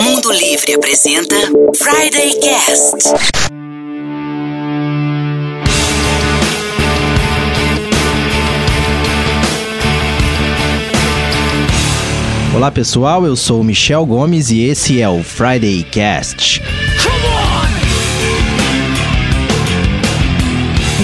Mundo 0.00 0.32
Livre 0.32 0.74
apresenta 0.74 1.36
Friday 1.76 2.40
Cast. 2.40 3.08
Olá 12.54 12.70
pessoal, 12.72 13.24
eu 13.24 13.36
sou 13.36 13.62
Michel 13.62 14.04
Gomes 14.04 14.50
e 14.50 14.62
esse 14.62 15.00
é 15.00 15.08
o 15.08 15.22
Friday 15.22 15.84
Cast. 15.84 16.60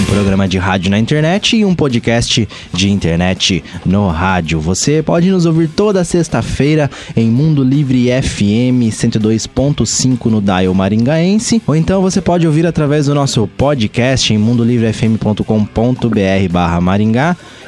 Programa 0.09 0.49
de 0.49 0.57
rádio 0.57 0.91
na 0.91 0.99
internet 0.99 1.55
e 1.57 1.65
um 1.65 1.75
podcast 1.75 2.49
de 2.73 2.91
internet 2.91 3.63
no 3.85 4.09
rádio. 4.09 4.59
Você 4.59 5.03
pode 5.03 5.31
nos 5.31 5.45
ouvir 5.45 5.69
toda 5.69 6.03
sexta-feira 6.03 6.91
em 7.15 7.29
Mundo 7.29 7.63
Livre 7.63 8.07
FM 8.23 8.89
102.5 8.91 10.25
no 10.27 10.41
Dial 10.41 10.73
Maringaense, 10.73 11.61
ou 11.67 11.77
então 11.77 12.01
você 12.01 12.23
pode 12.23 12.47
ouvir 12.47 12.67
através 12.67 13.05
do 13.07 13.15
nosso 13.15 13.47
podcast 13.47 14.33
em 14.33 14.39
mundolivrefm.com.br/maringá 14.39 17.37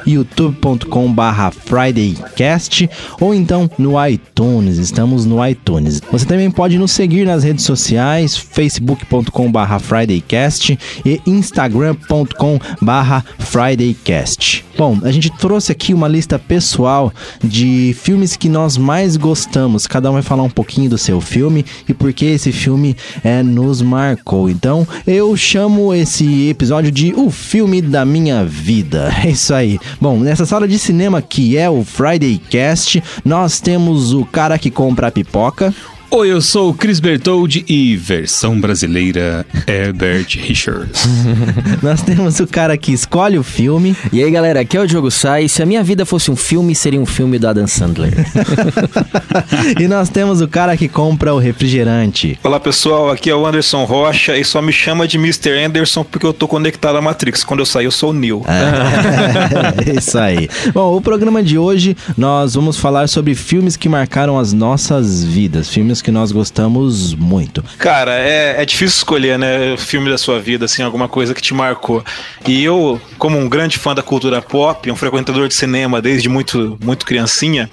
barra 1.13 1.51
fridaycast 1.51 2.89
ou 3.19 3.33
então 3.33 3.69
no 3.77 3.93
iTunes, 4.05 4.77
estamos 4.77 5.25
no 5.25 5.45
iTunes. 5.45 6.01
Você 6.11 6.25
também 6.25 6.49
pode 6.49 6.77
nos 6.77 6.91
seguir 6.91 7.25
nas 7.25 7.43
redes 7.43 7.65
sociais, 7.65 8.37
facebook.com 8.37 9.51
barra 9.51 9.79
fridaycast 9.79 10.77
e 11.05 11.21
instagram.com 11.25 12.59
barra 12.81 13.23
fridaycast. 13.39 14.65
Bom, 14.77 14.99
a 15.03 15.11
gente 15.11 15.29
trouxe 15.37 15.71
aqui 15.71 15.93
uma 15.93 16.07
lista 16.07 16.39
pessoal 16.39 17.13
de 17.43 17.95
filmes 17.99 18.35
que 18.35 18.49
nós 18.49 18.77
mais 18.77 19.15
gostamos, 19.15 19.85
cada 19.85 20.09
um 20.09 20.13
vai 20.13 20.21
falar 20.21 20.43
um 20.43 20.49
pouquinho 20.49 20.89
do 20.89 20.97
seu 20.97 21.21
filme 21.21 21.65
e 21.87 21.93
por 21.93 22.11
que 22.13 22.25
esse 22.25 22.51
filme 22.51 22.95
é, 23.23 23.43
nos 23.43 23.81
marcou. 23.81 24.49
Então, 24.49 24.87
eu 25.05 25.35
chamo 25.37 25.93
esse 25.93 26.49
episódio 26.49 26.91
de 26.91 27.13
O 27.13 27.29
Filme 27.29 27.81
da 27.81 28.05
Minha 28.05 28.43
Vida. 28.45 29.11
É 29.21 29.29
isso 29.29 29.53
aí. 29.53 29.79
Bom, 29.99 30.19
nessa 30.19 30.45
sala 30.45 30.67
de 30.67 30.77
cinema 30.79 31.21
que 31.21 31.57
é 31.57 31.69
o 31.69 31.83
Friday 31.83 32.39
Cast, 32.49 33.03
nós 33.23 33.59
temos 33.59 34.13
o 34.13 34.25
cara 34.25 34.57
que 34.57 34.71
compra 34.71 35.07
a 35.07 35.11
pipoca. 35.11 35.73
Oi, 36.13 36.29
eu 36.29 36.41
sou 36.41 36.71
o 36.71 36.73
Chris 36.73 36.99
Bertoldi 36.99 37.63
e 37.69 37.95
versão 37.95 38.59
brasileira 38.59 39.45
Herbert 39.65 40.27
Richards. 40.41 41.07
nós 41.81 42.01
temos 42.01 42.37
o 42.41 42.45
cara 42.45 42.75
que 42.77 42.91
escolhe 42.91 43.39
o 43.39 43.43
filme. 43.43 43.95
E 44.11 44.21
aí, 44.21 44.29
galera, 44.29 44.59
aqui 44.59 44.75
é 44.75 44.81
o 44.81 44.85
Diogo 44.85 45.09
Sai. 45.09 45.47
Se 45.47 45.63
a 45.63 45.65
minha 45.65 45.81
vida 45.81 46.05
fosse 46.05 46.29
um 46.29 46.35
filme, 46.35 46.75
seria 46.75 46.99
um 46.99 47.05
filme 47.05 47.39
do 47.39 47.47
Adam 47.47 47.65
Sandler. 47.65 48.11
e 49.79 49.87
nós 49.87 50.09
temos 50.09 50.41
o 50.41 50.49
cara 50.49 50.75
que 50.75 50.89
compra 50.89 51.33
o 51.33 51.39
refrigerante. 51.39 52.37
Olá, 52.43 52.59
pessoal, 52.59 53.09
aqui 53.09 53.29
é 53.29 53.35
o 53.35 53.45
Anderson 53.47 53.85
Rocha 53.85 54.37
e 54.37 54.43
só 54.43 54.61
me 54.61 54.73
chama 54.73 55.07
de 55.07 55.15
Mr. 55.17 55.63
Anderson 55.63 56.03
porque 56.03 56.25
eu 56.25 56.33
tô 56.33 56.45
conectado 56.45 56.97
à 56.97 57.01
Matrix. 57.01 57.45
Quando 57.45 57.61
eu 57.61 57.65
sair, 57.65 57.85
eu 57.85 57.91
sou 57.91 58.09
o 58.09 58.13
Neo. 58.13 58.43
É, 58.49 59.95
isso 59.97 60.17
aí. 60.17 60.49
Bom, 60.73 60.93
o 60.93 60.99
programa 60.99 61.41
de 61.41 61.57
hoje 61.57 61.95
nós 62.17 62.55
vamos 62.55 62.77
falar 62.77 63.07
sobre 63.07 63.33
filmes 63.33 63.77
que 63.77 63.87
marcaram 63.87 64.37
as 64.37 64.51
nossas 64.51 65.23
vidas, 65.23 65.69
filmes 65.69 66.00
que 66.01 66.11
nós 66.11 66.31
gostamos 66.31 67.13
muito. 67.13 67.63
Cara, 67.77 68.13
é, 68.13 68.61
é 68.61 68.65
difícil 68.65 68.97
escolher, 68.97 69.37
né, 69.37 69.73
o 69.73 69.77
filme 69.77 70.09
da 70.09 70.17
sua 70.17 70.39
vida, 70.39 70.65
assim, 70.65 70.83
alguma 70.83 71.07
coisa 71.07 71.33
que 71.33 71.41
te 71.41 71.53
marcou. 71.53 72.03
E 72.47 72.63
eu, 72.63 72.99
como 73.17 73.37
um 73.37 73.47
grande 73.47 73.77
fã 73.77 73.93
da 73.93 74.01
cultura 74.01 74.41
pop, 74.41 74.89
um 74.91 74.95
frequentador 74.95 75.47
de 75.47 75.53
cinema 75.53 76.01
desde 76.01 76.27
muito, 76.29 76.77
muito 76.83 77.05
criancinha, 77.05 77.69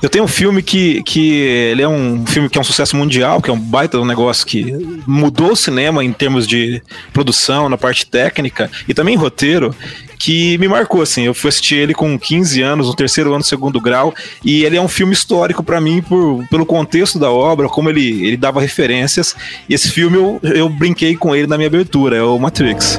eu 0.00 0.08
tenho 0.08 0.24
um 0.24 0.28
filme 0.28 0.62
que, 0.62 1.02
que 1.02 1.40
ele 1.72 1.82
é 1.82 1.88
um 1.88 2.24
filme 2.24 2.48
que 2.48 2.56
é 2.56 2.60
um 2.60 2.64
sucesso 2.64 2.96
mundial, 2.96 3.42
que 3.42 3.50
é 3.50 3.52
um 3.52 3.58
baita 3.58 3.98
um 3.98 4.04
negócio 4.04 4.46
que 4.46 4.72
mudou 5.06 5.52
o 5.52 5.56
cinema 5.56 6.04
em 6.04 6.12
termos 6.12 6.46
de 6.46 6.80
produção, 7.12 7.68
na 7.68 7.76
parte 7.76 8.06
técnica 8.06 8.70
e 8.86 8.94
também 8.94 9.16
roteiro, 9.16 9.74
que 10.18 10.58
me 10.58 10.68
marcou, 10.68 11.02
assim. 11.02 11.22
Eu 11.22 11.34
fui 11.34 11.48
assistir 11.48 11.76
ele 11.76 11.94
com 11.94 12.18
15 12.18 12.60
anos, 12.62 12.86
no 12.88 12.94
terceiro 12.94 13.32
ano, 13.32 13.44
segundo 13.44 13.80
grau, 13.80 14.14
e 14.44 14.64
ele 14.64 14.76
é 14.76 14.80
um 14.80 14.88
filme 14.88 15.12
histórico 15.12 15.62
para 15.62 15.80
mim 15.80 16.02
por, 16.02 16.44
pelo 16.48 16.66
contexto 16.66 17.18
da 17.18 17.30
obra, 17.30 17.68
como 17.68 17.88
ele, 17.88 18.26
ele 18.26 18.36
dava 18.36 18.60
referências. 18.60 19.36
E 19.68 19.74
esse 19.74 19.90
filme 19.90 20.16
eu, 20.16 20.40
eu 20.42 20.68
brinquei 20.68 21.16
com 21.16 21.34
ele 21.34 21.46
na 21.46 21.56
minha 21.56 21.68
abertura, 21.68 22.16
é 22.16 22.22
o 22.22 22.38
Matrix. 22.38 22.98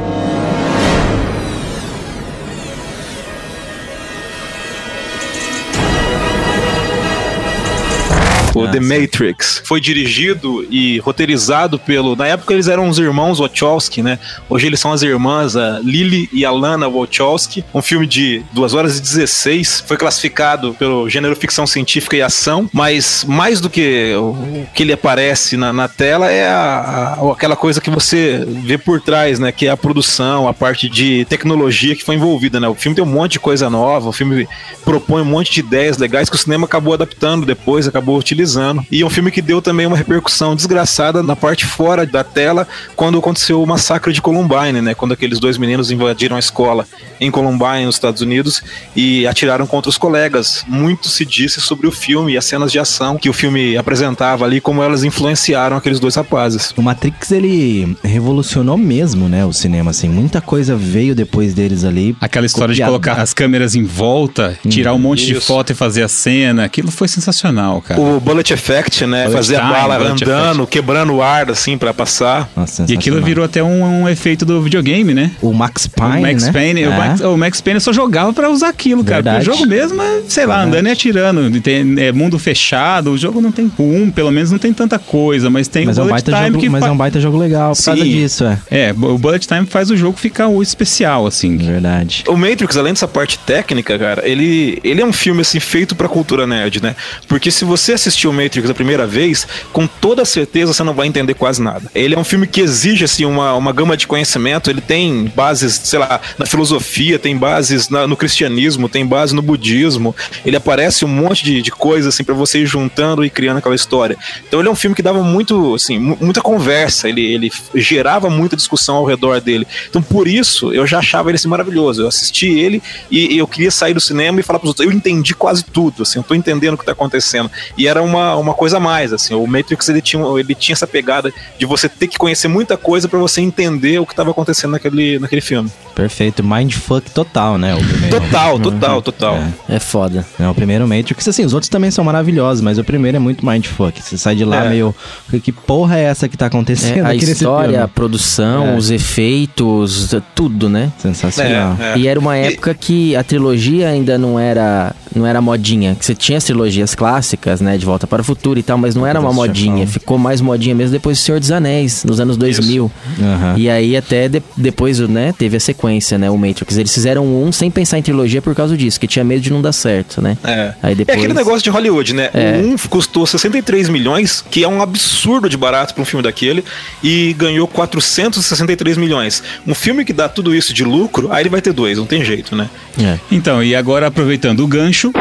The 8.71 8.79
Matrix. 8.79 9.61
Foi 9.65 9.79
dirigido 9.79 10.65
e 10.69 10.99
roteirizado 10.99 11.79
pelo. 11.79 12.15
Na 12.15 12.27
época 12.27 12.53
eles 12.53 12.67
eram 12.67 12.87
os 12.87 12.99
irmãos 12.99 13.39
Wachowski, 13.39 14.01
né? 14.01 14.19
Hoje 14.49 14.67
eles 14.67 14.79
são 14.79 14.91
as 14.91 15.01
irmãs, 15.01 15.55
a 15.55 15.79
Lily 15.79 16.29
e 16.31 16.45
a 16.45 16.51
Lana 16.51 16.89
Wachowski. 16.89 17.63
Um 17.73 17.81
filme 17.81 18.05
de 18.07 18.43
2 18.53 18.73
horas 18.73 18.97
e 18.97 19.01
16. 19.01 19.83
Foi 19.87 19.97
classificado 19.97 20.73
pelo 20.73 21.09
gênero 21.09 21.35
ficção 21.35 21.65
científica 21.65 22.15
e 22.15 22.21
ação, 22.21 22.69
mas 22.73 23.25
mais 23.27 23.61
do 23.61 23.69
que 23.69 24.13
o 24.15 24.65
que 24.73 24.83
ele 24.83 24.93
aparece 24.93 25.57
na, 25.57 25.73
na 25.73 25.87
tela 25.87 26.31
é 26.31 26.47
a, 26.47 27.17
a, 27.19 27.31
aquela 27.31 27.55
coisa 27.55 27.81
que 27.81 27.89
você 27.89 28.45
vê 28.63 28.77
por 28.77 29.01
trás, 29.01 29.39
né? 29.39 29.51
Que 29.51 29.67
é 29.67 29.69
a 29.69 29.77
produção, 29.77 30.47
a 30.47 30.53
parte 30.53 30.89
de 30.89 31.25
tecnologia 31.25 31.95
que 31.95 32.03
foi 32.03 32.15
envolvida, 32.15 32.59
né? 32.59 32.67
O 32.67 32.75
filme 32.75 32.95
tem 32.95 33.03
um 33.03 33.07
monte 33.07 33.33
de 33.33 33.39
coisa 33.39 33.69
nova, 33.69 34.09
o 34.09 34.13
filme 34.13 34.47
propõe 34.83 35.21
um 35.21 35.25
monte 35.25 35.51
de 35.51 35.59
ideias 35.59 35.97
legais 35.97 36.29
que 36.29 36.35
o 36.35 36.39
cinema 36.39 36.65
acabou 36.65 36.93
adaptando 36.93 37.45
depois, 37.45 37.87
acabou 37.87 38.17
utilizando. 38.17 38.58
E 38.91 39.01
é 39.01 39.05
um 39.05 39.09
filme 39.09 39.31
que 39.31 39.41
deu 39.41 39.61
também 39.61 39.85
uma 39.85 39.97
repercussão 39.97 40.55
desgraçada 40.55 41.23
na 41.23 41.35
parte 41.35 41.65
fora 41.65 42.05
da 42.05 42.23
tela 42.23 42.67
quando 42.95 43.17
aconteceu 43.17 43.61
o 43.61 43.67
massacre 43.67 44.13
de 44.13 44.21
Columbine, 44.21 44.81
né? 44.81 44.93
Quando 44.93 45.13
aqueles 45.13 45.39
dois 45.39 45.57
meninos 45.57 45.91
invadiram 45.91 46.35
a 46.35 46.39
escola 46.39 46.87
em 47.19 47.29
Columbine, 47.31 47.85
nos 47.85 47.95
Estados 47.95 48.21
Unidos, 48.21 48.61
e 48.95 49.27
atiraram 49.27 49.67
contra 49.67 49.89
os 49.89 49.97
colegas. 49.97 50.63
Muito 50.67 51.07
se 51.07 51.25
disse 51.25 51.61
sobre 51.61 51.87
o 51.87 51.91
filme 51.91 52.33
e 52.33 52.37
as 52.37 52.45
cenas 52.45 52.71
de 52.71 52.79
ação 52.79 53.17
que 53.17 53.29
o 53.29 53.33
filme 53.33 53.77
apresentava 53.77 54.45
ali, 54.45 54.61
como 54.61 54.81
elas 54.81 55.03
influenciaram 55.03 55.77
aqueles 55.77 55.99
dois 55.99 56.15
rapazes. 56.15 56.73
O 56.77 56.81
Matrix, 56.81 57.31
ele 57.31 57.97
revolucionou 58.03 58.77
mesmo, 58.77 59.27
né? 59.27 59.45
O 59.45 59.53
cinema, 59.53 59.91
assim. 59.91 60.09
Muita 60.09 60.41
coisa 60.41 60.75
veio 60.75 61.13
depois 61.15 61.53
deles 61.53 61.83
ali. 61.83 62.15
Aquela 62.21 62.45
história 62.45 62.73
copiada. 62.73 62.91
de 62.91 62.99
colocar 62.99 63.21
as 63.21 63.33
câmeras 63.33 63.75
em 63.75 63.83
volta, 63.83 64.57
tirar 64.67 64.93
um 64.93 64.99
monte 64.99 65.23
Isso. 65.23 65.33
de 65.33 65.39
foto 65.39 65.71
e 65.71 65.75
fazer 65.75 66.03
a 66.03 66.07
cena, 66.07 66.65
aquilo 66.65 66.91
foi 66.91 67.07
sensacional, 67.07 67.81
cara. 67.81 67.99
O 67.99 68.19
Bullet 68.19 68.48
Effect, 68.53 69.05
né? 69.05 69.29
Fazer 69.29 69.55
time, 69.55 69.67
a 69.67 69.71
bala 69.71 69.95
andando, 69.97 70.63
effect. 70.63 70.67
quebrando 70.71 71.13
o 71.13 71.21
ar, 71.21 71.49
assim, 71.49 71.77
para 71.77 71.93
passar. 71.93 72.49
Nossa, 72.55 72.85
e 72.87 72.93
aquilo 72.93 73.21
virou 73.21 73.43
até 73.43 73.63
um, 73.63 74.03
um, 74.03 74.09
efeito 74.09 74.45
do 74.45 74.61
videogame, 74.61 75.13
né? 75.13 75.31
O 75.41 75.53
Max 75.53 75.87
Payne, 75.87 76.19
o 76.19 76.21
Max 76.21 76.43
né? 76.45 76.51
Payne, 76.51 76.83
é. 76.83 76.89
o, 76.89 76.91
Max, 76.91 77.21
o, 77.21 77.37
Max, 77.37 77.61
Payne 77.61 77.79
só 77.79 77.93
jogava 77.93 78.33
para 78.33 78.49
usar 78.49 78.69
aquilo, 78.69 79.03
cara. 79.03 79.23
Porque 79.23 79.37
o 79.37 79.41
jogo 79.41 79.65
mesmo 79.67 80.01
é, 80.01 80.21
sei 80.27 80.45
lá, 80.45 80.57
Verdade. 80.57 80.77
andando 80.77 80.87
e 80.87 80.91
atirando. 80.91 81.61
Tem, 81.61 81.95
é 81.97 82.11
mundo 82.11 82.39
fechado, 82.39 83.11
o 83.11 83.17
jogo 83.17 83.41
não 83.41 83.51
tem 83.51 83.71
um, 83.79 84.09
pelo 84.09 84.31
menos 84.31 84.51
não 84.51 84.59
tem 84.59 84.73
tanta 84.73 84.97
coisa, 84.97 85.49
mas 85.49 85.67
tem 85.67 85.85
mas 85.85 85.97
o 85.97 86.03
Bullet 86.03 86.29
é 86.29 86.35
um 86.35 86.43
Time 86.43 86.57
que 86.59 86.69
Mas 86.69 86.83
é 86.83 86.91
um 86.91 86.97
baita 86.97 87.19
jogo 87.19 87.37
legal 87.37 87.71
por 87.71 87.81
Sim. 87.81 87.85
causa 87.85 88.03
disso, 88.03 88.45
é. 88.45 88.59
É, 88.69 88.91
o 88.91 89.17
Bullet 89.17 89.47
Time 89.47 89.65
faz 89.65 89.89
o 89.89 89.97
jogo 89.97 90.17
ficar 90.17 90.47
o 90.47 90.61
especial, 90.61 91.25
assim. 91.25 91.57
Verdade. 91.57 92.23
O 92.27 92.35
Matrix, 92.35 92.77
além 92.77 92.93
dessa 92.93 93.07
parte 93.07 93.37
técnica, 93.39 93.97
cara, 93.97 94.27
ele, 94.27 94.79
ele 94.83 95.01
é 95.01 95.05
um 95.05 95.13
filme, 95.13 95.41
assim, 95.41 95.59
feito 95.59 95.95
pra 95.95 96.07
cultura 96.07 96.45
nerd, 96.45 96.81
né? 96.81 96.95
Porque 97.27 97.51
se 97.51 97.65
você 97.65 97.93
assistiu 97.93 98.31
o 98.31 98.33
Matrix 98.41 98.69
a 98.69 98.73
primeira 98.73 99.05
vez, 99.05 99.47
com 99.71 99.87
toda 99.87 100.23
certeza 100.25 100.73
você 100.73 100.83
não 100.83 100.93
vai 100.93 101.07
entender 101.07 101.33
quase 101.33 101.61
nada. 101.61 101.89
Ele 101.93 102.15
é 102.15 102.19
um 102.19 102.23
filme 102.23 102.47
que 102.47 102.61
exige 102.61 103.05
assim 103.05 103.25
uma, 103.25 103.53
uma 103.55 103.71
gama 103.71 103.97
de 103.97 104.07
conhecimento, 104.07 104.69
ele 104.69 104.81
tem 104.81 105.31
bases, 105.35 105.79
sei 105.83 105.99
lá, 105.99 106.19
na 106.37 106.45
filosofia, 106.45 107.19
tem 107.19 107.37
bases 107.37 107.89
na, 107.89 108.07
no 108.07 108.15
cristianismo, 108.15 108.87
tem 108.89 109.05
base 109.05 109.33
no 109.35 109.41
budismo. 109.41 110.15
Ele 110.45 110.55
aparece 110.55 111.05
um 111.05 111.07
monte 111.07 111.43
de, 111.43 111.61
de 111.61 111.71
coisas 111.71 112.13
assim 112.13 112.23
para 112.23 112.35
você 112.35 112.59
ir 112.59 112.65
juntando 112.65 113.23
e 113.23 113.29
criando 113.29 113.57
aquela 113.57 113.75
história. 113.75 114.17
Então 114.47 114.59
ele 114.59 114.69
é 114.69 114.71
um 114.71 114.75
filme 114.75 114.95
que 114.95 115.01
dava 115.01 115.23
muito, 115.23 115.75
assim, 115.75 115.99
muita 115.99 116.41
conversa, 116.41 117.09
ele, 117.09 117.21
ele 117.21 117.51
gerava 117.75 118.29
muita 118.29 118.55
discussão 118.55 118.95
ao 118.95 119.05
redor 119.05 119.41
dele. 119.41 119.67
Então 119.89 120.01
por 120.01 120.27
isso 120.27 120.73
eu 120.73 120.85
já 120.85 120.99
achava 120.99 121.29
ele 121.29 121.35
assim, 121.35 121.47
maravilhoso. 121.47 122.03
Eu 122.03 122.07
assisti 122.07 122.47
ele 122.47 122.81
e, 123.09 123.35
e 123.35 123.37
eu 123.37 123.47
queria 123.47 123.71
sair 123.71 123.93
do 123.93 124.01
cinema 124.01 124.39
e 124.39 124.43
falar 124.43 124.59
para 124.59 124.65
os 124.65 124.69
outros, 124.69 124.87
eu 124.87 124.93
entendi 124.93 125.33
quase 125.33 125.63
tudo, 125.63 126.03
assim, 126.03 126.19
eu 126.19 126.23
tô 126.23 126.35
entendendo 126.35 126.73
o 126.73 126.77
que 126.77 126.85
tá 126.85 126.91
acontecendo. 126.91 127.49
E 127.77 127.87
era 127.87 128.01
uma, 128.01 128.28
uma 128.35 128.53
coisa 128.53 128.77
a 128.77 128.79
mais, 128.79 129.13
assim. 129.13 129.33
O 129.33 129.45
Matrix 129.45 129.87
ele 129.89 130.01
tinha, 130.01 130.23
ele 130.37 130.55
tinha 130.55 130.73
essa 130.73 130.87
pegada 130.87 131.31
de 131.57 131.65
você 131.65 131.87
ter 131.87 132.07
que 132.07 132.17
conhecer 132.17 132.47
muita 132.47 132.75
coisa 132.75 133.07
para 133.07 133.19
você 133.19 133.41
entender 133.41 133.99
o 133.99 134.05
que 134.05 134.13
estava 134.13 134.31
acontecendo 134.31 134.71
naquele, 134.71 135.19
naquele 135.19 135.41
filme. 135.41 135.69
Perfeito, 135.93 136.43
mindfuck 136.43 137.11
total, 137.11 137.57
né? 137.57 137.75
total, 138.09 138.59
total, 138.59 138.95
uhum. 138.95 139.01
total. 139.01 139.35
É. 139.69 139.75
é 139.75 139.79
foda. 139.79 140.25
É 140.39 140.47
o 140.47 140.55
primeiro 140.55 140.87
Matrix, 140.87 141.27
assim, 141.27 141.45
os 141.45 141.53
outros 141.53 141.69
também 141.69 141.91
são 141.91 142.03
maravilhosos, 142.03 142.61
mas 142.61 142.77
o 142.77 142.83
primeiro 142.83 143.17
é 143.17 143.19
muito 143.19 143.45
mindfuck. 143.45 144.01
Você 144.01 144.17
sai 144.17 144.35
de 144.35 144.45
lá 144.45 144.65
é. 144.65 144.69
meio, 144.69 144.95
que 145.43 145.51
porra 145.51 145.97
é 145.97 146.03
essa 146.03 146.27
que 146.27 146.37
tá 146.37 146.47
acontecendo 146.47 147.05
é, 147.05 147.11
A 147.11 147.15
história, 147.15 147.83
a 147.83 147.87
produção, 147.87 148.69
é. 148.69 148.75
os 148.75 148.89
efeitos, 148.89 150.15
tudo, 150.33 150.69
né? 150.69 150.91
Sensacional. 150.97 151.77
É, 151.79 151.93
é. 151.93 151.97
E 151.97 152.07
era 152.07 152.19
uma 152.19 152.35
época 152.35 152.71
e... 152.71 152.75
que 152.75 153.15
a 153.15 153.23
trilogia 153.23 153.89
ainda 153.89 154.17
não 154.17 154.39
era, 154.39 154.95
não 155.15 155.27
era 155.27 155.41
modinha, 155.41 155.95
que 155.95 156.05
você 156.05 156.15
tinha 156.15 156.37
as 156.37 156.43
trilogias 156.43 156.95
clássicas, 156.95 157.61
né? 157.61 157.77
De 157.77 157.85
Volta 157.85 157.99
Volta 157.99 158.07
para 158.19 158.21
o 158.21 158.25
Futuro 158.25 158.59
e 158.59 158.63
tal, 158.63 158.77
mas 158.77 158.95
não 158.95 159.05
era 159.07 159.19
uma 159.19 159.31
modinha. 159.31 159.87
Ficou 159.87 160.17
mais 160.17 160.41
modinha 160.41 160.75
mesmo 160.75 160.91
depois 160.91 161.17
do 161.17 161.21
Senhor 161.21 161.39
dos 161.39 161.51
Anéis, 161.51 162.03
nos 162.03 162.19
anos 162.19 162.35
2000. 162.37 162.91
Aham. 163.21 163.55
E 163.57 163.69
aí 163.69 163.95
até 163.95 164.27
de- 164.27 164.43
depois, 164.57 164.99
né, 164.99 165.33
teve 165.37 165.55
a 165.57 165.59
sequência, 165.59 166.17
né, 166.17 166.29
o 166.29 166.37
Matrix. 166.37 166.77
Eles 166.77 166.93
fizeram 166.93 167.25
um 167.25 167.51
sem 167.51 167.71
pensar 167.71 167.97
em 167.97 168.01
trilogia 168.01 168.41
por 168.41 168.53
causa 168.53 168.75
disso, 168.75 168.99
que 168.99 169.07
tinha 169.07 169.23
medo 169.23 169.41
de 169.41 169.51
não 169.51 169.61
dar 169.61 169.71
certo, 169.71 170.21
né? 170.21 170.37
É. 170.43 170.73
Aí 170.83 170.95
depois... 170.95 171.17
É 171.17 171.19
aquele 171.19 171.33
negócio 171.33 171.61
de 171.61 171.69
Hollywood, 171.69 172.13
né? 172.13 172.29
É. 172.33 172.61
O 172.63 172.73
um 172.73 172.77
custou 172.89 173.25
63 173.25 173.87
milhões, 173.89 174.43
que 174.49 174.63
é 174.63 174.67
um 174.67 174.81
absurdo 174.81 175.49
de 175.49 175.55
barato 175.57 175.93
para 175.93 176.01
um 176.01 176.05
filme 176.05 176.23
daquele, 176.23 176.63
e 177.03 177.33
ganhou 177.37 177.67
463 177.67 178.97
milhões. 178.97 179.41
Um 179.65 179.73
filme 179.73 180.03
que 180.03 180.11
dá 180.13 180.27
tudo 180.27 180.53
isso 180.53 180.73
de 180.73 180.83
lucro, 180.83 181.31
aí 181.31 181.43
ele 181.43 181.49
vai 181.49 181.61
ter 181.61 181.71
dois, 181.71 181.97
não 181.97 182.05
tem 182.05 182.23
jeito, 182.23 182.55
né? 182.55 182.69
É. 183.01 183.17
Então, 183.31 183.63
e 183.63 183.75
agora 183.75 184.07
aproveitando 184.07 184.59
o 184.61 184.67
gancho, 184.67 185.11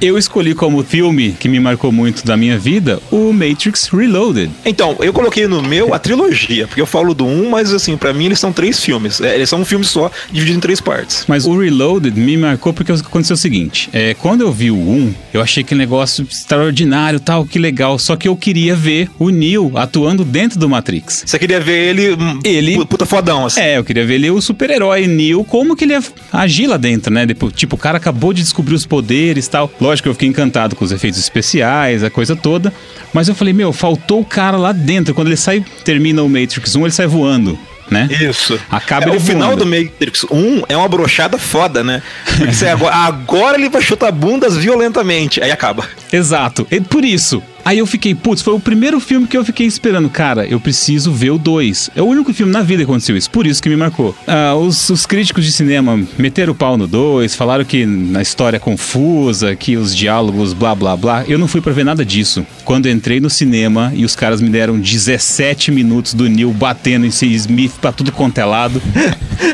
eu 0.00 0.18
escolhi 0.18 0.54
como 0.54 0.82
filme 0.82 1.32
que 1.38 1.48
me 1.48 1.60
marcou 1.60 1.92
muito 1.92 2.24
da 2.24 2.36
minha 2.36 2.58
vida 2.58 3.00
o 3.10 3.32
Matrix 3.32 3.88
Reloaded. 3.88 4.50
Então, 4.64 4.96
eu 5.00 5.12
coloquei 5.12 5.46
no 5.46 5.62
meu 5.62 5.94
a 5.94 5.98
trilogia, 5.98 6.66
porque 6.66 6.80
eu 6.80 6.86
falo 6.86 7.14
do 7.14 7.24
um, 7.26 7.50
mas 7.50 7.72
assim, 7.72 7.96
para 7.96 8.12
mim 8.12 8.26
eles 8.26 8.38
são 8.40 8.52
três 8.52 8.80
filmes. 8.82 9.20
É, 9.20 9.34
eles 9.34 9.48
são 9.48 9.60
um 9.60 9.64
filme 9.64 9.84
só, 9.84 10.10
dividido 10.32 10.58
em 10.58 10.60
três 10.60 10.80
partes. 10.80 11.24
Mas 11.28 11.46
o 11.46 11.56
Reloaded 11.58 12.18
me 12.18 12.36
marcou 12.36 12.72
porque 12.72 12.90
aconteceu 12.92 13.34
o 13.34 13.38
seguinte: 13.38 13.88
é, 13.92 14.14
quando 14.14 14.40
eu 14.40 14.52
vi 14.52 14.70
o 14.70 14.76
1, 14.76 15.14
eu 15.34 15.40
achei 15.42 15.62
que 15.62 15.74
negócio 15.74 16.26
extraordinário, 16.28 17.20
tal, 17.20 17.44
que 17.44 17.58
legal. 17.58 17.98
Só 17.98 18.16
que 18.16 18.26
eu 18.28 18.36
queria 18.36 18.74
ver 18.74 19.08
o 19.18 19.30
Neo 19.30 19.72
atuando 19.76 20.24
dentro 20.24 20.58
do 20.58 20.68
Matrix. 20.68 21.22
Você 21.26 21.38
queria 21.38 21.60
ver 21.60 21.90
ele, 21.90 22.12
hum, 22.14 22.40
Ele- 22.44 22.74
pu- 22.76 22.86
puta 22.86 23.06
fodão, 23.06 23.46
assim. 23.46 23.60
É, 23.60 23.78
eu 23.78 23.84
queria 23.84 24.04
ver 24.04 24.14
ele 24.14 24.30
o 24.30 24.40
super-herói 24.40 25.06
Neo, 25.06 25.44
como 25.44 25.76
que 25.76 25.84
ele 25.84 25.92
ia 25.94 26.02
agir 26.32 26.66
lá 26.66 26.76
dentro, 26.76 27.12
né? 27.12 27.26
Tipo, 27.54 27.76
o 27.76 27.78
cara 27.78 27.98
acabou 27.98 28.32
de 28.32 28.42
descobrir 28.42 28.74
os 28.74 28.86
poderes 28.86 29.41
tal. 29.48 29.70
Lógico 29.80 30.04
que 30.06 30.08
eu 30.10 30.14
fiquei 30.14 30.28
encantado 30.28 30.74
com 30.76 30.84
os 30.84 30.92
efeitos 30.92 31.18
especiais, 31.20 32.02
a 32.04 32.10
coisa 32.10 32.34
toda. 32.36 32.72
Mas 33.12 33.28
eu 33.28 33.34
falei, 33.34 33.52
meu, 33.52 33.72
faltou 33.72 34.20
o 34.20 34.24
cara 34.24 34.56
lá 34.56 34.72
dentro. 34.72 35.14
Quando 35.14 35.28
ele 35.28 35.36
sai, 35.36 35.64
termina 35.84 36.22
o 36.22 36.28
Matrix 36.28 36.74
1, 36.76 36.80
ele 36.82 36.90
sai 36.92 37.06
voando, 37.06 37.58
né? 37.90 38.08
Isso. 38.20 38.58
Acaba 38.70 39.12
É, 39.12 39.16
o 39.16 39.20
final 39.20 39.48
voando. 39.56 39.64
do 39.64 39.70
Matrix 39.70 40.24
1 40.30 40.62
é 40.68 40.76
uma 40.76 40.88
brochada 40.88 41.36
foda, 41.38 41.84
né? 41.84 42.02
Porque 42.36 42.52
você 42.54 42.68
agora, 42.68 42.94
agora 42.96 43.58
ele 43.58 43.68
vai 43.68 43.82
chutar 43.82 44.10
bundas 44.12 44.56
violentamente. 44.56 45.42
Aí 45.42 45.50
acaba. 45.50 45.86
Exato. 46.12 46.66
E 46.70 46.80
por 46.80 47.04
isso. 47.04 47.42
Aí 47.64 47.78
eu 47.78 47.86
fiquei, 47.86 48.14
putz, 48.14 48.42
foi 48.42 48.54
o 48.54 48.60
primeiro 48.60 48.98
filme 48.98 49.26
que 49.26 49.36
eu 49.36 49.44
fiquei 49.44 49.66
esperando. 49.66 50.10
Cara, 50.10 50.44
eu 50.46 50.58
preciso 50.58 51.12
ver 51.12 51.30
o 51.30 51.38
2. 51.38 51.90
É 51.94 52.02
o 52.02 52.06
único 52.06 52.32
filme 52.34 52.52
na 52.52 52.62
vida 52.62 52.84
que 52.84 52.90
aconteceu 52.90 53.16
isso, 53.16 53.30
por 53.30 53.46
isso 53.46 53.62
que 53.62 53.68
me 53.68 53.76
marcou. 53.76 54.16
Ah, 54.26 54.54
os, 54.54 54.90
os 54.90 55.06
críticos 55.06 55.44
de 55.44 55.52
cinema 55.52 56.00
meteram 56.18 56.52
o 56.52 56.56
pau 56.56 56.76
no 56.76 56.86
2, 56.86 57.34
falaram 57.34 57.64
que 57.64 57.86
na 57.86 58.20
história 58.20 58.56
é 58.56 58.60
confusa, 58.60 59.54
que 59.54 59.76
os 59.76 59.94
diálogos 59.94 60.52
blá 60.52 60.74
blá 60.74 60.96
blá. 60.96 61.24
Eu 61.26 61.38
não 61.38 61.46
fui 61.46 61.60
pra 61.60 61.72
ver 61.72 61.84
nada 61.84 62.04
disso. 62.04 62.44
Quando 62.64 62.88
entrei 62.88 63.20
no 63.20 63.30
cinema 63.30 63.92
e 63.94 64.04
os 64.04 64.16
caras 64.16 64.40
me 64.40 64.48
deram 64.48 64.78
17 64.78 65.70
minutos 65.70 66.14
do 66.14 66.28
Neil 66.28 66.52
batendo 66.52 67.06
em 67.06 67.10
C. 67.10 67.26
Smith 67.26 67.72
pra 67.80 67.92
tudo 67.92 68.10
quanto 68.12 68.38
é 68.38 68.44
lado, 68.44 68.82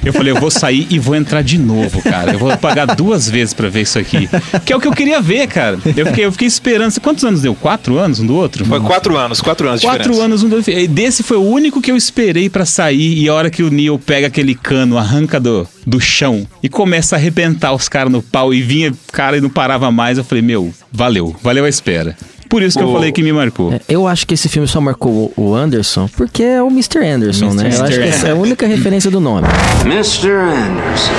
eu 0.04 0.12
falei, 0.12 0.32
eu 0.32 0.40
vou 0.40 0.50
sair 0.50 0.86
e 0.90 0.98
vou 0.98 1.14
entrar 1.14 1.42
de 1.42 1.58
novo, 1.58 2.02
cara. 2.02 2.32
Eu 2.32 2.38
vou 2.38 2.56
pagar 2.56 2.86
duas 2.96 3.28
vezes 3.28 3.54
pra 3.54 3.68
ver 3.68 3.82
isso 3.82 3.98
aqui. 3.98 4.28
Que 4.64 4.72
é 4.72 4.76
o 4.76 4.80
que 4.80 4.88
eu 4.88 4.92
queria 4.92 5.20
ver, 5.20 5.46
cara. 5.46 5.78
Eu 5.96 6.06
fiquei, 6.06 6.24
eu 6.24 6.32
fiquei 6.32 6.48
esperando. 6.48 6.98
Quantos 7.00 7.24
anos 7.24 7.42
deu? 7.42 7.54
Quatro 7.54 7.97
anos 7.98 8.20
um 8.20 8.26
do 8.26 8.34
outro? 8.34 8.64
Foi 8.64 8.80
quatro 8.80 9.16
anos, 9.16 9.40
quatro 9.40 9.68
anos 9.68 9.80
de 9.80 9.86
Quatro 9.86 10.02
diferença. 10.02 10.24
anos 10.24 10.42
um 10.42 10.48
do 10.48 10.56
outro. 10.56 10.70
E 10.72 10.86
Desse 10.86 11.22
foi 11.22 11.36
o 11.36 11.42
único 11.42 11.80
que 11.80 11.90
eu 11.90 11.96
esperei 11.96 12.48
pra 12.48 12.64
sair. 12.64 13.18
E 13.18 13.28
a 13.28 13.34
hora 13.34 13.50
que 13.50 13.62
o 13.62 13.70
Neil 13.70 13.98
pega 13.98 14.26
aquele 14.26 14.54
cano, 14.54 14.96
arranca 14.98 15.38
do, 15.40 15.66
do 15.86 16.00
chão 16.00 16.46
e 16.62 16.68
começa 16.68 17.16
a 17.16 17.18
arrebentar 17.18 17.72
os 17.72 17.88
caras 17.88 18.12
no 18.12 18.22
pau 18.22 18.52
e 18.54 18.62
vinha, 18.62 18.92
cara, 19.12 19.36
e 19.36 19.40
não 19.40 19.50
parava 19.50 19.90
mais. 19.90 20.18
Eu 20.18 20.24
falei, 20.24 20.42
meu, 20.42 20.72
valeu, 20.92 21.34
valeu 21.42 21.64
a 21.64 21.68
espera. 21.68 22.16
Por 22.48 22.62
isso 22.62 22.78
que 22.78 22.84
eu 22.84 22.88
O- 22.88 22.92
falei 22.94 23.12
que 23.12 23.22
me 23.22 23.32
marcou. 23.32 23.72
É, 23.72 23.80
Eu 23.88 24.06
acho 24.06 24.26
que 24.26 24.34
esse 24.34 24.48
filme 24.48 24.66
só 24.68 24.80
marcou 24.80 25.32
o 25.36 25.48
o 25.48 25.54
Anderson 25.54 26.08
porque 26.16 26.42
é 26.42 26.62
o 26.62 26.68
Mr. 26.68 26.98
Anderson, 27.06 27.46
Mr. 27.46 27.56
né? 27.62 27.70
Eu 27.76 27.84
acho 27.84 27.98
que 27.98 28.04
essa 28.08 28.28
é 28.28 28.30
a 28.32 28.34
única 28.34 28.66
referência 28.66 29.10
do 29.10 29.20
nome. 29.20 29.46
Mr. 29.84 30.28
Anderson. 30.30 31.12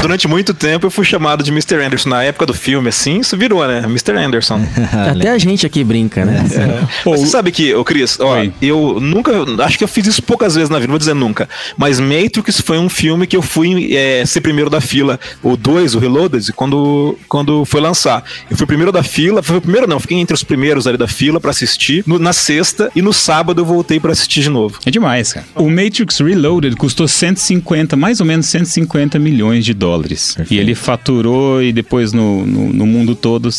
Durante 0.00 0.26
muito 0.26 0.54
tempo 0.54 0.86
eu 0.86 0.90
fui 0.90 1.04
chamado 1.04 1.42
de 1.44 1.50
Mr. 1.50 1.74
Anderson. 1.84 2.08
Na 2.08 2.22
época 2.24 2.46
do 2.46 2.54
filme, 2.54 2.88
assim, 2.88 3.18
isso 3.20 3.36
virou, 3.36 3.66
né? 3.68 3.80
Mr. 3.84 4.12
Anderson. 4.16 4.58
Até 5.10 5.30
a 5.30 5.36
gente 5.38 5.66
aqui 5.66 5.84
brinca, 5.84 6.24
né? 6.24 6.42
Pô, 7.04 7.10
Mas 7.12 7.20
você 7.20 7.26
sabe 7.26 7.52
que, 7.52 7.74
ô 7.74 7.84
Cris, 7.84 8.18
ó, 8.18 8.38
Oi. 8.38 8.50
eu 8.62 8.98
nunca. 8.98 9.30
Acho 9.62 9.76
que 9.76 9.84
eu 9.84 9.88
fiz 9.88 10.06
isso 10.06 10.22
poucas 10.22 10.54
vezes 10.54 10.70
na 10.70 10.76
vida, 10.78 10.86
não 10.88 10.92
vou 10.94 10.98
dizer 10.98 11.14
nunca. 11.14 11.46
Mas 11.76 12.00
Matrix 12.00 12.60
foi 12.62 12.78
um 12.78 12.88
filme 12.88 13.26
que 13.26 13.36
eu 13.36 13.42
fui 13.42 13.94
é, 13.94 14.24
ser 14.24 14.40
primeiro 14.40 14.70
da 14.70 14.80
fila. 14.80 15.20
O 15.42 15.54
2, 15.54 15.94
o 15.94 15.98
Reloaded, 15.98 16.50
quando, 16.54 17.18
quando 17.28 17.64
foi 17.66 17.80
lançar. 17.82 18.24
Eu 18.50 18.56
fui 18.56 18.64
o 18.64 18.68
primeiro 18.68 18.90
da 18.90 19.02
fila. 19.02 19.42
Foi 19.42 19.58
o 19.58 19.60
primeiro, 19.60 19.86
não, 19.86 20.00
fiquei 20.00 20.16
entre 20.18 20.34
os 20.34 20.42
primeiros 20.42 20.59
ali 20.86 20.96
da 20.98 21.08
fila 21.08 21.40
pra 21.40 21.50
assistir. 21.50 22.02
No- 22.06 22.18
na 22.18 22.32
sexta 22.32 22.90
e 22.94 23.02
no 23.02 23.12
sábado 23.12 23.60
eu 23.60 23.64
voltei 23.64 23.98
pra 24.00 24.12
assistir 24.12 24.42
de 24.42 24.50
novo. 24.50 24.78
É 24.84 24.90
demais, 24.90 25.32
cara. 25.32 25.46
O 25.54 25.68
Matrix 25.70 26.18
Reloaded 26.18 26.76
custou 26.76 27.06
150, 27.08 27.96
mais 27.96 28.20
ou 28.20 28.26
menos 28.26 28.46
150 28.46 29.18
milhões 29.18 29.64
de 29.64 29.74
dólares. 29.74 30.36
E 30.50 30.58
ele 30.58 30.74
faturou, 30.74 31.62
e 31.62 31.72
depois 31.72 32.12
no, 32.12 32.44
no, 32.46 32.72
no 32.72 32.86
mundo 32.86 33.14
todo, 33.14 33.50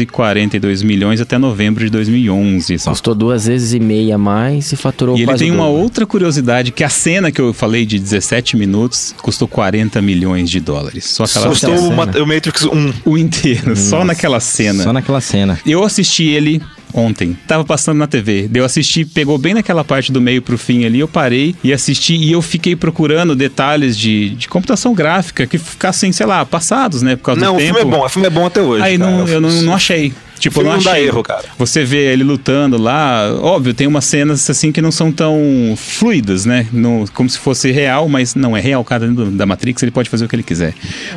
742 0.00 0.82
milhões 0.82 1.20
até 1.20 1.38
novembro 1.38 1.84
de 1.84 1.90
2011. 1.90 2.78
só. 2.78 2.90
Custou 2.90 3.14
duas 3.14 3.46
vezes 3.46 3.72
e 3.72 3.80
meia 3.80 4.16
a 4.16 4.18
mais 4.18 4.72
e 4.72 4.76
faturou 4.76 5.16
E 5.16 5.20
ele 5.20 5.26
quase 5.26 5.44
tem 5.44 5.50
o 5.50 5.54
uma 5.54 5.64
dobro. 5.66 5.82
outra 5.82 6.06
curiosidade, 6.06 6.72
que 6.72 6.84
a 6.84 6.88
cena 6.88 7.30
que 7.30 7.40
eu 7.40 7.52
falei 7.52 7.84
de 7.86 7.98
17 7.98 8.56
minutos 8.56 9.14
custou 9.22 9.46
40 9.48 10.00
milhões 10.02 10.50
de 10.50 10.60
dólares. 10.60 11.04
Só 11.06 11.24
aquela 11.24 11.48
Custou 11.48 11.74
o 12.22 12.26
Matrix 12.26 12.64
1. 12.64 12.92
O 13.04 13.18
inteiro, 13.18 13.76
só 13.76 14.04
naquela 14.04 14.40
cena. 14.40 14.82
Só 14.84 14.92
naquela 14.92 15.20
cena. 15.20 15.58
Eu 15.66 15.82
assisti 15.84 16.11
ele 16.20 16.60
ontem. 16.94 17.36
Tava 17.46 17.64
passando 17.64 17.98
na 17.98 18.06
TV. 18.06 18.48
Daí 18.50 18.60
Eu 18.60 18.64
assisti, 18.64 19.04
pegou 19.04 19.38
bem 19.38 19.54
naquela 19.54 19.82
parte 19.82 20.12
do 20.12 20.20
meio 20.20 20.42
pro 20.42 20.58
fim 20.58 20.84
ali. 20.84 21.00
Eu 21.00 21.08
parei 21.08 21.54
e 21.64 21.72
assisti 21.72 22.14
e 22.14 22.32
eu 22.32 22.42
fiquei 22.42 22.76
procurando 22.76 23.34
detalhes 23.34 23.96
de, 23.96 24.30
de 24.30 24.48
computação 24.48 24.94
gráfica 24.94 25.46
que 25.46 25.58
ficassem, 25.58 26.12
sei 26.12 26.26
lá, 26.26 26.44
passados, 26.44 27.02
né? 27.02 27.16
Por 27.16 27.22
causa 27.24 27.40
Não, 27.40 27.52
do 27.52 27.56
o 27.56 27.58
tempo. 27.58 27.74
filme 27.78 27.94
é 27.94 27.96
bom, 27.96 28.04
o 28.04 28.08
filme 28.08 28.26
é 28.26 28.30
bom 28.30 28.46
até 28.46 28.60
hoje. 28.60 28.82
Aí 28.84 28.98
cara. 28.98 29.10
não, 29.10 29.28
eu 29.28 29.40
não, 29.40 29.50
não 29.62 29.74
achei. 29.74 30.12
Tipo, 30.42 30.60
eu 30.60 30.64
não 30.64 30.72
não 30.72 30.82
dá 30.82 30.98
erro, 31.00 31.22
cara. 31.22 31.44
Você 31.56 31.84
vê 31.84 32.12
ele 32.12 32.24
lutando 32.24 32.76
lá, 32.76 33.32
óbvio, 33.40 33.72
tem 33.72 33.86
umas 33.86 34.04
cenas 34.04 34.48
assim 34.50 34.72
que 34.72 34.82
não 34.82 34.90
são 34.90 35.12
tão 35.12 35.38
fluidas, 35.76 36.44
né? 36.44 36.66
No, 36.72 37.04
como 37.14 37.30
se 37.30 37.38
fosse 37.38 37.70
real, 37.70 38.08
mas 38.08 38.34
não 38.34 38.56
é 38.56 38.60
real. 38.60 38.82
Cara 38.84 39.06
dentro 39.06 39.26
da 39.30 39.46
Matrix, 39.46 39.82
ele 39.82 39.92
pode 39.92 40.10
fazer 40.10 40.24
o 40.24 40.28
que 40.28 40.34
ele 40.34 40.42
quiser. 40.42 40.74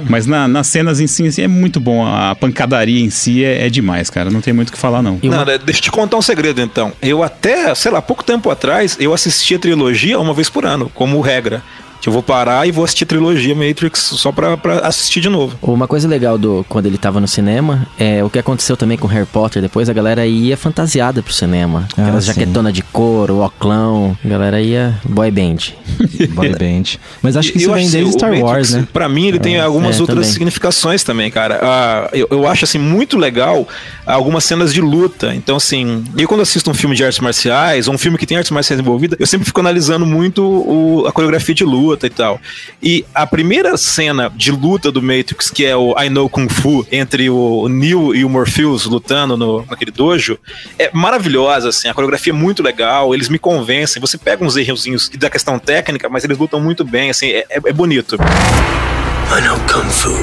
Mas 0.07 0.25
na- 0.27 0.47
nas 0.47 0.67
cenas 0.67 0.99
em 0.99 1.07
si, 1.07 1.25
assim, 1.25 1.41
é 1.41 1.47
muito 1.47 1.79
bom. 1.79 2.05
A 2.05 2.35
pancadaria 2.35 3.01
em 3.03 3.09
si 3.09 3.43
é, 3.43 3.65
é 3.65 3.69
demais, 3.69 4.09
cara. 4.09 4.29
Não 4.29 4.41
tem 4.41 4.53
muito 4.53 4.69
o 4.69 4.71
que 4.71 4.77
falar, 4.77 5.01
não. 5.01 5.19
Uma- 5.23 5.37
Não, 5.37 5.45
né, 5.45 5.57
deixa 5.57 5.79
eu 5.79 5.83
te 5.85 5.91
contar 5.91 6.17
um 6.17 6.21
segredo 6.21 6.61
então. 6.61 6.93
Eu 7.01 7.23
até, 7.23 7.73
sei 7.73 7.91
lá, 7.91 8.01
pouco 8.01 8.23
tempo 8.23 8.49
atrás, 8.51 8.95
eu 8.99 9.13
assisti 9.13 9.55
a 9.55 9.59
trilogia 9.59 10.19
uma 10.19 10.33
vez 10.33 10.49
por 10.49 10.65
ano, 10.65 10.91
como 10.93 11.19
regra. 11.21 11.63
Que 12.05 12.09
eu 12.09 12.13
vou 12.13 12.21
parar 12.21 12.67
e 12.67 12.71
vou 12.71 12.83
assistir 12.85 13.03
a 13.03 13.07
trilogia 13.07 13.55
Matrix 13.55 13.99
só 13.99 14.31
pra, 14.31 14.55
pra 14.55 14.77
assistir 14.81 15.21
de 15.21 15.27
novo. 15.27 15.57
Uma 15.59 15.87
coisa 15.87 16.07
legal 16.07 16.37
do 16.37 16.63
quando 16.69 16.85
ele 16.85 16.99
tava 16.99 17.19
no 17.19 17.27
cinema 17.27 17.87
é 17.97 18.23
o 18.23 18.29
que 18.29 18.37
aconteceu 18.37 18.77
também 18.77 18.95
com 18.95 19.07
Harry 19.07 19.25
Potter. 19.25 19.59
Depois 19.59 19.89
a 19.89 19.93
galera 19.93 20.23
ia 20.23 20.55
fantasiada 20.55 21.23
pro 21.23 21.33
cinema. 21.33 21.87
Ah, 21.97 22.03
Aquelas 22.03 22.25
sim. 22.25 22.27
jaquetona 22.33 22.71
de 22.71 22.83
couro, 22.83 23.39
oclão. 23.43 24.15
A 24.23 24.27
galera 24.27 24.61
ia 24.61 24.93
boy 25.03 25.31
band. 25.31 25.73
Boy 26.35 26.49
band. 26.49 26.99
Mas 27.23 27.35
acho 27.37 27.51
que 27.51 27.57
isso 27.57 27.69
Eu 27.69 27.73
vem 27.73 27.89
desde 27.89 28.09
o 28.09 28.11
Star 28.13 28.29
Matrix, 28.29 28.49
Wars, 28.51 28.73
né? 28.73 28.87
Pra 28.93 29.09
mim, 29.09 29.27
ele 29.29 29.39
tem 29.39 29.59
algumas 29.59 29.97
é, 29.97 30.01
outras 30.01 30.19
também. 30.19 30.31
significações 30.31 31.03
também, 31.03 31.31
cara. 31.31 31.59
Ah, 31.63 32.09
eu, 32.13 32.27
eu 32.29 32.47
acho, 32.47 32.65
assim, 32.65 32.77
muito 32.77 33.17
legal 33.17 33.67
algumas 34.05 34.43
cenas 34.43 34.71
de 34.71 34.79
luta. 34.81 35.33
Então, 35.33 35.55
assim, 35.55 36.03
eu 36.15 36.27
quando 36.27 36.41
assisto 36.41 36.69
um 36.69 36.73
filme 36.75 36.95
de 36.95 37.03
artes 37.03 37.19
marciais, 37.19 37.87
ou 37.87 37.95
um 37.95 37.97
filme 37.97 38.15
que 38.17 38.27
tem 38.27 38.37
artes 38.37 38.51
marciais 38.51 38.79
envolvidas, 38.79 39.17
eu 39.19 39.25
sempre 39.25 39.45
fico 39.45 39.59
analisando 39.59 40.05
muito 40.05 40.43
o- 40.43 41.05
a 41.07 41.11
coreografia 41.11 41.55
de 41.55 41.63
luta 41.63 41.94
e 42.03 42.09
tal. 42.09 42.39
E 42.81 43.05
a 43.13 43.25
primeira 43.27 43.77
cena 43.77 44.31
de 44.35 44.51
luta 44.51 44.91
do 44.91 45.01
Matrix, 45.01 45.49
que 45.49 45.65
é 45.65 45.75
o 45.75 45.95
I 45.99 46.09
Know 46.09 46.27
Kung 46.29 46.49
Fu, 46.49 46.85
entre 46.91 47.29
o 47.29 47.67
Neo 47.69 48.13
e 48.15 48.25
o 48.25 48.29
Morpheus 48.29 48.85
lutando 48.85 49.37
no, 49.37 49.65
naquele 49.69 49.91
dojo, 49.91 50.37
é 50.79 50.89
maravilhosa, 50.93 51.69
assim. 51.69 51.87
A 51.87 51.93
coreografia 51.93 52.33
é 52.33 52.35
muito 52.35 52.61
legal, 52.63 53.13
eles 53.13 53.29
me 53.29 53.37
convencem. 53.39 53.99
Você 54.01 54.17
pega 54.17 54.43
uns 54.43 54.55
errozinhos 54.57 55.09
da 55.09 55.29
questão 55.29 55.59
técnica, 55.59 56.09
mas 56.09 56.23
eles 56.23 56.37
lutam 56.37 56.59
muito 56.59 56.83
bem, 56.83 57.09
assim, 57.09 57.27
é, 57.27 57.45
é- 57.49 57.61
é 57.65 57.73
bonito. 57.73 58.15
I 58.15 59.41
know 59.41 59.57
Kung 59.71 59.89
Fu. 59.89 60.13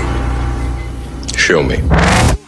Show 1.36 1.62
me. 1.64 1.78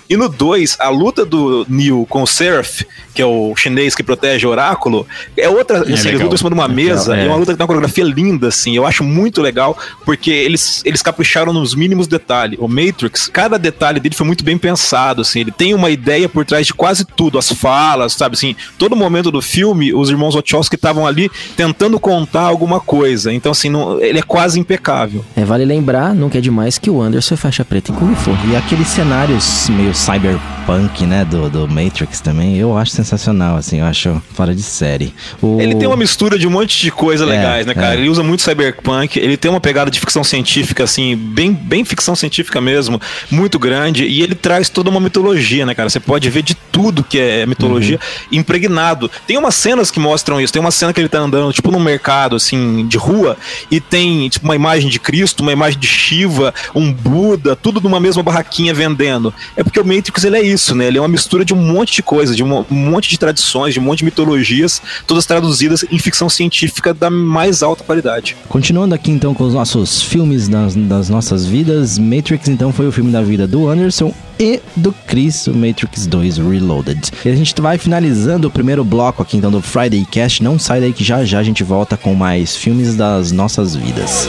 E 0.08 0.16
no 0.16 0.28
2, 0.28 0.76
a 0.80 0.88
luta 0.88 1.24
do 1.24 1.64
Neo 1.68 2.06
com 2.08 2.22
o 2.22 2.26
Seraph, 2.26 2.82
que 3.14 3.22
é 3.22 3.26
o 3.26 3.54
chinês 3.56 3.94
que 3.94 4.02
protege 4.02 4.46
o 4.46 4.50
oráculo, 4.50 5.06
é 5.36 5.48
outra. 5.48 5.78
assim, 5.80 5.88
eles 5.92 6.04
legal. 6.04 6.20
lutam 6.22 6.34
em 6.34 6.38
cima 6.38 6.50
de 6.50 6.54
uma 6.54 6.68
mesa, 6.68 7.16
é. 7.16 7.22
e 7.22 7.24
é 7.26 7.28
uma 7.28 7.36
luta 7.36 7.52
que 7.52 7.56
tem 7.56 7.62
uma 7.62 7.66
coreografia 7.68 8.04
linda, 8.04 8.48
assim. 8.48 8.76
Eu 8.76 8.86
acho 8.86 9.02
muito 9.02 9.40
legal, 9.40 9.76
porque 10.04 10.30
eles, 10.30 10.82
eles 10.84 11.00
capricharam 11.00 11.52
nos 11.52 11.74
mínimos 11.74 12.06
detalhes. 12.06 12.58
O 12.60 12.68
Matrix, 12.68 13.28
cada 13.28 13.58
detalhe 13.58 13.98
dele 14.00 14.14
foi 14.14 14.26
muito 14.26 14.44
bem 14.44 14.58
pensado, 14.58 15.22
assim. 15.22 15.40
Ele 15.40 15.50
tem 15.52 15.72
uma 15.74 15.88
ideia 15.90 16.28
por 16.28 16.44
trás 16.44 16.66
de 16.66 16.74
quase 16.74 17.04
tudo, 17.04 17.38
as 17.38 17.50
falas, 17.52 18.12
sabe 18.12 18.34
assim. 18.34 18.54
Todo 18.76 18.94
momento 18.96 19.30
do 19.30 19.40
filme, 19.40 19.94
os 19.94 20.10
irmãos 20.10 20.34
Wachowski 20.34 20.74
estavam 20.76 21.06
ali 21.06 21.30
tentando 21.56 21.98
contar 21.98 22.42
alguma 22.42 22.80
coisa. 22.80 23.32
Então, 23.32 23.52
assim, 23.52 23.68
não- 23.70 24.00
ele 24.00 24.18
é 24.18 24.22
quase 24.22 24.58
impecável. 24.60 25.24
É, 25.36 25.44
vale 25.44 25.64
lembrar, 25.64 26.14
nunca 26.14 26.38
é 26.38 26.40
demais, 26.40 26.78
que 26.78 26.90
o 26.90 27.00
Anderson 27.00 27.34
é 27.34 27.36
faixa 27.36 27.64
preta 27.64 27.92
em 27.92 27.94
Kung 27.94 28.14
Fu. 28.16 28.36
E 28.50 28.56
aqueles 28.56 28.88
cenários 28.88 29.68
meio 29.70 29.93
cyberpunk, 29.94 31.06
né, 31.06 31.24
do, 31.24 31.48
do 31.48 31.68
Matrix 31.68 32.20
também, 32.20 32.56
eu 32.56 32.76
acho 32.76 32.90
sensacional, 32.92 33.56
assim, 33.56 33.80
eu 33.80 33.86
acho 33.86 34.20
fora 34.34 34.54
de 34.54 34.62
série. 34.62 35.14
O- 35.40 35.60
Ele 35.60 35.74
tem 35.74 35.86
uma 35.86 35.96
mistura 35.96 36.38
de 36.38 36.46
um 36.46 36.50
monte 36.50 36.80
de 36.80 36.90
coisa 36.90 37.24
É, 37.24 37.28
legais, 37.28 37.66
né, 37.66 37.74
cara? 37.74 37.94
é. 37.94 37.98
Ele 37.98 38.08
usa 38.08 38.22
muito 38.22 38.42
cyberpunk, 38.42 39.18
ele 39.18 39.36
tem 39.36 39.50
uma 39.50 39.60
pegada 39.60 39.90
de 39.90 40.00
ficção 40.00 40.24
científica, 40.24 40.84
assim, 40.84 41.16
bem, 41.16 41.52
bem 41.52 41.84
ficção 41.84 42.16
científica 42.16 42.60
mesmo, 42.60 43.00
muito 43.30 43.58
grande, 43.58 44.04
e 44.04 44.22
ele 44.22 44.34
traz 44.34 44.68
toda 44.68 44.90
uma 44.90 45.00
mitologia, 45.00 45.64
né, 45.66 45.74
cara? 45.74 45.88
Você 45.88 46.00
pode 46.00 46.28
ver 46.30 46.42
de 46.42 46.54
tudo 46.54 47.04
que 47.04 47.18
é 47.18 47.46
mitologia 47.46 47.98
Uhum. 48.32 48.38
impregnado. 48.38 49.10
Tem 49.26 49.36
umas 49.38 49.54
cenas 49.54 49.90
que 49.90 50.00
mostram 50.00 50.40
isso, 50.40 50.52
tem 50.52 50.60
uma 50.60 50.70
cena 50.70 50.92
que 50.92 51.00
ele 51.00 51.08
tá 51.08 51.18
andando, 51.18 51.52
tipo, 51.52 51.70
num 51.70 51.78
mercado, 51.80 52.36
assim, 52.36 52.86
de 52.88 52.96
rua, 52.96 53.36
e 53.70 53.80
tem, 53.80 54.28
tipo, 54.28 54.44
uma 54.44 54.56
imagem 54.56 54.88
de 54.90 54.98
Cristo, 54.98 55.40
uma 55.42 55.52
imagem 55.52 55.78
de 55.78 55.86
Shiva, 55.86 56.52
um 56.74 56.92
Buda, 56.92 57.54
tudo 57.54 57.80
numa 57.80 58.00
mesma 58.00 58.22
barraquinha 58.22 58.72
vendendo. 58.74 59.32
É 59.56 59.62
porque 59.62 59.78
o 59.84 59.86
Matrix, 59.86 60.24
ele 60.24 60.36
é 60.36 60.42
isso, 60.42 60.74
né? 60.74 60.86
Ele 60.86 60.98
é 60.98 61.00
uma 61.00 61.08
mistura 61.08 61.44
de 61.44 61.54
um 61.54 61.56
monte 61.56 61.94
de 61.94 62.02
coisa, 62.02 62.34
de 62.34 62.42
um 62.42 62.54
um 62.70 62.74
monte 62.74 63.08
de 63.08 63.18
tradições, 63.18 63.74
de 63.74 63.80
um 63.80 63.82
monte 63.82 63.98
de 63.98 64.04
mitologias, 64.06 64.80
todas 65.06 65.26
traduzidas 65.26 65.84
em 65.90 65.98
ficção 65.98 66.28
científica 66.28 66.94
da 66.94 67.10
mais 67.10 67.62
alta 67.62 67.84
qualidade. 67.84 68.36
Continuando 68.48 68.94
aqui 68.94 69.10
então 69.10 69.34
com 69.34 69.44
os 69.44 69.54
nossos 69.54 70.02
filmes 70.02 70.48
das, 70.48 70.74
das 70.74 71.08
nossas 71.08 71.46
vidas, 71.46 71.98
Matrix 71.98 72.48
então 72.48 72.72
foi 72.72 72.86
o 72.86 72.92
filme 72.92 73.10
da 73.10 73.22
vida 73.22 73.46
do 73.46 73.68
Anderson 73.68 74.14
e 74.38 74.60
do 74.74 74.92
Chris, 75.06 75.46
o 75.46 75.54
Matrix 75.54 76.06
2 76.06 76.38
Reloaded. 76.38 77.10
E 77.24 77.28
a 77.28 77.36
gente 77.36 77.60
vai 77.60 77.78
finalizando 77.78 78.48
o 78.48 78.50
primeiro 78.50 78.84
bloco 78.84 79.22
aqui 79.22 79.36
então 79.36 79.50
do 79.50 79.60
Friday 79.60 80.04
Cast. 80.10 80.42
Não 80.42 80.58
sai 80.58 80.80
daí 80.80 80.92
que 80.92 81.04
já 81.04 81.24
já 81.24 81.38
a 81.38 81.42
gente 81.42 81.62
volta 81.62 81.96
com 81.96 82.14
mais 82.14 82.56
filmes 82.56 82.96
das 82.96 83.32
nossas 83.32 83.76
vidas. 83.76 84.28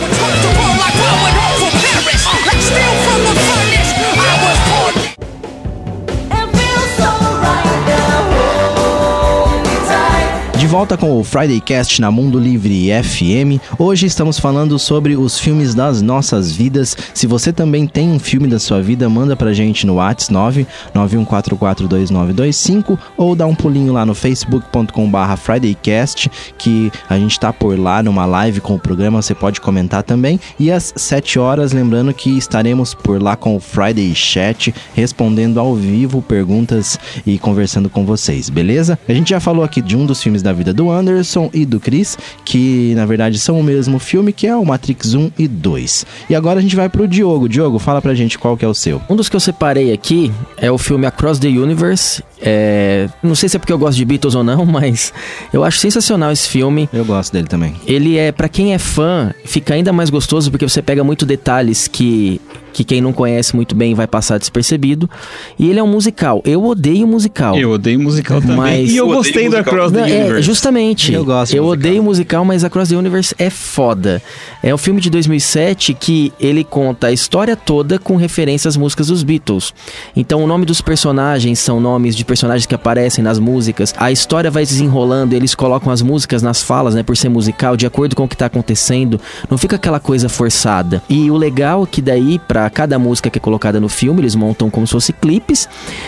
Volta 10.75 10.97
com 10.97 11.17
o 11.17 11.23
Friday 11.23 11.61
Cast 11.61 12.01
na 12.01 12.11
Mundo 12.11 12.37
Livre 12.37 12.89
FM. 13.01 13.63
Hoje 13.79 14.07
estamos 14.07 14.37
falando 14.37 14.77
sobre 14.77 15.15
os 15.15 15.39
filmes 15.39 15.73
das 15.73 16.01
nossas 16.01 16.51
vidas. 16.51 16.97
Se 17.13 17.25
você 17.25 17.53
também 17.53 17.87
tem 17.87 18.11
um 18.11 18.19
filme 18.19 18.49
da 18.49 18.59
sua 18.59 18.81
vida, 18.81 19.07
manda 19.07 19.37
pra 19.37 19.53
gente 19.53 19.87
no 19.87 19.93
WhatsApp 19.93 20.67
991442925 20.93 22.99
ou 23.15 23.37
dá 23.37 23.47
um 23.47 23.55
pulinho 23.55 23.93
lá 23.93 24.05
no 24.05 24.13
facebook.com/barra 24.13 25.37
FridayCast, 25.37 26.29
que 26.57 26.91
a 27.09 27.17
gente 27.17 27.39
tá 27.39 27.53
por 27.53 27.79
lá 27.79 28.03
numa 28.03 28.25
live 28.25 28.59
com 28.59 28.75
o 28.75 28.79
programa, 28.79 29.21
você 29.21 29.33
pode 29.33 29.61
comentar 29.61 30.03
também. 30.03 30.37
E 30.59 30.69
às 30.69 30.93
7 30.93 31.39
horas, 31.39 31.71
lembrando 31.71 32.13
que 32.13 32.37
estaremos 32.37 32.93
por 32.93 33.23
lá 33.23 33.37
com 33.37 33.55
o 33.55 33.61
Friday 33.61 34.13
Chat, 34.13 34.75
respondendo 34.93 35.57
ao 35.57 35.73
vivo 35.73 36.21
perguntas 36.21 36.99
e 37.25 37.39
conversando 37.39 37.89
com 37.89 38.05
vocês, 38.05 38.49
beleza? 38.49 38.99
A 39.07 39.13
gente 39.13 39.29
já 39.29 39.39
falou 39.39 39.63
aqui 39.63 39.81
de 39.81 39.95
um 39.95 40.05
dos 40.05 40.21
filmes 40.21 40.41
da 40.41 40.51
vida 40.51 40.64
do 40.73 40.89
Anderson 40.89 41.49
e 41.53 41.65
do 41.65 41.79
Chris, 41.79 42.17
que 42.43 42.93
na 42.95 43.05
verdade 43.05 43.37
são 43.39 43.59
o 43.59 43.63
mesmo 43.63 43.99
filme, 43.99 44.33
que 44.33 44.47
é 44.47 44.55
o 44.55 44.65
Matrix 44.65 45.13
1 45.13 45.31
e 45.37 45.47
2. 45.47 46.05
E 46.29 46.35
agora 46.35 46.59
a 46.59 46.61
gente 46.61 46.75
vai 46.75 46.89
pro 46.89 47.07
Diogo. 47.07 47.49
Diogo, 47.49 47.79
fala 47.79 48.01
pra 48.01 48.13
gente 48.13 48.37
qual 48.37 48.57
que 48.57 48.65
é 48.65 48.67
o 48.67 48.73
seu. 48.73 49.01
Um 49.09 49.15
dos 49.15 49.29
que 49.29 49.35
eu 49.35 49.39
separei 49.39 49.91
aqui 49.91 50.31
é 50.57 50.71
o 50.71 50.77
filme 50.77 51.05
Across 51.05 51.39
the 51.39 51.47
Universe. 51.47 52.23
É, 52.45 53.09
Não 53.23 53.33
sei 53.35 53.49
se 53.49 53.55
é 53.57 53.59
porque 53.59 53.73
eu 53.73 53.77
gosto 53.79 53.97
de 53.97 54.05
Beatles 54.05 54.35
ou 54.35 54.43
não, 54.43 54.63
mas 54.67 55.11
eu 55.51 55.63
acho 55.63 55.79
sensacional 55.79 56.31
esse 56.31 56.47
filme. 56.47 56.87
Eu 56.93 57.03
gosto 57.03 57.33
dele 57.33 57.47
também. 57.47 57.75
Ele 57.87 58.17
é, 58.17 58.31
pra 58.31 58.47
quem 58.47 58.73
é 58.73 58.77
fã, 58.77 59.33
fica 59.43 59.73
ainda 59.73 59.91
mais 59.91 60.09
gostoso 60.09 60.51
porque 60.51 60.67
você 60.67 60.81
pega 60.81 61.03
muito 61.03 61.25
detalhes 61.25 61.87
que, 61.87 62.39
que 62.71 62.83
quem 62.83 63.01
não 63.01 63.11
conhece 63.11 63.55
muito 63.55 63.73
bem 63.75 63.95
vai 63.95 64.05
passar 64.05 64.37
despercebido. 64.37 65.09
E 65.57 65.69
ele 65.69 65.79
é 65.79 65.83
um 65.83 65.87
musical. 65.87 66.41
Eu 66.45 66.63
odeio 66.63 67.07
musical. 67.07 67.57
Eu 67.57 67.71
odeio 67.71 67.99
musical 67.99 68.39
também. 68.39 68.55
Mas- 68.57 68.91
e 68.91 68.97
eu 68.97 69.09
Eu 69.09 69.15
gostei 69.15 69.49
do 69.49 69.51
musical. 69.57 69.73
Across 69.73 69.91
the 69.91 69.99
Não, 70.01 70.07
é, 70.07 70.19
Universe. 70.19 70.41
justamente. 70.43 71.13
Eu 71.13 71.25
gosto 71.25 71.51
de 71.51 71.57
Eu 71.57 71.63
musical. 71.63 71.79
odeio 71.89 72.03
musical, 72.03 72.45
mas 72.45 72.63
Across 72.63 72.89
the 72.89 72.95
Universe 72.95 73.33
é 73.39 73.49
foda. 73.49 74.21
É 74.61 74.73
um 74.73 74.77
filme 74.77 75.01
de 75.01 75.09
2007 75.09 75.93
que 75.95 76.31
ele 76.39 76.63
conta 76.63 77.07
a 77.07 77.11
história 77.11 77.55
toda 77.55 77.97
com 77.97 78.15
referência 78.15 78.67
às 78.69 78.77
músicas 78.77 79.07
dos 79.07 79.23
Beatles. 79.23 79.73
Então 80.15 80.43
o 80.43 80.47
nome 80.47 80.65
dos 80.65 80.79
personagens 80.81 81.57
são 81.59 81.79
nomes 81.79 82.15
de 82.15 82.23
personagens 82.23 82.34
que 82.67 82.75
aparecem 82.75 83.23
nas 83.23 83.39
músicas. 83.39 83.93
A 83.97 84.11
história 84.11 84.49
vai 84.49 84.65
desenrolando, 84.65 85.35
eles 85.35 85.55
colocam 85.55 85.91
as 85.91 86.01
músicas 86.01 86.41
nas 86.41 86.61
falas, 86.61 86.95
né, 86.95 87.03
por 87.03 87.17
ser 87.17 87.29
musical, 87.29 87.75
de 87.75 87.85
acordo 87.85 88.15
com 88.15 88.23
o 88.23 88.27
que 88.27 88.37
tá 88.37 88.45
acontecendo. 88.45 89.19
Não 89.49 89.57
fica 89.57 89.75
aquela 89.75 89.99
coisa 89.99 90.29
forçada. 90.29 91.01
E 91.09 91.29
o 91.29 91.37
legal 91.37 91.83
é 91.83 91.85
que 91.85 92.01
daí 92.01 92.39
para 92.39 92.69
cada 92.69 92.97
música 92.99 93.29
que 93.29 93.37
é 93.37 93.41
colocada 93.41 93.79
no 93.79 93.89
filme, 93.89 94.21
eles 94.21 94.35
montam 94.35 94.69
como 94.69 94.85
se 94.85 94.93
fosse 94.93 95.13
clipes, 95.13 95.67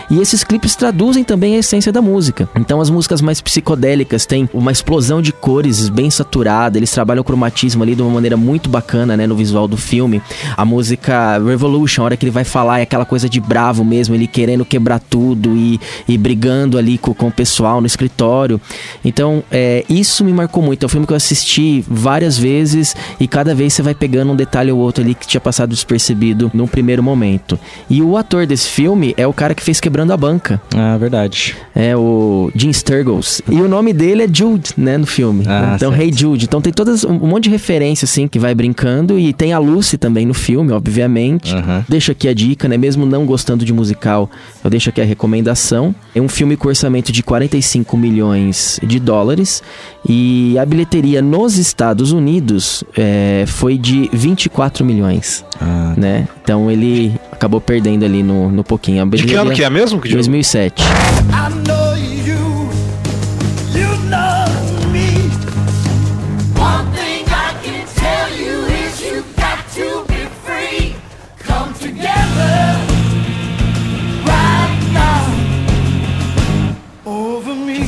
e 0.10 0.20
esses 0.20 0.44
clipes 0.44 0.76
traduzem 0.76 1.24
também 1.24 1.56
a 1.56 1.60
essência 1.60 1.92
da 1.92 2.02
música. 2.02 2.50
Então 2.56 2.80
as 2.80 2.90
músicas 2.90 3.22
mais 3.22 3.42
psicodélicas 3.42 4.26
têm 4.26 4.50
uma 4.54 4.72
explosão 4.72 5.22
de 5.22 5.32
cores 5.32 5.90
bem 5.90 6.10
saturada, 6.10 6.78
eles 6.78 6.92
trabalham 6.92 7.22
o 7.22 7.24
cromatismo 7.24 7.84
ali 7.84 7.96
de 7.96 8.02
uma 8.02 8.12
maneira 8.12 8.38
muito 8.38 8.70
bacana, 8.70 9.18
né, 9.18 9.26
no 9.26 9.36
visual 9.36 9.68
do 9.68 9.78
filme. 9.78 10.22
A 10.56 10.66
música 10.66 11.38
Revolution, 11.40 12.02
a 12.02 12.06
hora 12.06 12.18
que 12.18 12.26
ele 12.26 12.32
vai 12.32 12.44
falar 12.44 12.80
é 12.80 12.84
aquela 12.84 13.06
coisa 13.06 13.28
de 13.30 13.40
bravo 13.40 13.84
mesmo, 13.84 14.14
ele 14.14 14.28
querendo 14.28 14.66
quebrar 14.66 15.00
tudo 15.00 15.56
e, 15.56 15.80
e 16.08 16.18
brigando 16.18 16.78
ali 16.78 16.98
com, 16.98 17.14
com 17.14 17.28
o 17.28 17.32
pessoal 17.32 17.82
no 17.82 17.88
escritório. 17.88 18.60
Então, 19.04 19.44
é, 19.52 19.84
isso 19.90 20.24
me 20.24 20.34
marcou 20.34 20.64
muito. 20.64 20.84
É 20.84 20.86
um 20.86 20.90
filme 20.90 21.06
que 21.06 21.14
eu 21.14 21.18
assisti 21.18 21.84
várias 21.88 22.38
vezes 22.38 22.96
e 23.20 23.28
cada 23.28 23.54
vez 23.54 23.74
você 23.74 23.82
vai 23.82 23.94
pegando 23.94 24.32
um 24.32 24.36
detalhe 24.36 24.72
ou 24.72 24.80
outro 24.80 25.04
ali 25.04 25.14
que 25.14 25.28
tinha 25.28 25.42
passado 25.42 25.70
despercebido 25.70 26.52
num 26.54 26.68
primeiro 26.68 27.04
momento. 27.04 27.60
E 27.90 28.02
o 28.02 28.18
ator 28.18 28.46
desse 28.46 28.68
filme 28.68 29.14
é 29.18 29.28
o 29.28 29.34
cara 29.34 29.54
que 29.54 29.64
fez 29.64 29.80
Quebrando 29.80 30.14
a 30.14 30.18
Banca. 30.18 30.62
Ah, 30.76 30.98
verdade. 30.98 31.56
É 31.76 31.96
o 31.96 32.52
Jim 32.56 32.72
Sturgles. 32.72 33.42
E 33.50 33.62
o 33.62 33.68
nome 33.68 33.94
dele 33.94 34.24
é 34.24 34.28
Jude, 34.32 34.72
né, 34.78 34.98
no 34.98 35.06
filme. 35.06 35.44
Ah, 35.48 35.74
então, 35.76 35.92
certo. 35.92 36.02
Hey 36.02 36.14
Jude. 36.14 36.46
Então 36.46 36.62
tem 36.62 36.74
todas 36.74 37.04
um 37.04 37.14
monte 37.14 37.46
de 37.46 37.50
referência, 37.50 38.06
assim, 38.06 38.28
que 38.28 38.40
vai 38.40 38.54
brincando. 38.54 39.20
E 39.20 39.34
tem 39.34 39.54
a 39.54 39.60
Lucy 39.60 39.98
também 39.98 40.26
no 40.26 40.34
filme, 40.34 40.72
obviamente. 40.72 41.54
Deixo 41.88 42.12
aqui 42.12 42.28
a 42.28 42.34
dica, 42.34 42.68
né? 42.68 42.78
Mesmo 42.78 43.06
não 43.06 43.26
gostando 43.26 43.66
de 43.66 43.74
musical, 43.74 44.30
eu 44.64 44.70
deixo 44.70 44.90
aqui 44.90 45.02
a 45.02 45.06
recomendação. 45.06 45.94
É 46.16 46.22
um 46.22 46.28
filme 46.28 46.58
com 46.58 46.68
orçamento 46.68 47.12
de 47.12 47.22
45 47.22 47.96
milhões 47.96 48.80
de 48.82 49.00
dólares. 49.00 49.62
E 50.08 50.58
a 50.58 50.66
bilheteria 50.66 51.22
nos 51.22 51.58
Estados 51.58 52.12
Unidos 52.12 52.84
é, 52.98 53.44
foi 53.48 53.78
de 53.78 54.10
24 54.12 54.84
milhões, 54.84 55.46
Ah, 55.60 55.94
né? 55.96 56.28
Então 56.44 56.72
ele 56.72 57.20
acabou 57.32 57.62
perdendo 57.62 58.04
ali 58.04 58.24
no, 58.24 58.50
no 58.50 58.64
pouquinho. 58.64 59.04
A 59.04 59.06
De 59.06 59.24
que 59.24 59.34
ano 59.36 59.52
que 59.52 59.64
é 59.64 59.70
mesmo? 59.70 60.02
Que 60.02 60.10
2007. 60.10 60.82
I 60.82 61.68
know 61.68 61.87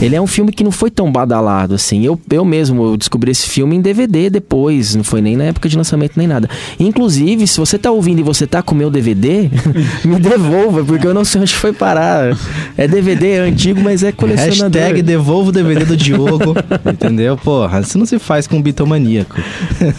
Ele 0.02 0.16
é 0.16 0.22
um 0.22 0.28
filme 0.28 0.52
que 0.52 0.64
não 0.64 0.72
foi 0.72 0.90
tão 0.90 1.12
badalado 1.12 1.76
assim. 1.76 2.06
Eu, 2.06 2.20
eu 2.32 2.46
mesmo 2.46 2.84
eu 2.84 2.98
descobri 2.98 3.32
esse 3.32 3.48
filme 3.48 3.76
em 3.76 3.82
DVD 3.82 4.30
depois, 4.30 4.96
não 4.96 5.04
foi 5.04 5.22
nem 5.22 5.36
na 5.36 5.46
época 5.46 5.68
de 5.68 5.76
lançamento 5.76 6.14
nem 6.16 6.28
nada. 6.28 6.50
Inclusive, 6.80 7.46
se 7.46 7.58
você 7.58 7.78
tá 7.78 7.92
ouvindo 7.92 8.20
e 8.20 8.24
você 8.24 8.48
tá 8.48 8.62
com 8.62 8.74
o 8.74 8.78
meu 8.78 8.90
DVD, 8.90 9.50
me 10.06 10.20
devolva, 10.20 10.84
porque 10.84 11.06
eu 11.06 11.14
não 11.14 11.26
sei 11.26 11.42
onde 11.42 11.56
foi 11.56 11.74
parar. 11.74 12.38
É 12.78 12.88
DVD 12.88 13.32
é 13.32 13.40
antigo, 13.40 13.82
mas 13.82 14.04
é 14.04 14.12
colecionador. 14.12 14.82
Hashtag 14.82 15.02
devolva 15.02 15.50
o 15.50 15.52
DVD 15.52 15.86
do 15.86 15.98
Diogo. 15.98 16.56
entendeu? 16.92 17.36
Porra, 17.38 17.82
isso 17.82 17.98
não 17.98 18.06
se 18.06 18.20
faz 18.20 18.48
com 18.48 18.58
um 18.58 18.62
bitomaníaco. 18.62 19.36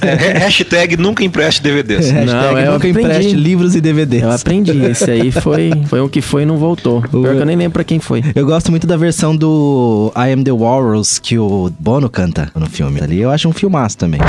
É, 0.00 0.38
hashtag 0.38 0.97
nunca 0.97 1.23
empreste 1.23 1.62
DVDs. 1.62 2.11
Hashtag 2.11 2.26
Não, 2.26 2.59
eu 2.59 2.73
nunca 2.73 2.88
aprendi. 2.88 3.00
empreste 3.00 3.33
livros 3.35 3.75
e 3.75 3.80
DVDs. 3.80 4.23
Eu 4.23 4.30
aprendi. 4.30 4.85
Esse 4.85 5.11
aí 5.11 5.30
foi, 5.30 5.71
foi 5.87 6.00
um 6.00 6.09
que 6.09 6.21
foi 6.21 6.42
e 6.42 6.47
não 6.47 6.57
voltou. 6.57 7.02
Pior 7.02 7.35
que 7.35 7.42
eu 7.42 7.47
nem 7.47 7.57
lembro 7.57 7.73
pra 7.73 7.85
quem 7.85 7.99
foi. 7.99 8.23
Eu 8.35 8.47
gosto 8.47 8.71
muito 8.71 8.87
da 8.87 8.97
versão 8.97 9.37
do 9.37 9.89
I 10.16 10.32
Am 10.32 10.42
The 10.42 10.52
Walrus 10.52 11.18
que 11.18 11.38
o 11.38 11.70
Bono 11.78 12.09
canta 12.09 12.50
no 12.54 12.66
filme. 12.66 13.00
Ali 13.00 13.20
eu 13.20 13.30
acho 13.30 13.49
um 13.49 13.52
filmaço 13.52 13.99
também. 13.99 14.20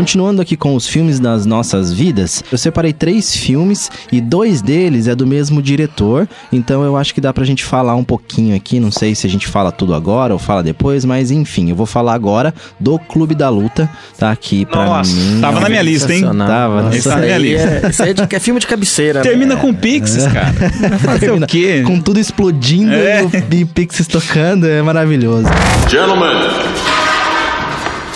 Continuando 0.00 0.40
aqui 0.40 0.56
com 0.56 0.74
os 0.74 0.86
filmes 0.86 1.20
das 1.20 1.44
nossas 1.44 1.92
vidas, 1.92 2.42
eu 2.50 2.56
separei 2.56 2.90
três 2.90 3.36
filmes 3.36 3.90
e 4.10 4.18
dois 4.18 4.62
deles 4.62 5.06
é 5.06 5.14
do 5.14 5.26
mesmo 5.26 5.60
diretor, 5.60 6.26
então 6.50 6.82
eu 6.82 6.96
acho 6.96 7.12
que 7.12 7.20
dá 7.20 7.34
pra 7.34 7.44
gente 7.44 7.62
falar 7.62 7.94
um 7.96 8.02
pouquinho 8.02 8.56
aqui. 8.56 8.80
Não 8.80 8.90
sei 8.90 9.14
se 9.14 9.26
a 9.26 9.30
gente 9.30 9.46
fala 9.46 9.70
tudo 9.70 9.94
agora 9.94 10.32
ou 10.32 10.38
fala 10.38 10.62
depois, 10.62 11.04
mas 11.04 11.30
enfim, 11.30 11.68
eu 11.68 11.76
vou 11.76 11.84
falar 11.84 12.14
agora 12.14 12.54
do 12.80 12.98
Clube 12.98 13.34
da 13.34 13.50
Luta, 13.50 13.90
tá 14.16 14.30
aqui 14.30 14.64
pra 14.64 14.86
Nossa, 14.86 15.14
mim. 15.14 15.38
Tava 15.42 15.60
na 15.60 15.68
minha 15.68 15.82
lista, 15.82 16.14
hein? 16.14 16.22
Tava, 16.22 16.82
Nossa, 16.84 17.10
tá 17.10 17.16
na 17.16 17.22
minha 17.22 17.36
aí 17.36 17.42
lista. 17.42 17.68
É, 17.68 17.90
isso 17.90 18.02
aí 18.02 18.10
é, 18.10 18.14
de, 18.14 18.36
é 18.36 18.40
filme 18.40 18.58
de 18.58 18.66
cabeceira. 18.66 19.20
Termina 19.20 19.54
né? 19.54 19.60
com 19.60 19.74
Pixies, 19.74 20.26
cara. 20.28 20.54
Vai 20.80 20.98
Fazer 20.98 21.30
o 21.30 21.46
quê? 21.46 21.82
Com 21.86 22.00
tudo 22.00 22.18
explodindo 22.18 22.94
É. 22.94 23.20
e 23.20 23.24
o 23.26 23.54
e 23.54 23.64
Pixies 23.66 24.06
tocando, 24.06 24.66
é 24.66 24.80
maravilhoso. 24.80 25.46
Gentlemen, 25.90 26.48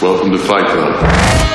welcome 0.01 0.31
to 0.31 0.39
Fight 0.39 0.65
Club. 0.73 1.54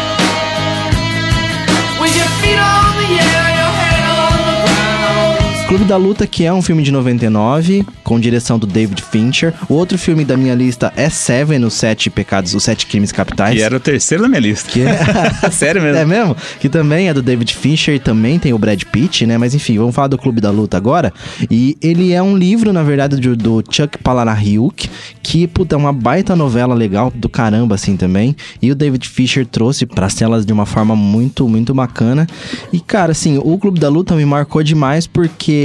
Clube 5.69 5.85
da 5.85 5.97
Luta, 5.97 6.25
que 6.25 6.45
é 6.45 6.51
um 6.51 6.63
filme 6.63 6.81
de 6.81 6.91
99, 6.91 7.85
com 8.03 8.19
direção 8.19 8.57
do 8.57 8.65
David 8.65 9.03
Fincher. 9.03 9.53
O 9.69 9.75
outro 9.75 9.99
filme 9.99 10.25
da 10.25 10.35
minha 10.35 10.55
lista 10.55 10.91
é 10.95 11.11
Seven, 11.11 11.63
os 11.63 11.75
Sete 11.75 12.09
Pecados, 12.09 12.55
os 12.55 12.63
Sete 12.63 12.87
Crimes 12.87 13.11
Capitais. 13.11 13.55
E 13.55 13.61
era 13.61 13.77
o 13.77 13.79
terceiro 13.79 14.23
da 14.23 14.27
minha 14.27 14.41
lista. 14.41 14.67
Que 14.67 14.81
é... 14.81 14.97
Sério 15.53 15.79
mesmo? 15.79 15.99
É 15.99 16.05
mesmo? 16.05 16.35
Que 16.59 16.67
também 16.67 17.07
é 17.07 17.13
do 17.13 17.21
David 17.21 17.53
Fincher 17.53 17.93
e 17.93 17.99
também 17.99 18.39
tem 18.39 18.51
o 18.51 18.57
Brad 18.57 18.81
Pitt, 18.81 19.27
né? 19.27 19.37
Mas 19.37 19.53
enfim, 19.53 19.77
vamos 19.77 19.93
falar 19.93 20.07
do 20.07 20.17
Clube 20.17 20.41
da 20.41 20.49
Luta 20.49 20.75
agora. 20.75 21.13
E 21.51 21.77
ele 21.83 22.13
é 22.13 22.23
um 22.23 22.35
livro, 22.35 22.73
na 22.73 22.81
verdade, 22.81 23.17
do, 23.17 23.35
do 23.35 23.63
Chuck 23.69 23.99
Palahniuk, 23.99 24.89
que, 25.21 25.45
puta, 25.45 25.75
é 25.75 25.77
uma 25.77 25.93
baita 25.93 26.35
novela 26.35 26.73
legal 26.73 27.13
do 27.13 27.29
caramba, 27.29 27.75
assim, 27.75 27.95
também. 27.95 28.35
E 28.59 28.71
o 28.71 28.75
David 28.75 29.07
Fisher 29.07 29.45
trouxe 29.45 29.85
pras 29.85 30.15
telas 30.15 30.47
de 30.47 30.51
uma 30.51 30.65
forma 30.65 30.95
muito, 30.95 31.47
muito 31.47 31.75
bacana. 31.75 32.25
E, 32.73 32.79
cara, 32.79 33.11
assim, 33.11 33.37
o 33.37 33.55
Clube 33.59 33.79
da 33.79 33.87
Luta 33.87 34.15
me 34.15 34.25
marcou 34.25 34.63
demais 34.63 35.05
porque, 35.05 35.58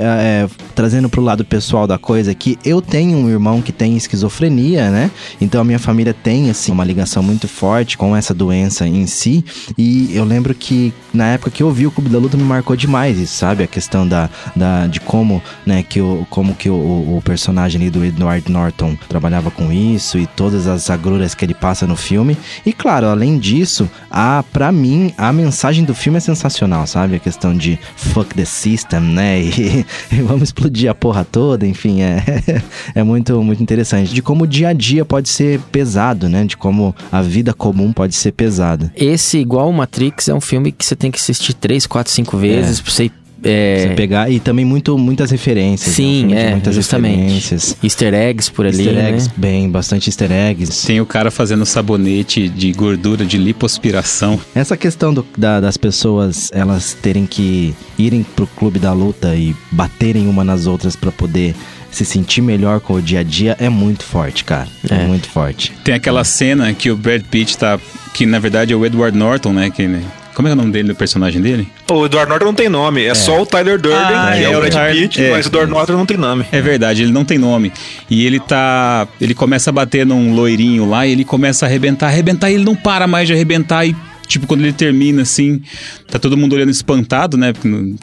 é, 0.00 0.48
trazendo 0.74 1.08
pro 1.08 1.22
lado 1.22 1.44
pessoal 1.44 1.86
da 1.86 1.98
coisa, 1.98 2.34
que 2.34 2.58
eu 2.64 2.80
tenho 2.80 3.16
um 3.16 3.28
irmão 3.28 3.62
que 3.62 3.72
tem 3.72 3.96
esquizofrenia, 3.96 4.90
né? 4.90 5.10
Então 5.40 5.60
a 5.60 5.64
minha 5.64 5.78
família 5.78 6.14
tem, 6.14 6.50
assim, 6.50 6.72
uma 6.72 6.84
ligação 6.84 7.22
muito 7.22 7.48
forte 7.48 7.96
com 7.96 8.14
essa 8.14 8.34
doença 8.34 8.86
em 8.86 9.06
si. 9.06 9.44
E 9.76 10.14
eu 10.14 10.24
lembro 10.24 10.54
que 10.54 10.92
na 11.12 11.28
época 11.28 11.50
que 11.50 11.62
eu 11.62 11.70
vi 11.70 11.86
o 11.86 11.90
Clube 11.90 12.10
da 12.10 12.18
Luta 12.18 12.36
me 12.36 12.44
marcou 12.44 12.76
demais 12.76 13.18
isso, 13.18 13.34
sabe? 13.34 13.64
A 13.64 13.66
questão 13.66 14.06
da, 14.06 14.28
da 14.54 14.86
de 14.86 15.00
como, 15.00 15.42
né, 15.64 15.82
que 15.82 16.00
o, 16.00 16.26
como 16.30 16.54
que 16.54 16.68
o, 16.68 16.74
o 16.74 17.22
personagem 17.24 17.80
ali 17.80 17.90
do 17.90 18.04
Edward 18.04 18.50
Norton 18.50 18.96
trabalhava 19.08 19.50
com 19.50 19.72
isso 19.72 20.18
e 20.18 20.26
todas 20.26 20.66
as 20.66 20.90
agruras 20.90 21.34
que 21.34 21.44
ele 21.44 21.54
passa 21.54 21.86
no 21.86 21.96
filme. 21.96 22.36
E 22.64 22.72
claro, 22.72 23.06
além 23.06 23.38
disso, 23.38 23.88
a 24.10 24.44
para 24.52 24.70
mim 24.70 25.12
a 25.16 25.32
mensagem 25.32 25.84
do 25.84 25.94
filme 25.94 26.18
é 26.18 26.20
sensacional, 26.20 26.86
sabe? 26.86 27.16
A 27.16 27.20
questão 27.20 27.56
de 27.56 27.78
fuck 27.96 28.34
the 28.34 28.44
system, 28.44 29.00
né? 29.00 29.35
E, 29.38 29.84
e 30.12 30.22
vamos 30.22 30.44
explodir 30.44 30.90
a 30.90 30.94
porra 30.94 31.24
toda, 31.24 31.66
enfim, 31.66 32.02
é 32.02 32.22
é 32.94 33.02
muito 33.02 33.42
muito 33.42 33.62
interessante 33.62 34.12
de 34.12 34.22
como 34.22 34.44
o 34.44 34.46
dia 34.46 34.68
a 34.68 34.72
dia 34.72 35.04
pode 35.04 35.28
ser 35.28 35.60
pesado, 35.72 36.28
né? 36.28 36.44
De 36.44 36.56
como 36.56 36.94
a 37.10 37.22
vida 37.22 37.52
comum 37.52 37.92
pode 37.92 38.14
ser 38.14 38.32
pesada. 38.32 38.92
Esse, 38.96 39.38
igual 39.38 39.68
o 39.68 39.72
Matrix, 39.72 40.28
é 40.28 40.34
um 40.34 40.40
filme 40.40 40.72
que 40.72 40.84
você 40.84 40.96
tem 40.96 41.10
que 41.10 41.18
assistir 41.18 41.54
três, 41.54 41.86
quatro, 41.86 42.12
cinco 42.12 42.36
vezes 42.36 42.80
pra 42.80 42.92
você. 42.92 43.10
É, 43.46 43.78
Você 43.88 43.94
pegar 43.94 44.30
e 44.30 44.40
também 44.40 44.64
muito 44.64 44.96
muitas 44.98 45.30
referências. 45.30 45.88
né? 45.88 45.92
Um 45.92 45.96
Sim, 45.96 46.26
de 46.28 46.34
é, 46.34 46.50
muitas 46.50 46.74
justamente. 46.74 47.16
referências. 47.20 47.76
Easter 47.82 48.14
eggs 48.14 48.50
por 48.50 48.66
ali, 48.66 48.84
Easter 48.86 49.04
eggs, 49.04 49.28
né? 49.28 49.34
bem, 49.36 49.70
bastante 49.70 50.08
easter 50.08 50.30
eggs. 50.32 50.86
Tem 50.86 51.00
o 51.00 51.06
cara 51.06 51.30
fazendo 51.30 51.64
sabonete 51.66 52.48
de 52.48 52.72
gordura 52.72 53.24
de 53.24 53.38
lipoaspiração. 53.38 54.38
Essa 54.54 54.76
questão 54.76 55.12
do- 55.12 55.26
da- 55.36 55.60
das 55.60 55.76
pessoas 55.76 56.50
elas 56.52 56.94
terem 57.00 57.26
que 57.26 57.74
irem 57.98 58.22
pro 58.22 58.46
clube 58.46 58.78
da 58.78 58.92
luta 58.92 59.34
e 59.34 59.54
baterem 59.70 60.26
uma 60.28 60.44
nas 60.44 60.66
outras 60.66 60.96
pra 60.96 61.10
poder 61.12 61.54
se 61.90 62.04
sentir 62.04 62.42
melhor 62.42 62.80
com 62.80 62.94
o 62.94 63.00
dia 63.02 63.20
a 63.20 63.22
dia 63.22 63.56
é 63.58 63.68
muito 63.70 64.04
forte, 64.04 64.44
cara. 64.44 64.68
É, 64.90 64.94
É. 65.02 65.06
muito 65.06 65.28
forte. 65.30 65.72
Tem 65.82 65.94
aquela 65.94 66.24
cena 66.24 66.72
que 66.74 66.90
o 66.90 66.96
Brad 66.96 67.22
Pitt 67.22 67.56
tá. 67.56 67.78
Que 68.12 68.26
na 68.26 68.38
verdade 68.38 68.72
é 68.72 68.76
o 68.76 68.84
Edward 68.84 69.16
Norton, 69.16 69.52
né? 69.52 69.70
Que, 69.70 69.88
como 70.36 70.48
é, 70.48 70.50
que 70.50 70.52
é 70.52 70.54
o 70.54 70.56
nome 70.60 70.70
dele, 70.70 70.88
do 70.88 70.94
personagem 70.94 71.40
dele? 71.40 71.66
O 71.90 72.04
Edward 72.04 72.28
Norton 72.28 72.44
não 72.44 72.54
tem 72.54 72.68
nome, 72.68 73.02
é, 73.02 73.14
só 73.14 73.40
o 73.40 73.46
Tyler 73.46 73.80
Durden, 73.80 73.98
Ah, 74.02 74.32
que 74.36 74.40
é, 74.40 74.42
é 74.42 74.54
o 74.54 74.60
Brad 74.60 74.92
Pitt, 74.92 75.24
é. 75.24 75.30
mas 75.30 75.46
o 75.46 75.48
Edward 75.48 75.72
Norton 75.72 75.92
não 75.94 76.04
tem 76.04 76.18
nome. 76.18 76.44
É 76.52 76.60
verdade, 76.60 77.02
ele 77.02 77.10
não 77.10 77.24
tem 77.24 77.38
nome. 77.38 77.72
E 78.10 78.26
ele 78.26 78.38
tá. 78.38 79.08
Ele 79.18 79.34
começa 79.34 79.70
a 79.70 79.72
bater 79.72 80.04
num 80.04 80.34
loirinho 80.34 80.86
lá 80.86 81.06
e 81.06 81.12
ele 81.12 81.24
começa 81.24 81.64
a 81.64 81.68
arrebentar, 81.70 82.08
arrebentar 82.08 82.50
e 82.50 82.54
ele 82.54 82.64
não 82.64 82.76
para 82.76 83.06
mais 83.06 83.26
de 83.26 83.32
arrebentar 83.32 83.86
e. 83.86 83.96
Tipo, 84.26 84.46
quando 84.46 84.60
ele 84.60 84.72
termina, 84.74 85.22
assim, 85.22 85.62
tá 86.10 86.18
todo 86.18 86.36
mundo 86.36 86.52
olhando 86.54 86.70
espantado, 86.70 87.38
né? 87.38 87.54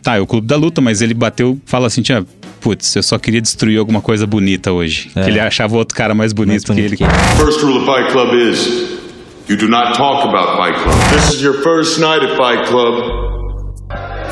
Tá, 0.02 0.16
é 0.16 0.20
o 0.20 0.25
clube 0.25 0.48
da 0.48 0.56
luta, 0.56 0.82
mas 0.82 1.02
ele 1.02 1.13
bateu, 1.13 1.60
fala 1.66 1.86
assim, 1.86 2.02
tinha, 2.02 2.25
putz, 2.62 2.96
eu 2.96 3.04
só 3.04 3.19
queria 3.19 3.41
destruir 3.41 3.78
alguma 3.78 4.02
coisa 4.02 4.26
bonita 4.26 4.72
hoje. 4.72 5.12
É. 5.15 5.22
Que 5.22 5.30
ele 5.30 5.39
achava 5.39 5.76
o 5.76 5.78
outro 5.78 5.96
cara 5.96 6.15
mais 6.15 6.34
bonito, 6.34 6.69
Mais 6.69 6.80
bonito 6.80 6.98
que 6.98 7.04
ele. 7.04 7.12
que 7.12 7.38
First 7.38 7.62
rule 7.62 7.78
of 7.78 7.86
Fight 7.86 8.12
Club 8.12 8.34
is 8.34 9.03
you 9.47 9.56
do 9.58 9.67
not 9.67 9.95
talk 9.95 10.25
about 10.27 10.58
Fight 10.58 10.75
Club. 10.75 10.95
This 11.12 11.34
is 11.34 11.41
your 11.41 11.62
first 11.62 11.99
night 11.99 12.23
at 12.23 12.36
Fight 12.38 12.65
Club. 12.67 12.95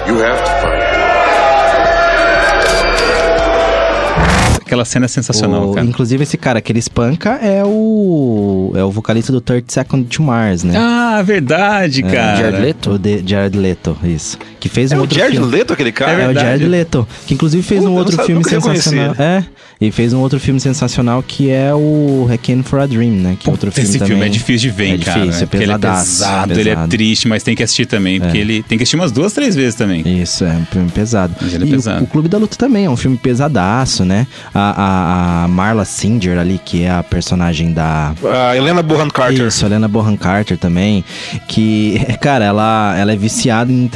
You 0.07 0.17
have 0.19 0.39
to 0.39 0.51
fight. 0.61 0.81
Aquela 4.65 4.85
cena 4.85 5.03
é 5.05 5.09
sensacional, 5.09 5.69
O- 5.69 5.73
cara. 5.73 5.85
inclusive 5.85 6.23
esse 6.23 6.37
cara 6.37 6.61
que 6.61 6.71
ele 6.71 6.79
espanca 6.79 7.31
é 7.41 7.61
o 7.65 8.71
é 8.73 8.81
o 8.81 8.89
vocalista 8.89 9.29
do 9.29 9.41
30 9.41 9.65
Second 9.73 10.05
to 10.05 10.23
Mars, 10.23 10.63
né? 10.63 10.73
Ah, 10.77 11.21
verdade, 11.21 12.01
cara. 12.03 12.37
Jared 12.37 12.61
Leto? 12.61 12.91
O 12.91 12.97
de 12.99 13.21
Jared 13.27 13.57
Leto, 13.57 13.97
isso. 14.01 14.37
Que 14.61 14.69
fez 14.69 14.91
um 14.91 14.95
É 14.95 14.97
o 14.99 15.01
outro 15.01 15.17
Jared 15.17 15.37
filme. 15.37 15.51
Leto, 15.51 15.73
aquele 15.73 15.91
cara? 15.91 16.11
É, 16.11 16.15
o 16.15 16.17
verdade. 16.27 16.45
Jared 16.47 16.65
Leto, 16.67 17.07
que 17.27 17.33
inclusive 17.33 17.61
fez 17.63 17.81
Puta, 17.81 17.91
um 17.91 17.95
outro 17.95 18.23
filme 18.23 18.43
sensacional. 18.47 19.15
É, 19.19 19.43
e 19.81 19.91
fez 19.91 20.13
um 20.13 20.19
outro 20.19 20.39
filme 20.39 20.59
sensacional 20.59 21.23
que 21.27 21.49
é 21.49 21.73
o 21.73 22.25
Requiem 22.29 22.61
for 22.61 22.79
a 22.79 22.85
Dream, 22.85 23.09
né? 23.11 23.35
Que 23.39 23.49
é 23.49 23.51
outro 23.51 23.71
filme 23.71 23.89
Esse 23.89 23.97
filme 23.97 24.13
também. 24.13 24.27
é 24.27 24.29
difícil 24.29 24.69
de 24.69 24.77
ver, 24.77 24.93
é 24.93 24.97
cara. 25.03 25.19
Difícil, 25.21 25.43
é 25.43 25.45
porque 25.47 25.63
ele 25.63 25.71
é 25.71 25.75
pesadaço, 25.75 26.05
pesado, 26.19 26.53
ele 26.53 26.69
é 26.69 26.73
pesado. 26.73 26.89
triste, 26.91 27.27
mas 27.27 27.41
tem 27.41 27.55
que 27.55 27.63
assistir 27.63 27.87
também, 27.87 28.19
porque 28.21 28.37
ele 28.37 28.61
tem 28.61 28.77
que 28.77 28.83
assistir 28.83 28.95
umas 28.97 29.11
duas, 29.11 29.33
três 29.33 29.55
vezes 29.55 29.73
também. 29.73 30.03
Isso, 30.21 30.45
é 30.45 30.51
um 30.53 30.65
filme 30.67 30.91
pesado. 30.91 31.35
Mas 31.41 31.53
ele 31.55 31.63
é 31.63 31.67
e 31.67 31.69
o- 31.71 31.73
pesado. 31.73 32.03
O, 32.03 32.07
Clube 32.07 32.29
da 32.29 32.37
Luta 32.37 32.55
também 32.55 32.85
é 32.85 32.89
um 32.91 32.95
filme 32.97 33.17
pesadaço, 33.17 34.05
né? 34.05 34.27
A, 34.53 35.41
a, 35.41 35.43
a 35.45 35.47
Marla 35.47 35.83
Singer 35.85 36.37
ali, 36.37 36.61
que 36.63 36.83
é 36.83 36.91
a 36.91 37.01
personagem 37.01 37.73
da... 37.73 38.13
A 38.23 38.55
Helena 38.55 38.83
Bonham 38.83 39.09
Carter. 39.09 39.47
Isso, 39.47 39.65
a 39.65 39.67
Helena 39.67 39.87
Bonham 39.87 40.15
Carter 40.15 40.59
também, 40.59 41.03
que, 41.47 41.99
cara, 42.21 42.45
ela, 42.45 42.95
ela 42.99 43.11
é 43.13 43.15
viciada 43.15 43.71
em 43.71 43.87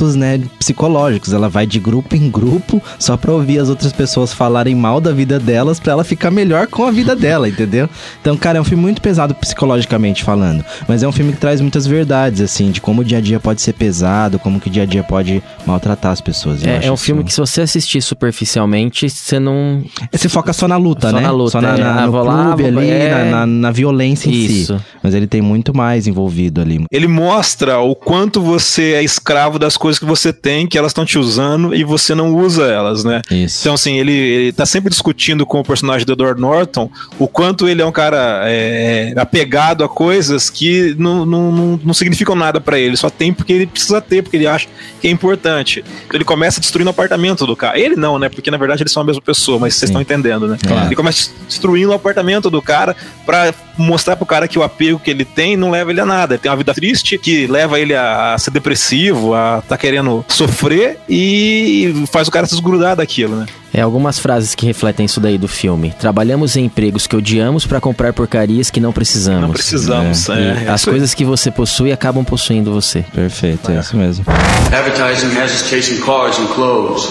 tratamentos, 0.00 0.16
né, 0.16 0.40
psicológicos. 0.58 1.32
Ela 1.32 1.48
vai 1.48 1.66
de 1.66 1.78
grupo 1.78 2.16
em 2.16 2.30
grupo 2.30 2.82
só 2.98 3.16
pra 3.16 3.32
ouvir 3.32 3.58
as 3.58 3.68
outras 3.68 3.92
pessoas 3.92 4.32
falarem 4.32 4.74
mal 4.74 5.00
da 5.00 5.12
vida 5.12 5.38
delas 5.38 5.78
pra 5.78 5.92
ela 5.92 6.04
ficar 6.04 6.30
melhor 6.30 6.66
com 6.66 6.84
a 6.84 6.90
vida 6.90 7.14
dela, 7.14 7.48
entendeu? 7.48 7.88
Então, 8.20 8.36
cara, 8.36 8.58
é 8.58 8.60
um 8.60 8.64
filme 8.64 8.82
muito 8.82 9.02
pesado 9.02 9.34
psicologicamente 9.34 10.24
falando, 10.24 10.64
mas 10.88 11.02
é 11.02 11.08
um 11.08 11.12
filme 11.12 11.32
que 11.32 11.38
traz 11.38 11.60
muitas 11.60 11.86
verdades, 11.86 12.40
assim, 12.40 12.70
de 12.70 12.80
como 12.80 13.02
o 13.02 13.04
dia 13.04 13.18
a 13.18 13.20
dia 13.20 13.38
pode 13.38 13.60
ser 13.60 13.72
pesado, 13.74 14.38
como 14.38 14.60
que 14.60 14.68
o 14.68 14.70
dia 14.70 14.82
a 14.82 14.86
dia 14.86 15.02
pode 15.02 15.42
maltratar 15.66 16.12
as 16.12 16.20
pessoas. 16.20 16.64
É, 16.64 16.86
é 16.86 16.92
um 16.92 16.96
filme 16.96 17.22
que 17.24 17.32
se 17.32 17.40
você 17.40 17.60
assistir 17.62 18.00
superficialmente, 18.02 19.08
você 19.08 19.38
não... 19.38 19.82
Você 20.12 20.28
foca 20.28 20.52
só 20.52 20.66
na 20.66 20.76
luta, 20.76 21.10
Só 21.10 21.16
né? 21.16 21.22
na 21.22 21.30
luta, 21.30 21.50
só 21.52 21.60
na, 21.60 21.76
é. 21.76 21.78
na- 21.80 21.90
Ah, 22.02 22.06
no 22.06 22.12
vou 22.12 22.22
lá, 22.24 22.44
clube 22.46 22.70
vou- 22.70 22.80
ali, 22.80 22.90
é. 22.90 23.10
na, 23.10 23.24
na, 23.40 23.46
na 23.46 23.70
violência 23.70 24.28
em 24.28 24.32
Isso. 24.32 24.78
si. 24.78 24.84
Mas 25.02 25.14
ele 25.14 25.26
tem 25.26 25.40
muito 25.42 25.76
mais 25.76 26.06
envolvido 26.06 26.60
ali. 26.60 26.84
Ele 26.90 27.08
mostra 27.08 27.78
o 27.80 27.94
quanto 27.94 28.40
você 28.40 28.92
é 28.94 29.02
escravo 29.02 29.58
das 29.58 29.76
coisas 29.76 29.89
que 29.98 30.04
você 30.04 30.32
tem, 30.32 30.66
que 30.66 30.78
elas 30.78 30.90
estão 30.90 31.04
te 31.04 31.18
usando 31.18 31.74
e 31.74 31.84
você 31.84 32.14
não 32.14 32.34
usa 32.34 32.66
elas, 32.66 33.04
né? 33.04 33.22
Isso. 33.30 33.60
Então, 33.60 33.74
assim, 33.74 33.98
ele, 33.98 34.12
ele 34.12 34.52
tá 34.52 34.66
sempre 34.66 34.90
discutindo 34.90 35.44
com 35.46 35.60
o 35.60 35.64
personagem 35.64 36.06
do 36.06 36.12
Edward 36.12 36.40
Norton 36.40 36.90
o 37.18 37.26
quanto 37.26 37.68
ele 37.68 37.82
é 37.82 37.86
um 37.86 37.92
cara 37.92 38.42
é, 38.44 39.12
apegado 39.16 39.84
a 39.84 39.88
coisas 39.88 40.50
que 40.50 40.94
não, 40.98 41.24
não, 41.24 41.52
não, 41.52 41.80
não 41.84 41.94
significam 41.94 42.34
nada 42.34 42.60
pra 42.60 42.78
ele, 42.78 42.96
só 42.96 43.10
tem 43.10 43.32
porque 43.32 43.52
ele 43.52 43.66
precisa 43.66 44.00
ter, 44.00 44.22
porque 44.22 44.36
ele 44.36 44.46
acha 44.46 44.68
que 45.00 45.08
é 45.08 45.10
importante. 45.10 45.84
Então 46.06 46.16
ele 46.16 46.24
começa 46.24 46.60
destruindo 46.60 46.88
o 46.88 46.92
apartamento 46.92 47.46
do 47.46 47.56
cara. 47.56 47.78
Ele 47.78 47.96
não, 47.96 48.18
né? 48.18 48.28
Porque 48.28 48.50
na 48.50 48.56
verdade 48.56 48.82
eles 48.82 48.92
são 48.92 49.02
a 49.02 49.06
mesma 49.06 49.22
pessoa, 49.22 49.58
mas 49.58 49.74
vocês 49.74 49.90
estão 49.90 50.00
entendendo, 50.00 50.46
né? 50.46 50.58
Claro. 50.66 50.86
Ele 50.86 50.96
começa 50.96 51.30
destruindo 51.46 51.90
o 51.90 51.94
apartamento 51.94 52.50
do 52.50 52.60
cara 52.60 52.96
pra 53.24 53.52
mostrar 53.80 54.16
pro 54.16 54.26
cara 54.26 54.46
que 54.46 54.58
o 54.58 54.62
apego 54.62 54.98
que 54.98 55.10
ele 55.10 55.24
tem 55.24 55.56
não 55.56 55.70
leva 55.70 55.90
ele 55.90 56.00
a 56.00 56.06
nada. 56.06 56.34
Ele 56.34 56.42
tem 56.42 56.50
uma 56.50 56.56
vida 56.56 56.74
triste 56.74 57.18
que 57.18 57.46
leva 57.46 57.78
ele 57.80 57.94
a, 57.94 58.34
a 58.34 58.38
ser 58.38 58.50
depressivo, 58.50 59.34
a 59.34 59.62
tá 59.68 59.76
querendo 59.76 60.24
sofrer 60.28 60.98
e 61.08 62.04
faz 62.12 62.28
o 62.28 62.30
cara 62.30 62.46
se 62.46 62.52
desgrudar 62.52 62.96
daquilo, 62.96 63.36
né? 63.36 63.46
É 63.72 63.80
algumas 63.80 64.18
frases 64.18 64.54
que 64.54 64.66
refletem 64.66 65.06
isso 65.06 65.20
daí 65.20 65.38
do 65.38 65.46
filme. 65.46 65.94
Trabalhamos 65.98 66.56
em 66.56 66.64
empregos 66.64 67.06
que 67.06 67.14
odiamos 67.14 67.66
pra 67.66 67.80
comprar 67.80 68.12
porcarias 68.12 68.68
que 68.68 68.80
não 68.80 68.92
precisamos. 68.92 69.42
Não 69.42 69.50
precisamos. 69.50 70.26
E 70.26 70.32
É, 70.32 70.64
é 70.66 70.68
as 70.68 70.84
coisas 70.84 71.14
que 71.14 71.24
você 71.24 71.50
possui 71.52 71.92
acabam 71.92 72.24
possuindo 72.24 72.72
você. 72.72 73.04
Perfeito, 73.14 73.70
é 73.70 73.78
isso 73.78 73.96
mesmo. 73.96 74.24
Advertising 74.72 75.38
has 75.38 75.52
us 75.62 75.68
chasing 75.68 76.00
cars 76.00 76.36
and 76.38 76.46
clothes. 76.48 77.08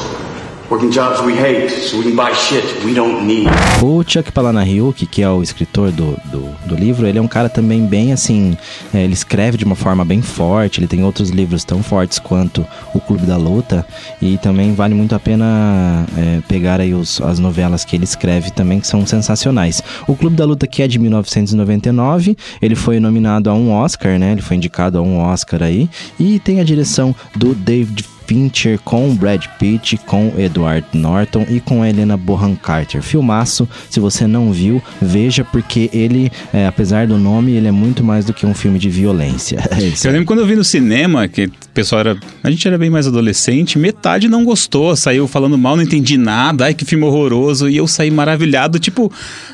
O 3.82 4.04
Chuck 4.08 4.32
Palahniuk, 4.32 5.06
que 5.08 5.22
é 5.24 5.30
o 5.30 5.42
escritor 5.42 5.92
do, 5.92 6.16
do, 6.26 6.48
do 6.68 6.76
livro, 6.76 7.08
ele 7.08 7.18
é 7.18 7.22
um 7.22 7.28
cara 7.28 7.50
também 7.50 7.86
bem 7.86 8.14
assim. 8.14 8.56
é, 8.94 9.04
ele 9.04 9.14
escreve 9.14 9.58
de 9.58 9.66
uma 9.66 9.76
forma 9.76 10.06
bem 10.06 10.22
forte. 10.22 10.80
Ele 10.80 10.88
tem 10.88 11.04
outros 11.04 11.30
livros 11.32 11.64
tão 11.64 11.82
fortes 11.82 12.20
quanto 12.20 12.66
O 12.94 13.00
Clube 13.00 13.26
da 13.26 13.36
Luta. 13.36 13.86
E 14.22 14.38
também 14.38 14.74
vale 14.76 14.94
muito 14.94 15.16
a 15.16 15.20
pena 15.20 16.06
é, 16.18 16.40
pegar 16.48 16.80
aí 16.80 16.94
os- 16.94 17.20
as 17.22 17.40
novelas 17.40 17.84
que 17.84 17.96
ele 17.96 18.04
escreve 18.04 18.52
também, 18.52 18.80
que 18.80 18.88
são 18.88 19.06
sensacionais. 19.08 19.82
O 20.08 20.16
Clube 20.16 20.36
da 20.36 20.46
Luta, 20.46 20.68
que 20.68 20.84
é 20.84 20.88
de 20.88 21.00
1999, 21.00 22.38
ele 22.62 22.76
foi 22.76 23.00
nominado 23.00 23.50
a 23.50 23.54
um 23.54 23.72
Oscar, 23.72 24.20
né? 24.20 24.34
Ele 24.34 24.42
foi 24.42 24.58
indicado 24.58 24.98
a 24.98 25.02
um 25.02 25.18
Oscar 25.20 25.64
aí. 25.64 25.90
E 26.20 26.38
tem 26.40 26.60
a 26.60 26.64
direção 26.64 27.16
do 27.36 27.56
David 27.56 28.06
Fincher 28.30 28.78
com 28.86 29.16
Brad 29.16 29.44
Pitt, 29.58 29.98
com 30.06 30.32
Edward 30.38 30.86
Norton 30.94 31.48
e 31.50 31.60
com 31.60 31.82
a 31.82 31.90
Helena 31.90 32.16
Bonham 32.16 32.56
Carter. 32.56 33.02
Filmaço, 33.02 33.68
se 33.90 34.00
você 34.00 34.28
não 34.28 34.54
viu, 34.54 34.80
veja 35.02 35.44
porque 35.44 35.90
ele, 35.92 36.32
é, 36.54 36.68
apesar 36.68 37.08
do 37.08 37.18
nome, 37.18 37.54
ele 37.54 37.68
é 37.68 37.72
muito 37.72 38.04
mais 38.04 38.26
do 38.26 38.32
que 38.32 38.46
um 38.46 38.54
filme 38.54 38.78
de 38.78 38.88
violência. 38.88 39.58
É. 39.80 40.08
Eu 40.08 40.12
lembro 40.12 40.26
quando 40.26 40.40
eu 40.40 40.46
vi 40.46 40.56
no 40.56 40.64
cinema, 40.64 41.28
que 41.28 41.46
o 41.46 41.52
pessoal 41.74 42.02
era. 42.02 42.18
A 42.44 42.52
gente 42.52 42.68
era 42.68 42.78
bem 42.78 42.90
mais 42.90 43.08
adolescente, 43.08 43.80
metade 43.80 44.28
não 44.28 44.44
gostou, 44.44 44.94
saiu 44.96 45.26
falando 45.26 45.58
mal, 45.58 45.78
não 45.78 45.84
entendi 45.84 46.18
nada, 46.18 46.66
ai 46.66 46.74
que 46.74 46.84
filme 46.84 47.06
horroroso, 47.06 47.70
e 47.70 47.78
eu 47.78 47.88
saí 47.88 48.12
maravilhado, 48.12 48.78
tipo, 48.78 49.12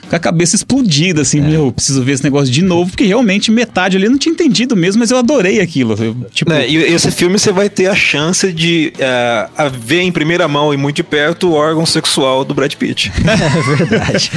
com 0.09 0.15
a 0.15 0.19
cabeça 0.19 0.55
explodida, 0.55 1.21
assim, 1.21 1.41
meu, 1.41 1.71
preciso 1.71 2.01
ver 2.03 2.13
esse 2.13 2.23
negócio 2.23 2.51
de 2.51 2.63
novo, 2.63 2.89
porque 2.89 3.05
realmente 3.05 3.51
metade 3.51 3.97
ali 3.97 4.05
eu 4.05 4.11
não 4.11 4.17
tinha 4.17 4.33
entendido 4.33 4.75
mesmo, 4.75 4.99
mas 4.99 5.11
eu 5.11 5.17
adorei 5.17 5.59
aquilo. 5.59 5.95
Eu, 5.99 6.15
tipo, 6.33 6.49
Né, 6.49 6.67
e 6.67 6.77
esse 6.77 7.11
filme 7.11 7.38
você 7.38 7.51
vai 7.51 7.69
ter 7.69 7.88
a 7.88 7.95
chance 7.95 8.51
de 8.51 8.64
é, 8.99 9.47
a 9.58 9.67
ver 9.67 10.01
em 10.01 10.12
primeira 10.12 10.47
mão 10.47 10.73
e 10.73 10.78
muito 10.78 10.97
de 10.97 11.04
perto 11.04 11.49
o 11.49 11.54
órgão 11.54 11.86
sexual 11.86 12.43
do 12.45 12.54
Brad 12.54 12.73
Pitt. 12.75 13.12
É 13.25 13.75
verdade. 13.75 14.32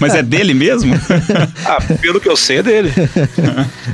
mas 0.00 0.14
é 0.14 0.22
dele 0.22 0.54
mesmo? 0.54 0.94
ah, 1.64 1.78
pelo 2.00 2.20
que 2.20 2.28
eu 2.28 2.36
sei 2.36 2.58
é 2.58 2.62
dele. 2.62 2.92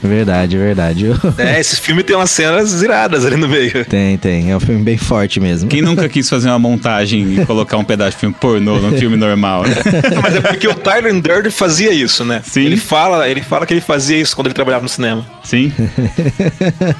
verdade, 0.02 0.56
verdade. 0.56 1.06
É, 1.38 1.58
esse 1.60 1.76
filme 1.80 2.02
tem 2.02 2.14
umas 2.16 2.30
cenas 2.30 2.82
iradas 2.82 3.24
ali 3.24 3.36
no 3.36 3.48
meio. 3.48 3.84
Tem, 3.84 4.16
tem. 4.18 4.50
É 4.50 4.56
um 4.56 4.60
filme 4.60 4.82
bem 4.82 4.96
forte 4.96 5.40
mesmo. 5.40 5.68
Quem 5.68 5.82
nunca 5.82 6.08
quis 6.08 6.28
fazer 6.28 6.48
uma 6.48 6.58
montagem 6.58 7.34
e 7.40 7.46
colocar 7.46 7.76
um 7.76 7.84
pedaço 7.84 8.12
de 8.12 8.16
filme 8.18 8.34
pornô 8.38 8.78
num 8.78 8.96
filme 8.96 9.16
normal, 9.16 9.62
né? 9.64 9.76
Mas 10.22 10.36
é 10.36 10.40
porque 10.40 10.68
o 10.68 10.74
Tyler 10.74 11.12
Durden 11.20 11.50
fazia 11.50 11.92
isso, 11.92 12.24
né? 12.24 12.42
Sim. 12.44 12.64
Ele 12.64 12.76
fala, 12.76 13.28
ele 13.28 13.42
fala 13.42 13.66
que 13.66 13.74
ele 13.74 13.80
fazia 13.80 14.16
isso 14.16 14.34
quando 14.34 14.48
ele 14.48 14.54
trabalhava 14.54 14.82
no 14.82 14.88
cinema. 14.88 15.24
Sim. 15.42 15.72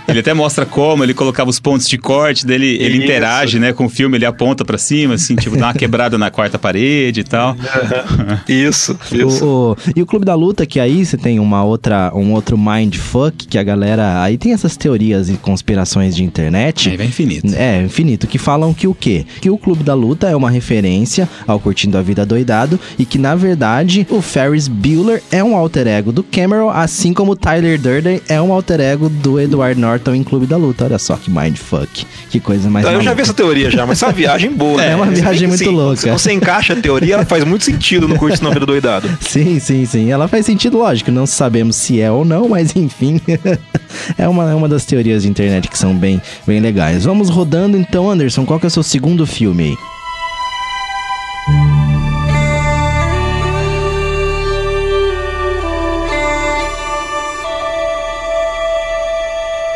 ele 0.09 0.21
até 0.21 0.33
mostra 0.35 0.65
como 0.67 1.03
ele 1.05 1.15
colocava 1.15 1.51
os 1.51 1.61
pontos 1.61 1.89
de 1.89 1.99
corte 1.99 2.47
dele, 2.47 2.64
ele 2.67 2.95
Isso. 2.97 3.05
interage, 3.05 3.59
né, 3.59 3.73
com 3.73 3.87
o 3.87 3.89
filme, 3.89 4.17
ele 4.17 4.27
aponta 4.27 4.65
pra 4.65 4.79
cima, 4.79 5.15
assim, 5.15 5.35
tipo, 5.37 5.57
dá 5.57 5.67
uma 5.67 5.75
quebrada 5.75 6.17
na 6.19 6.31
quarta 6.31 6.59
parede 6.59 7.21
e 7.21 7.25
tal. 7.25 7.57
Isso, 8.49 8.99
isso. 9.13 9.45
O, 9.45 9.73
o- 9.73 9.77
e 9.97 10.03
o 10.03 10.07
Clube 10.07 10.25
da 10.25 10.35
Luta, 10.35 10.67
que 10.67 10.79
aí 10.81 11.05
você 11.05 11.17
tem 11.17 11.39
uma 11.39 11.65
outra, 11.65 12.11
um 12.15 12.33
outro 12.33 12.57
mindfuck, 12.59 13.47
que 13.47 13.59
a 13.59 13.63
galera. 13.63 14.23
Aí 14.23 14.37
tem 14.37 14.53
essas 14.53 14.77
teorias 14.77 15.29
e 15.29 15.35
conspirações 15.35 16.15
de 16.17 16.25
internet. 16.25 16.91
Aí 16.91 16.97
vai 16.97 17.07
infinito. 17.07 17.55
É, 17.55 17.83
infinito, 17.83 18.27
que 18.27 18.39
falam 18.39 18.73
que 18.75 18.87
o 18.87 18.95
quê? 18.95 19.25
Que 19.41 19.51
o 19.51 19.59
Clube 19.59 19.83
da 19.85 19.95
Luta 19.95 20.29
é 20.29 20.37
uma 20.37 20.51
referência 20.51 21.29
ao 21.47 21.59
Curtindo 21.61 21.99
a 21.99 22.03
Vida 22.03 22.25
Doidado 22.27 22.79
e 22.99 23.05
que, 23.05 23.19
na 23.19 23.35
verdade, 23.35 24.07
o 24.11 24.21
Ferris 24.21 24.69
Bueller 24.69 25.23
é 25.31 25.43
um 25.43 25.57
alter 25.57 25.87
ego 25.87 26.13
do 26.13 26.23
Cameron, 26.23 26.71
assim 26.71 27.13
como 27.13 27.33
o 27.33 27.37
Tyler 27.37 27.81
Durden 27.81 28.21
é 28.29 28.41
um 28.41 28.53
alter 28.53 28.81
ego 28.81 29.09
do 29.09 29.41
Edward 29.41 29.81
Norton 29.81 30.15
em 30.15 30.23
Clube 30.23 30.47
da 30.47 30.57
Luta. 30.57 30.85
Olha 30.85 30.99
só 30.99 31.17
que 31.17 31.31
mindfuck. 31.31 32.07
Que 32.31 32.41
coisa 32.45 32.71
mais 32.71 32.85
eu 32.85 32.93
já 32.93 32.97
maluca. 32.99 33.15
vi 33.15 33.23
essa 33.23 33.35
teoria 33.35 33.71
já, 33.71 33.87
mas 33.87 34.01
é 34.03 34.07
uma 34.07 34.13
viagem 34.15 34.53
boa, 34.53 34.77
né? 34.77 34.93
É 34.93 34.97
uma 34.97 35.07
viagem 35.07 35.49
muito 35.49 35.71
louca. 35.71 36.03
Quando 36.03 36.19
você 36.19 36.33
encaixa 36.33 36.75
a 36.75 36.77
teoria, 36.77 37.15
ela 37.15 37.25
faz 37.25 37.43
muito 37.43 37.65
sentido 37.65 38.07
no 38.07 38.17
curso 38.17 38.45
na 38.45 38.51
vida 38.51 38.67
doidado. 38.67 39.09
Sim, 39.21 39.59
sim, 39.59 39.85
sim. 39.85 40.11
Ela 40.13 40.29
faz 40.29 40.47
sentido, 40.47 40.79
lógico. 40.79 41.11
Não 41.11 41.27
sabemos 41.27 41.77
se 41.77 42.01
é 42.01 42.11
ou 42.11 42.25
não, 42.25 42.49
mas 42.49 42.77
enfim. 42.77 43.21
é, 44.19 44.29
uma, 44.29 44.51
é 44.51 44.55
uma 44.55 44.69
das 44.69 44.85
teorias 44.85 45.23
de 45.23 45.29
internet 45.29 45.69
que 45.69 45.79
são 45.79 45.97
bem, 45.97 46.21
bem 46.47 46.61
legais. 46.61 47.05
Vamos 47.05 47.31
rodando 47.31 47.77
então, 47.77 48.11
Anderson. 48.11 48.45
Qual 48.45 48.61
que 48.61 48.67
é 48.67 48.69
o 48.69 48.71
seu 48.71 48.83
segundo 48.83 49.27
filme 49.27 49.65
aí? 49.65 49.94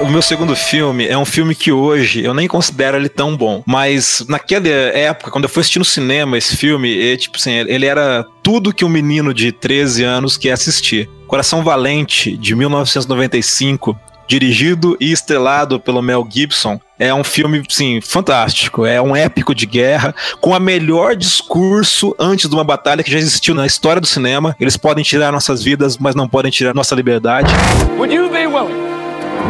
O 0.08 0.10
meu 0.10 0.22
segundo 0.22 0.56
filme 0.56 1.06
é 1.06 1.18
um 1.18 1.24
filme 1.26 1.54
que 1.54 1.70
hoje 1.70 2.24
eu 2.24 2.32
nem 2.32 2.48
considero 2.48 2.96
ele 2.96 3.10
tão 3.10 3.36
bom. 3.36 3.62
Mas 3.66 4.24
naquela 4.26 4.66
época, 4.66 5.30
quando 5.30 5.44
eu 5.44 5.50
fui 5.50 5.60
assistir 5.60 5.78
no 5.78 5.84
cinema 5.84 6.38
esse 6.38 6.56
filme, 6.56 6.88
ele, 6.88 7.18
tipo 7.18 7.36
assim, 7.36 7.52
ele 7.52 7.84
era 7.84 8.24
tudo 8.42 8.72
que 8.72 8.86
um 8.86 8.88
menino 8.88 9.34
de 9.34 9.52
13 9.52 10.04
anos 10.04 10.38
quer 10.38 10.52
assistir. 10.52 11.10
Coração 11.26 11.62
Valente, 11.62 12.38
de 12.38 12.56
1995, 12.56 14.00
dirigido 14.26 14.96
e 14.98 15.12
estrelado 15.12 15.78
pelo 15.78 16.00
Mel 16.00 16.26
Gibson. 16.26 16.80
É 16.98 17.12
um 17.12 17.22
filme, 17.22 17.62
sim, 17.68 18.00
fantástico. 18.00 18.86
É 18.86 19.02
um 19.02 19.14
épico 19.14 19.54
de 19.54 19.66
guerra, 19.66 20.14
com 20.40 20.54
a 20.54 20.58
melhor 20.58 21.16
discurso 21.16 22.16
antes 22.18 22.48
de 22.48 22.56
uma 22.56 22.64
batalha 22.64 23.04
que 23.04 23.12
já 23.12 23.18
existiu 23.18 23.54
na 23.54 23.66
história 23.66 24.00
do 24.00 24.06
cinema. 24.06 24.56
Eles 24.58 24.78
podem 24.78 25.04
tirar 25.04 25.30
nossas 25.30 25.62
vidas, 25.62 25.98
mas 25.98 26.14
não 26.14 26.26
podem 26.26 26.50
tirar 26.50 26.74
nossa 26.74 26.94
liberdade. 26.94 27.52
Would 27.98 28.14
you 28.14 28.30
be 28.30 28.46
willing 28.46 28.97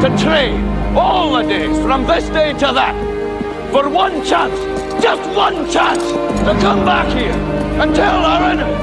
to 0.03 0.17
train 0.17 0.65
all 0.97 1.33
the 1.33 1.43
days 1.43 1.77
from 1.83 2.07
this 2.07 2.29
day 2.29 2.53
to 2.53 2.73
that 2.73 2.95
for 3.73 3.89
one 3.89 4.25
chance, 4.25 4.55
just 5.03 5.29
one 5.37 5.69
chance, 5.69 6.03
to 6.47 6.57
come 6.61 6.85
back 6.85 7.09
here 7.17 7.33
and 7.81 7.95
tell 7.95 8.25
our 8.25 8.45
enemies 8.45 8.79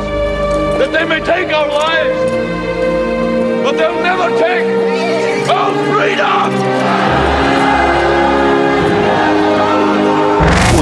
that 0.78 0.92
they 0.92 1.06
may 1.06 1.20
take 1.24 1.54
our 1.54 1.70
lives, 1.70 2.32
but 3.64 3.78
they'll 3.78 4.04
never 4.04 4.30
take 4.38 5.50
our 5.50 5.74
freedom? 5.90 6.75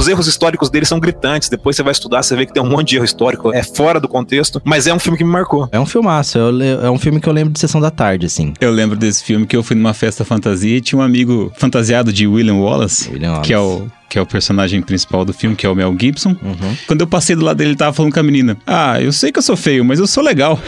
Os 0.03 0.07
erros 0.09 0.27
históricos 0.27 0.69
dele 0.69 0.85
são 0.85 0.99
gritantes. 0.99 1.47
Depois 1.47 1.77
você 1.77 1.81
vai 1.83 1.93
estudar, 1.93 2.21
você 2.23 2.35
vê 2.35 2.45
que 2.45 2.51
tem 2.53 2.61
um 2.61 2.67
monte 2.69 2.89
de 2.89 2.95
erro 2.97 3.05
histórico. 3.05 3.53
É 3.53 3.63
fora 3.63 4.01
do 4.01 4.07
contexto, 4.09 4.61
mas 4.65 4.85
é 4.85 4.93
um 4.93 4.99
filme 4.99 5.17
que 5.17 5.23
me 5.23 5.31
marcou. 5.31 5.69
É 5.71 5.79
um 5.79 5.85
filmaço. 5.85 6.37
eu 6.37 6.51
le- 6.51 6.77
É 6.83 6.89
um 6.89 6.97
filme 6.99 7.21
que 7.21 7.29
eu 7.29 7.31
lembro 7.31 7.53
de 7.53 7.59
Sessão 7.59 7.79
da 7.79 7.89
Tarde, 7.89 8.25
assim. 8.25 8.51
Eu 8.59 8.69
lembro 8.71 8.97
desse 8.97 9.23
filme 9.23 9.45
que 9.47 9.55
eu 9.55 9.63
fui 9.63 9.77
numa 9.77 9.93
festa 9.93 10.25
fantasia 10.25 10.75
e 10.77 10.81
tinha 10.81 10.99
um 10.99 11.01
amigo 11.01 11.53
fantasiado 11.55 12.11
de 12.11 12.27
William 12.27 12.55
Wallace, 12.55 13.09
William 13.11 13.29
Wallace. 13.31 13.47
que 13.47 13.53
é 13.53 13.59
o 13.59 13.87
que 14.13 14.19
é 14.19 14.21
o 14.21 14.27
personagem 14.27 14.79
principal 14.79 15.25
do 15.25 15.33
filme, 15.33 15.55
que 15.55 15.65
é 15.65 15.69
o 15.69 15.73
Mel 15.73 15.91
Gibson. 15.99 16.35
Uhum. 16.39 16.77
Quando 16.85 17.01
eu 17.01 17.07
passei 17.07 17.35
do 17.35 17.43
lado 17.43 17.57
dele, 17.57 17.71
ele 17.71 17.75
tava 17.77 17.91
falando 17.93 18.13
com 18.13 18.19
a 18.19 18.23
menina: 18.23 18.55
Ah, 18.67 19.01
eu 19.01 19.11
sei 19.11 19.31
que 19.31 19.39
eu 19.39 19.43
sou 19.43 19.57
feio, 19.57 19.83
mas 19.83 19.97
eu 19.97 20.05
sou 20.05 20.23
legal. 20.23 20.59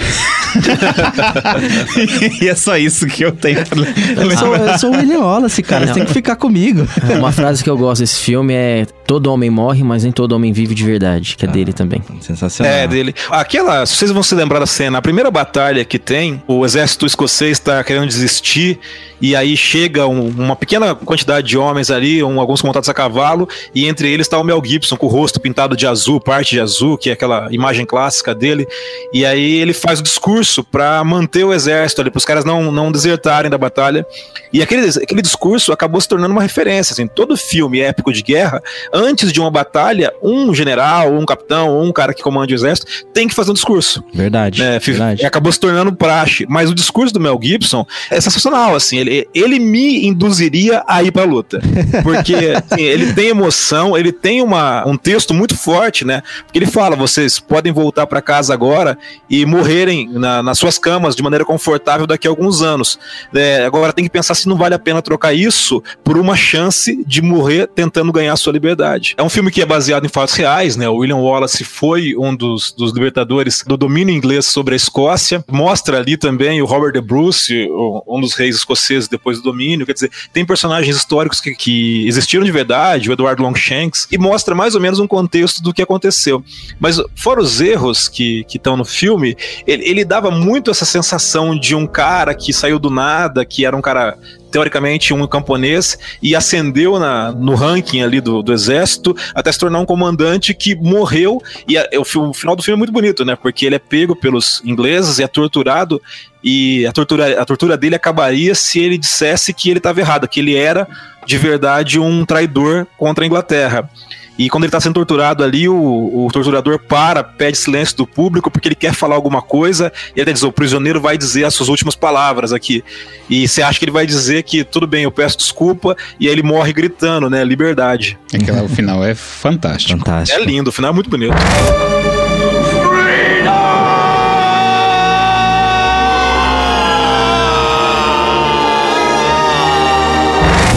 e 2.41 2.47
é 2.47 2.55
só 2.55 2.75
isso 2.75 3.05
que 3.05 3.23
eu 3.23 3.31
tenho 3.31 3.63
pra 3.65 3.79
Eu 4.23 4.37
sou, 4.37 4.55
eu 4.55 4.79
sou 4.79 4.91
o 4.93 4.97
William 4.97 5.19
Wallace, 5.19 5.61
cara. 5.61 5.85
Você 5.85 5.93
tem 5.93 6.05
que 6.05 6.13
ficar 6.13 6.35
comigo. 6.37 6.87
Uma 7.19 7.31
frase 7.33 7.63
que 7.63 7.69
eu 7.69 7.77
gosto 7.77 8.01
desse 8.01 8.19
filme 8.19 8.53
é: 8.53 8.85
Todo 9.05 9.27
homem 9.31 9.49
morre, 9.51 9.83
mas 9.83 10.01
nem 10.03 10.11
todo 10.11 10.31
homem 10.31 10.51
vive 10.51 10.73
de 10.73 10.83
verdade, 10.83 11.35
que 11.37 11.45
é 11.45 11.47
dele 11.47 11.71
também. 11.71 12.01
Sensacional. 12.21 12.73
É, 12.73 12.87
dele. 12.87 13.13
Aquela, 13.29 13.85
se 13.85 13.95
vocês 13.95 14.09
vão 14.11 14.23
se 14.23 14.33
lembrar 14.33 14.57
da 14.59 14.65
cena, 14.65 14.97
a 14.97 15.01
primeira 15.01 15.29
batalha 15.29 15.85
que 15.85 15.99
tem, 15.99 16.41
o 16.47 16.65
exército 16.65 17.05
escocês 17.05 17.51
está 17.51 17.83
querendo 17.83 18.07
desistir, 18.07 18.79
e 19.21 19.35
aí 19.35 19.55
chega 19.55 20.07
um- 20.07 20.29
uma 20.29 20.55
pequena 20.55 20.95
quantidade 20.95 21.47
de 21.47 21.57
homens 21.57 21.91
ali, 21.91 22.23
um- 22.23 22.39
alguns 22.39 22.63
montados 22.63 22.89
a 22.89 22.93
cavalo, 22.93 23.34
e 23.73 23.85
entre 23.85 24.09
eles 24.11 24.25
está 24.25 24.37
o 24.39 24.43
Mel 24.43 24.61
Gibson 24.63 24.95
com 24.97 25.05
o 25.05 25.09
rosto 25.09 25.39
pintado 25.39 25.75
de 25.75 25.85
azul, 25.85 26.19
parte 26.19 26.51
de 26.51 26.61
azul, 26.61 26.97
que 26.97 27.09
é 27.09 27.13
aquela 27.13 27.47
imagem 27.51 27.85
clássica 27.85 28.33
dele, 28.33 28.65
e 29.13 29.25
aí 29.25 29.55
ele 29.55 29.73
faz 29.73 29.99
o 29.99 30.03
discurso 30.03 30.63
para 30.63 31.03
manter 31.03 31.43
o 31.43 31.53
exército 31.53 32.01
ali, 32.01 32.09
para 32.09 32.17
os 32.17 32.25
caras 32.25 32.45
não, 32.45 32.71
não 32.71 32.91
desertarem 32.91 33.51
da 33.51 33.57
batalha. 33.57 34.05
E 34.53 34.61
aquele, 34.61 34.87
aquele 34.87 35.21
discurso 35.21 35.73
acabou 35.73 35.99
se 35.99 36.07
tornando 36.07 36.31
uma 36.31 36.41
referência. 36.41 36.93
Assim, 36.93 37.07
todo 37.07 37.35
filme 37.35 37.81
épico 37.81 38.13
de 38.13 38.21
guerra, 38.21 38.61
antes 38.93 39.33
de 39.33 39.39
uma 39.39 39.51
batalha, 39.51 40.13
um 40.23 40.53
general, 40.53 41.11
um 41.13 41.25
capitão, 41.25 41.81
um 41.81 41.91
cara 41.91 42.13
que 42.13 42.23
comanda 42.23 42.51
o 42.51 42.55
exército, 42.55 42.87
tem 43.13 43.27
que 43.27 43.35
fazer 43.35 43.51
um 43.51 43.53
discurso. 43.53 44.03
Verdade. 44.13 44.61
Fi- 44.79 44.91
verdade. 44.91 45.25
Acabou 45.25 45.51
se 45.51 45.59
tornando 45.59 45.93
praxe. 45.93 46.45
Mas 46.47 46.69
o 46.69 46.75
discurso 46.75 47.13
do 47.13 47.19
Mel 47.19 47.39
Gibson 47.41 47.85
é 48.09 48.21
sensacional. 48.21 48.75
Assim, 48.75 48.97
ele, 48.97 49.27
ele 49.33 49.59
me 49.59 50.05
induziria 50.05 50.83
a 50.87 51.03
ir 51.03 51.11
pra 51.11 51.23
luta. 51.23 51.59
Porque 52.03 52.35
assim, 52.35 52.81
ele 52.81 53.13
tem 53.13 53.24
emoção, 53.27 53.97
ele 53.97 54.11
tem 54.11 54.41
uma, 54.41 54.87
um 54.87 54.97
texto 54.97 55.33
muito 55.33 55.55
forte, 55.57 56.05
né? 56.05 56.21
Porque 56.45 56.59
ele 56.59 56.65
fala: 56.65 56.95
vocês 56.95 57.39
podem 57.39 57.71
voltar 57.71 58.07
para 58.07 58.21
casa 58.21 58.53
agora 58.53 58.97
e 59.29 59.45
morrerem 59.45 60.09
na- 60.11 60.41
nas 60.43 60.57
suas 60.59 60.77
camas 60.77 61.15
de 61.15 61.23
maneira 61.23 61.45
confortável 61.45 62.05
daqui 62.07 62.27
a 62.27 62.29
alguns 62.29 62.61
anos. 62.61 62.97
É, 63.33 63.65
agora 63.65 63.93
tem 63.93 64.03
que 64.05 64.09
pensar 64.09 64.35
se 64.35 64.47
não 64.47 64.55
vale 64.57 64.75
a 64.75 64.79
pena 64.79 65.01
trocar 65.01 65.33
isso 65.33 65.81
por 66.03 66.17
uma 66.17 66.35
chance 66.35 67.03
de 67.05 67.21
morrer 67.21 67.67
tentando 67.67 68.11
ganhar 68.11 68.35
sua 68.37 68.53
liberdade. 68.53 69.15
É 69.17 69.23
um 69.23 69.29
filme 69.29 69.51
que 69.51 69.61
é 69.61 69.65
baseado 69.65 70.05
em 70.05 70.09
fatos 70.09 70.35
reais, 70.35 70.75
né? 70.75 70.87
O 70.89 70.95
William 70.97 71.17
Wallace 71.17 71.63
foi 71.63 72.15
um 72.17 72.35
dos, 72.35 72.71
dos 72.71 72.93
libertadores 72.93 73.63
do 73.65 73.77
domínio 73.77 74.13
inglês 74.15 74.45
sobre 74.45 74.73
a 74.73 74.77
Escócia. 74.77 75.43
Mostra 75.51 75.97
ali 75.97 76.17
também 76.17 76.61
o 76.61 76.65
Robert 76.65 76.91
de 76.93 77.01
Bruce, 77.01 77.67
um 78.07 78.19
dos 78.21 78.33
reis 78.33 78.55
escoceses 78.55 79.07
depois 79.07 79.37
do 79.37 79.43
domínio. 79.43 79.85
Quer 79.85 79.93
dizer, 79.93 80.11
tem 80.33 80.45
personagens 80.45 80.95
históricos 80.95 81.39
que, 81.41 81.53
que 81.55 82.07
existiram 82.07 82.43
de 82.45 82.51
verdade, 82.51 83.04
o 83.09 83.13
Edward 83.13 83.41
Longshanks, 83.41 84.07
e 84.11 84.17
mostra 84.17 84.55
mais 84.55 84.75
ou 84.75 84.81
menos 84.81 84.99
um 84.99 85.07
contexto 85.07 85.61
do 85.61 85.73
que 85.73 85.81
aconteceu. 85.81 86.43
Mas 86.79 87.01
fora 87.15 87.41
os 87.41 87.61
erros 87.61 88.07
que 88.07 88.45
estão 88.53 88.77
no 88.77 88.85
filme, 88.85 89.35
ele, 89.65 89.87
ele 89.87 90.05
dava 90.05 90.31
muito 90.31 90.71
essa 90.71 90.85
sensação 90.85 91.57
de 91.57 91.75
um 91.75 91.87
cara 91.87 92.33
que 92.33 92.53
saiu 92.53 92.79
do 92.79 92.89
nada, 92.89 93.45
que 93.45 93.65
era 93.65 93.75
um 93.75 93.81
cara 93.81 94.17
teoricamente 94.51 95.13
um 95.13 95.25
camponês 95.27 95.97
e 96.21 96.35
ascendeu 96.35 96.97
na, 96.99 97.31
no 97.31 97.55
ranking 97.55 98.01
ali 98.01 98.21
do, 98.21 98.41
do 98.41 98.53
exército 98.53 99.15
até 99.33 99.51
se 99.51 99.59
tornar 99.59 99.79
um 99.79 99.85
comandante 99.85 100.53
que 100.53 100.75
morreu 100.75 101.41
e 101.67 101.77
a- 101.77 101.87
o, 101.95 102.19
o 102.29 102.33
final 102.33 102.55
do 102.55 102.63
filme 102.63 102.77
é 102.77 102.79
muito 102.79 102.93
bonito, 102.93 103.25
né? 103.25 103.35
Porque 103.35 103.65
ele 103.65 103.75
é 103.75 103.79
pego 103.79 104.15
pelos 104.15 104.61
ingleses 104.63 105.19
e 105.19 105.23
é 105.23 105.27
torturado 105.27 106.01
e 106.43 106.85
a 106.85 106.91
tortura, 106.91 107.41
a 107.41 107.45
tortura 107.45 107.75
dele 107.75 107.95
acabaria 107.95 108.53
se 108.55 108.79
ele 108.79 108.97
dissesse 108.97 109.53
que 109.53 109.69
ele 109.69 109.79
estava 109.79 109.99
errado, 109.99 110.27
que 110.27 110.39
ele 110.39 110.55
era 110.55 110.87
de 111.25 111.37
verdade 111.37 111.99
um 111.99 112.23
traidor 112.23 112.85
contra 112.97 113.23
a 113.23 113.27
Inglaterra. 113.27 113.89
E 114.37 114.49
quando 114.49 114.63
ele 114.63 114.69
está 114.69 114.79
sendo 114.79 114.93
torturado 114.93 115.43
ali, 115.43 115.67
o, 115.69 115.75
o 115.75 116.29
torturador 116.31 116.79
para, 116.79 117.23
pede 117.23 117.57
silêncio 117.57 117.95
do 117.97 118.07
público 118.07 118.51
porque 118.51 118.67
ele 118.67 118.75
quer 118.75 118.93
falar 118.93 119.15
alguma 119.15 119.41
coisa. 119.41 119.91
E 120.15 120.19
ele 120.19 120.33
diz: 120.33 120.43
o 120.43 120.51
prisioneiro 120.51 120.99
vai 120.99 121.17
dizer 121.17 121.45
as 121.45 121.53
suas 121.53 121.69
últimas 121.69 121.95
palavras 121.95 122.51
aqui. 122.51 122.83
E 123.29 123.47
você 123.47 123.61
acha 123.61 123.79
que 123.79 123.85
ele 123.85 123.91
vai 123.91 124.05
dizer 124.05 124.43
que 124.43 124.63
tudo 124.63 124.85
bem, 124.85 125.03
eu 125.03 125.11
peço 125.11 125.37
desculpa. 125.37 125.95
E 126.19 126.27
aí 126.27 126.33
ele 126.33 126.43
morre 126.43 126.73
gritando, 126.73 127.29
né? 127.29 127.43
Liberdade. 127.43 128.17
Aquela, 128.33 128.63
o 128.63 128.69
final 128.69 129.03
é 129.03 129.15
fantástico. 129.15 129.97
Fantástico. 129.97 130.39
É 130.39 130.43
lindo, 130.43 130.69
o 130.69 130.73
final 130.73 130.91
é 130.91 130.93
muito 130.93 131.09
bonito. 131.09 131.35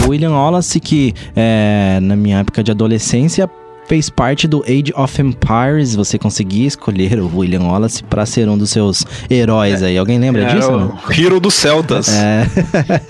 William 0.09 0.31
Wallace, 0.31 0.79
que 0.79 1.13
é, 1.35 1.99
na 2.01 2.15
minha 2.15 2.39
época 2.39 2.63
de 2.63 2.71
adolescência 2.71 3.49
fez 3.89 4.07
parte 4.07 4.47
do 4.47 4.63
Age 4.67 4.93
of 4.95 5.19
Empires. 5.19 5.95
Você 5.95 6.19
conseguia 6.19 6.67
escolher 6.67 7.19
o 7.19 7.37
William 7.37 7.63
Wallace 7.63 8.03
para 8.03 8.23
ser 8.23 8.47
um 8.47 8.55
dos 8.55 8.69
seus 8.69 9.03
heróis 9.29 9.81
aí. 9.81 9.97
Alguém 9.97 10.19
lembra 10.19 10.43
Era 10.43 10.53
disso? 10.53 10.71
o? 10.71 11.11
Hero 11.11 11.39
dos 11.39 11.55
Celtas. 11.55 12.07
É. 12.07 12.45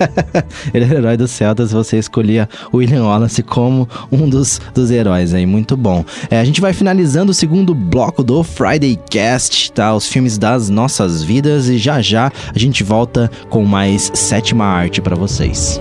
Ele 0.72 0.86
era 0.86 0.94
o 0.94 0.98
herói 0.98 1.16
dos 1.18 1.30
Celtas, 1.30 1.72
você 1.72 1.98
escolhia 1.98 2.48
o 2.72 2.78
William 2.78 3.04
Wallace 3.04 3.42
como 3.42 3.86
um 4.10 4.26
dos, 4.26 4.58
dos 4.74 4.90
heróis 4.90 5.34
aí, 5.34 5.44
muito 5.44 5.76
bom. 5.76 6.02
É, 6.30 6.40
a 6.40 6.44
gente 6.44 6.62
vai 6.62 6.72
finalizando 6.72 7.30
o 7.30 7.34
segundo 7.34 7.74
bloco 7.74 8.24
do 8.24 8.42
Friday 8.42 8.98
Cast, 9.10 9.72
tá? 9.72 9.94
Os 9.94 10.06
filmes 10.06 10.38
das 10.38 10.70
nossas 10.70 11.22
vidas 11.22 11.68
e 11.68 11.76
já 11.76 12.00
já 12.00 12.32
a 12.54 12.58
gente 12.58 12.82
volta 12.82 13.30
com 13.50 13.64
mais 13.66 14.10
sétima 14.14 14.64
arte 14.64 15.02
para 15.02 15.14
vocês. 15.14 15.78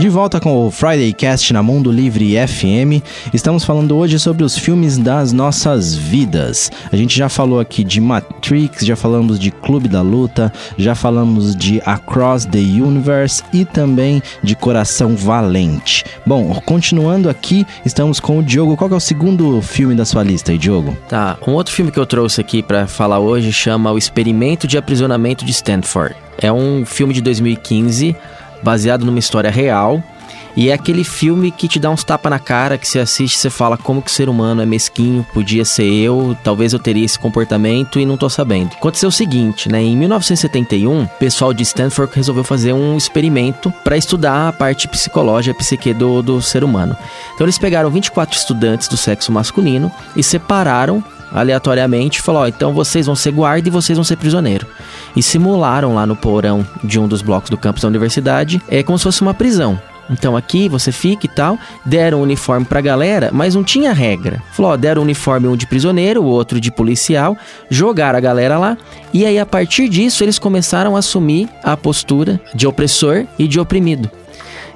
De 0.00 0.08
volta 0.08 0.40
com 0.40 0.66
o 0.66 0.70
Friday 0.70 1.12
Cast 1.12 1.52
na 1.52 1.62
Mundo 1.62 1.92
Livre 1.92 2.34
FM. 2.48 3.04
Estamos 3.34 3.66
falando 3.66 3.94
hoje 3.98 4.18
sobre 4.18 4.42
os 4.42 4.56
filmes 4.56 4.96
das 4.96 5.30
nossas 5.30 5.94
vidas. 5.94 6.72
A 6.90 6.96
gente 6.96 7.18
já 7.18 7.28
falou 7.28 7.60
aqui 7.60 7.84
de 7.84 8.00
Matrix, 8.00 8.86
já 8.86 8.96
falamos 8.96 9.38
de 9.38 9.50
Clube 9.50 9.88
da 9.88 10.00
Luta, 10.00 10.50
já 10.78 10.94
falamos 10.94 11.54
de 11.54 11.82
Across 11.84 12.46
the 12.46 12.58
Universe 12.58 13.42
e 13.52 13.66
também 13.66 14.22
de 14.42 14.56
Coração 14.56 15.14
Valente. 15.14 16.02
Bom, 16.24 16.58
continuando 16.64 17.28
aqui, 17.28 17.66
estamos 17.84 18.18
com 18.18 18.38
o 18.38 18.42
Diogo. 18.42 18.78
Qual 18.78 18.90
é 18.90 18.94
o 18.94 19.00
segundo 19.00 19.60
filme 19.60 19.94
da 19.94 20.06
sua 20.06 20.22
lista 20.22 20.50
aí, 20.50 20.56
Diogo? 20.56 20.96
Tá, 21.10 21.36
um 21.46 21.52
outro 21.52 21.74
filme 21.74 21.92
que 21.92 22.00
eu 22.00 22.06
trouxe 22.06 22.40
aqui 22.40 22.62
pra 22.62 22.86
falar 22.86 23.18
hoje 23.18 23.52
chama 23.52 23.92
O 23.92 23.98
Experimento 23.98 24.66
de 24.66 24.78
Aprisionamento 24.78 25.44
de 25.44 25.50
Stanford. 25.50 26.16
É 26.38 26.50
um 26.50 26.86
filme 26.86 27.12
de 27.12 27.20
2015, 27.20 28.16
baseado 28.62 29.04
numa 29.04 29.18
história 29.18 29.50
real. 29.50 30.02
E 30.56 30.68
é 30.68 30.72
aquele 30.72 31.04
filme 31.04 31.50
que 31.50 31.68
te 31.68 31.78
dá 31.78 31.90
uns 31.90 32.02
tapas 32.02 32.30
na 32.30 32.38
cara, 32.38 32.76
que 32.76 32.86
você 32.86 32.98
assiste 32.98 33.38
você 33.38 33.48
fala 33.48 33.78
como 33.78 34.02
que 34.02 34.10
o 34.10 34.14
ser 34.14 34.28
humano 34.28 34.60
é 34.60 34.66
mesquinho, 34.66 35.24
podia 35.32 35.64
ser 35.64 35.84
eu, 35.84 36.36
talvez 36.42 36.72
eu 36.72 36.78
teria 36.78 37.04
esse 37.04 37.18
comportamento 37.18 38.00
e 38.00 38.06
não 38.06 38.16
tô 38.16 38.28
sabendo. 38.28 38.72
Aconteceu 38.74 39.08
o 39.08 39.12
seguinte, 39.12 39.68
né? 39.68 39.80
Em 39.80 39.96
1971, 39.96 41.04
o 41.04 41.08
pessoal 41.18 41.54
de 41.54 41.62
Stanford 41.62 42.12
resolveu 42.14 42.42
fazer 42.42 42.72
um 42.72 42.96
experimento 42.96 43.72
para 43.84 43.96
estudar 43.96 44.48
a 44.48 44.52
parte 44.52 44.88
psicológica, 44.88 45.54
a 45.54 45.58
psique 45.58 45.94
do, 45.94 46.20
do 46.20 46.42
ser 46.42 46.64
humano. 46.64 46.96
Então 47.34 47.44
eles 47.44 47.58
pegaram 47.58 47.90
24 47.90 48.36
estudantes 48.36 48.88
do 48.88 48.96
sexo 48.96 49.30
masculino 49.30 49.90
e 50.16 50.22
separaram 50.22 51.02
aleatoriamente, 51.32 52.20
falou, 52.20 52.42
ó, 52.42 52.46
então 52.46 52.72
vocês 52.72 53.06
vão 53.06 53.14
ser 53.14 53.32
guarda 53.32 53.68
e 53.68 53.70
vocês 53.70 53.96
vão 53.96 54.04
ser 54.04 54.16
prisioneiro. 54.16 54.66
E 55.14 55.22
simularam 55.22 55.94
lá 55.94 56.06
no 56.06 56.16
porão 56.16 56.66
de 56.82 56.98
um 56.98 57.08
dos 57.08 57.22
blocos 57.22 57.50
do 57.50 57.58
campus 57.58 57.82
da 57.82 57.88
universidade, 57.88 58.60
é 58.68 58.82
como 58.82 58.98
se 58.98 59.04
fosse 59.04 59.22
uma 59.22 59.34
prisão. 59.34 59.78
Então 60.10 60.36
aqui 60.36 60.68
você 60.68 60.90
fica 60.90 61.26
e 61.26 61.28
tal, 61.28 61.56
deram 61.86 62.18
um 62.18 62.22
uniforme 62.22 62.66
pra 62.66 62.80
galera, 62.80 63.30
mas 63.32 63.54
não 63.54 63.62
tinha 63.62 63.92
regra. 63.92 64.42
Falou, 64.52 64.72
ó, 64.72 64.76
deram 64.76 65.02
um 65.02 65.04
uniforme 65.04 65.46
um 65.46 65.56
de 65.56 65.66
prisioneiro, 65.66 66.22
o 66.22 66.26
outro 66.26 66.60
de 66.60 66.70
policial, 66.70 67.36
jogaram 67.70 68.18
a 68.18 68.20
galera 68.20 68.58
lá, 68.58 68.76
e 69.14 69.24
aí 69.24 69.38
a 69.38 69.46
partir 69.46 69.88
disso 69.88 70.24
eles 70.24 70.38
começaram 70.38 70.96
a 70.96 70.98
assumir 70.98 71.48
a 71.62 71.76
postura 71.76 72.40
de 72.54 72.66
opressor 72.66 73.24
e 73.38 73.46
de 73.46 73.60
oprimido. 73.60 74.10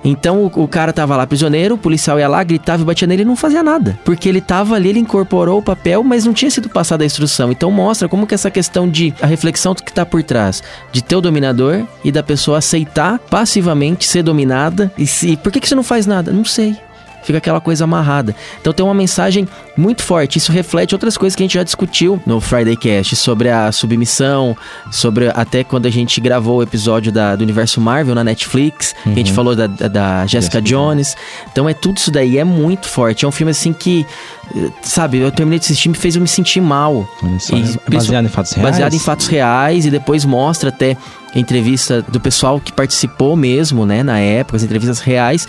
Então 0.04 0.44
o, 0.44 0.62
o 0.62 0.68
cara 0.68 0.92
tava 0.92 1.16
lá 1.16 1.26
prisioneiro, 1.26 1.74
o 1.74 1.78
policial 1.78 2.18
ia 2.18 2.28
lá, 2.28 2.42
gritava 2.44 2.82
e 2.82 2.84
batia 2.84 3.08
nele 3.08 3.22
e 3.22 3.24
não 3.24 3.34
fazia 3.34 3.62
nada. 3.62 3.98
Porque 4.04 4.28
ele 4.28 4.40
tava 4.40 4.74
ali, 4.74 4.90
ele 4.90 4.98
incorporou 4.98 5.58
o 5.58 5.62
papel, 5.62 6.04
mas 6.04 6.26
não 6.26 6.34
tinha 6.34 6.50
sido 6.50 6.68
passada 6.68 7.02
a 7.02 7.06
instrução. 7.06 7.50
Então 7.50 7.70
mostra 7.70 8.08
como 8.08 8.26
que 8.26 8.34
essa 8.34 8.50
questão 8.50 8.88
de 8.88 9.14
a 9.20 9.26
reflexão 9.26 9.74
que 9.74 9.92
tá 9.92 10.04
por 10.04 10.22
trás 10.22 10.62
de 10.92 11.02
ter 11.02 11.16
o 11.16 11.20
dominador 11.20 11.86
e 12.04 12.12
da 12.12 12.22
pessoa 12.22 12.58
aceitar 12.58 13.18
passivamente 13.18 14.06
ser 14.06 14.22
dominada. 14.22 14.92
E 14.98 15.06
se. 15.06 15.36
Por 15.36 15.50
que, 15.50 15.60
que 15.60 15.68
você 15.68 15.74
não 15.74 15.82
faz 15.82 16.06
nada? 16.06 16.32
Não 16.32 16.44
sei. 16.44 16.76
Fica 17.24 17.38
aquela 17.38 17.60
coisa 17.60 17.84
amarrada. 17.84 18.34
Então 18.60 18.72
tem 18.72 18.84
uma 18.84 18.94
mensagem 18.94 19.48
muito 19.76 20.02
forte. 20.02 20.38
Isso 20.38 20.52
reflete 20.52 20.94
outras 20.94 21.16
coisas 21.16 21.34
que 21.34 21.42
a 21.42 21.44
gente 21.44 21.54
já 21.54 21.62
discutiu 21.62 22.20
no 22.26 22.40
Friday 22.40 22.76
Cast 22.76 23.16
sobre 23.16 23.48
a 23.48 23.72
submissão, 23.72 24.56
sobre 24.90 25.28
até 25.34 25.64
quando 25.64 25.86
a 25.86 25.90
gente 25.90 26.20
gravou 26.20 26.58
o 26.58 26.62
episódio 26.62 27.10
da, 27.10 27.34
do 27.34 27.42
universo 27.42 27.80
Marvel 27.80 28.14
na 28.14 28.22
Netflix, 28.22 28.94
que 29.02 29.10
a 29.10 29.14
gente 29.14 29.32
falou 29.32 29.56
da, 29.56 29.66
da, 29.66 29.88
da 29.88 30.26
Jessica 30.26 30.60
Jones. 30.60 31.16
Então 31.50 31.68
é 31.68 31.74
tudo 31.74 31.96
isso 31.96 32.10
daí, 32.10 32.38
é 32.38 32.44
muito 32.44 32.88
forte. 32.88 33.24
É 33.24 33.28
um 33.28 33.32
filme 33.32 33.50
assim 33.50 33.72
que, 33.72 34.06
eh, 34.54 34.70
sabe, 34.82 35.18
eu 35.18 35.30
terminei 35.30 35.58
de 35.58 35.64
assistir 35.64 35.88
e 35.88 35.92
me 35.92 35.96
fez 35.96 36.14
eu 36.14 36.22
me 36.22 36.28
sentir 36.28 36.60
mal. 36.60 37.08
E 37.82 37.94
é 37.94 37.96
baseado 37.96 38.26
em 38.26 38.28
fatos 38.28 38.52
reais? 38.52 38.70
Baseado 38.70 38.94
em 38.94 38.98
fatos 38.98 39.26
reais 39.26 39.86
e 39.86 39.90
depois 39.90 40.24
mostra 40.24 40.68
até 40.68 40.96
entrevista 41.34 42.02
do 42.02 42.20
pessoal 42.20 42.60
que 42.60 42.72
participou 42.72 43.34
mesmo, 43.36 43.84
né, 43.84 44.02
na 44.02 44.18
época, 44.18 44.56
as 44.56 44.62
entrevistas 44.62 45.00
reais. 45.00 45.48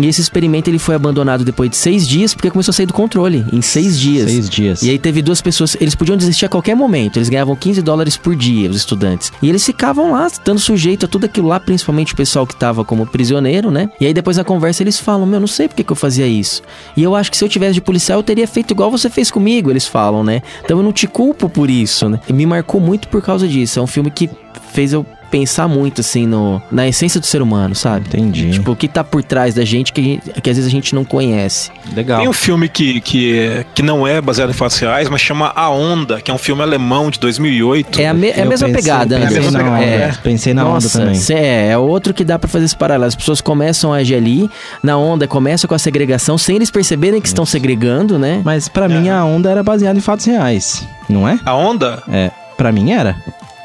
E 0.00 0.06
esse 0.06 0.20
experimento 0.20 0.70
ele 0.70 0.78
foi 0.78 0.94
abandonado 0.94 1.44
depois 1.44 1.70
de 1.70 1.76
seis 1.76 2.08
dias, 2.08 2.34
porque 2.34 2.50
começou 2.50 2.72
a 2.72 2.74
sair 2.74 2.86
do 2.86 2.94
controle, 2.94 3.44
em 3.52 3.60
seis 3.60 3.98
dias. 3.98 4.30
Seis 4.30 4.48
dias. 4.48 4.82
E 4.82 4.90
aí 4.90 4.98
teve 4.98 5.20
duas 5.20 5.40
pessoas, 5.40 5.76
eles 5.80 5.94
podiam 5.94 6.16
desistir 6.16 6.46
a 6.46 6.48
qualquer 6.48 6.74
momento, 6.74 7.18
eles 7.18 7.28
ganhavam 7.28 7.54
15 7.54 7.82
dólares 7.82 8.16
por 8.16 8.34
dia, 8.34 8.70
os 8.70 8.76
estudantes. 8.76 9.32
E 9.42 9.48
eles 9.48 9.64
ficavam 9.64 10.12
lá, 10.12 10.26
estando 10.26 10.58
sujeito 10.58 11.04
a 11.04 11.08
tudo 11.08 11.26
aquilo 11.26 11.48
lá, 11.48 11.60
principalmente 11.60 12.14
o 12.14 12.16
pessoal 12.16 12.46
que 12.46 12.56
tava 12.56 12.84
como 12.84 13.06
prisioneiro, 13.06 13.70
né? 13.70 13.90
E 14.00 14.06
aí 14.06 14.14
depois 14.14 14.36
na 14.36 14.44
conversa 14.44 14.82
eles 14.82 14.98
falam, 14.98 15.26
meu, 15.26 15.40
não 15.40 15.46
sei 15.46 15.68
por 15.68 15.74
que, 15.74 15.84
que 15.84 15.92
eu 15.92 15.96
fazia 15.96 16.26
isso. 16.26 16.62
E 16.96 17.02
eu 17.02 17.14
acho 17.14 17.30
que 17.30 17.36
se 17.36 17.44
eu 17.44 17.48
tivesse 17.48 17.74
de 17.74 17.80
policial, 17.80 18.18
eu 18.18 18.22
teria 18.22 18.46
feito 18.46 18.70
igual 18.72 18.90
você 18.90 19.10
fez 19.10 19.30
comigo, 19.30 19.70
eles 19.70 19.86
falam, 19.86 20.24
né? 20.24 20.42
Então 20.64 20.78
eu 20.78 20.82
não 20.82 20.92
te 20.92 21.06
culpo 21.06 21.48
por 21.48 21.68
isso, 21.68 22.08
né? 22.08 22.20
E 22.28 22.32
me 22.32 22.46
marcou 22.46 22.80
muito 22.80 23.08
por 23.08 23.22
causa 23.22 23.46
disso. 23.46 23.78
É 23.78 23.82
um 23.82 23.86
filme 23.86 24.10
que 24.10 24.30
fez 24.72 24.92
eu 24.92 25.04
pensar 25.30 25.68
muito, 25.68 26.00
assim, 26.00 26.26
no, 26.26 26.60
na 26.70 26.88
essência 26.88 27.20
do 27.20 27.26
ser 27.26 27.40
humano, 27.42 27.74
sabe? 27.74 28.06
Entendi. 28.08 28.50
Tipo, 28.50 28.72
o 28.72 28.76
que 28.76 28.88
tá 28.88 29.04
por 29.04 29.22
trás 29.22 29.54
da 29.54 29.64
gente 29.64 29.92
que, 29.92 30.00
a 30.00 30.04
gente- 30.04 30.40
que 30.40 30.50
às 30.50 30.56
vezes 30.56 30.66
a 30.66 30.70
gente 30.70 30.94
não 30.94 31.04
conhece. 31.04 31.70
Legal. 31.94 32.18
Tem 32.20 32.28
um 32.28 32.32
filme 32.32 32.68
que, 32.68 33.00
que, 33.00 33.64
que 33.74 33.82
não 33.82 34.06
é 34.06 34.20
baseado 34.20 34.50
em 34.50 34.54
fatos 34.54 34.78
reais, 34.78 35.08
mas 35.08 35.20
chama 35.20 35.52
A 35.54 35.68
Onda, 35.70 36.20
que 36.20 36.30
é 36.30 36.34
um 36.34 36.38
filme 36.38 36.62
alemão 36.62 37.10
de 37.10 37.18
2008. 37.20 38.00
É 38.00 38.08
a, 38.08 38.14
me- 38.14 38.28
é 38.28 38.42
a 38.42 38.46
mesma 38.46 38.66
pensei- 38.68 38.82
pegada, 38.82 39.18
pensei 39.18 39.38
Anderson. 39.38 39.58
na 39.58 39.64
onda, 39.70 39.84
é. 39.84 40.12
pensei 40.22 40.54
na 40.54 40.62
onda 40.64 40.72
Nossa, 40.74 40.98
também. 40.98 41.14
cê- 41.14 41.34
É, 41.34 41.68
é 41.70 41.78
outro 41.78 42.12
que 42.12 42.24
dá 42.24 42.38
pra 42.38 42.48
fazer 42.48 42.64
esse 42.64 42.76
paralelo. 42.76 43.06
As 43.06 43.14
pessoas 43.14 43.40
começam 43.40 43.92
a 43.92 43.96
agir 43.98 44.14
ali, 44.16 44.50
na 44.82 44.96
onda 44.98 45.26
começa 45.28 45.66
com 45.68 45.74
a 45.74 45.78
segregação, 45.78 46.36
sem 46.36 46.56
eles 46.56 46.70
perceberem 46.70 47.20
que 47.20 47.28
estão 47.28 47.46
segregando, 47.46 48.18
né? 48.18 48.40
Mas 48.44 48.68
pra 48.68 48.88
mim 48.88 49.08
a 49.08 49.24
onda 49.24 49.50
era 49.50 49.62
baseada 49.62 49.98
em 49.98 50.02
fatos 50.02 50.26
reais, 50.26 50.86
não 51.08 51.28
é? 51.28 51.38
A 51.44 51.54
Onda? 51.54 52.02
É, 52.10 52.30
pra 52.56 52.72
mim 52.72 52.90
era. 52.92 53.16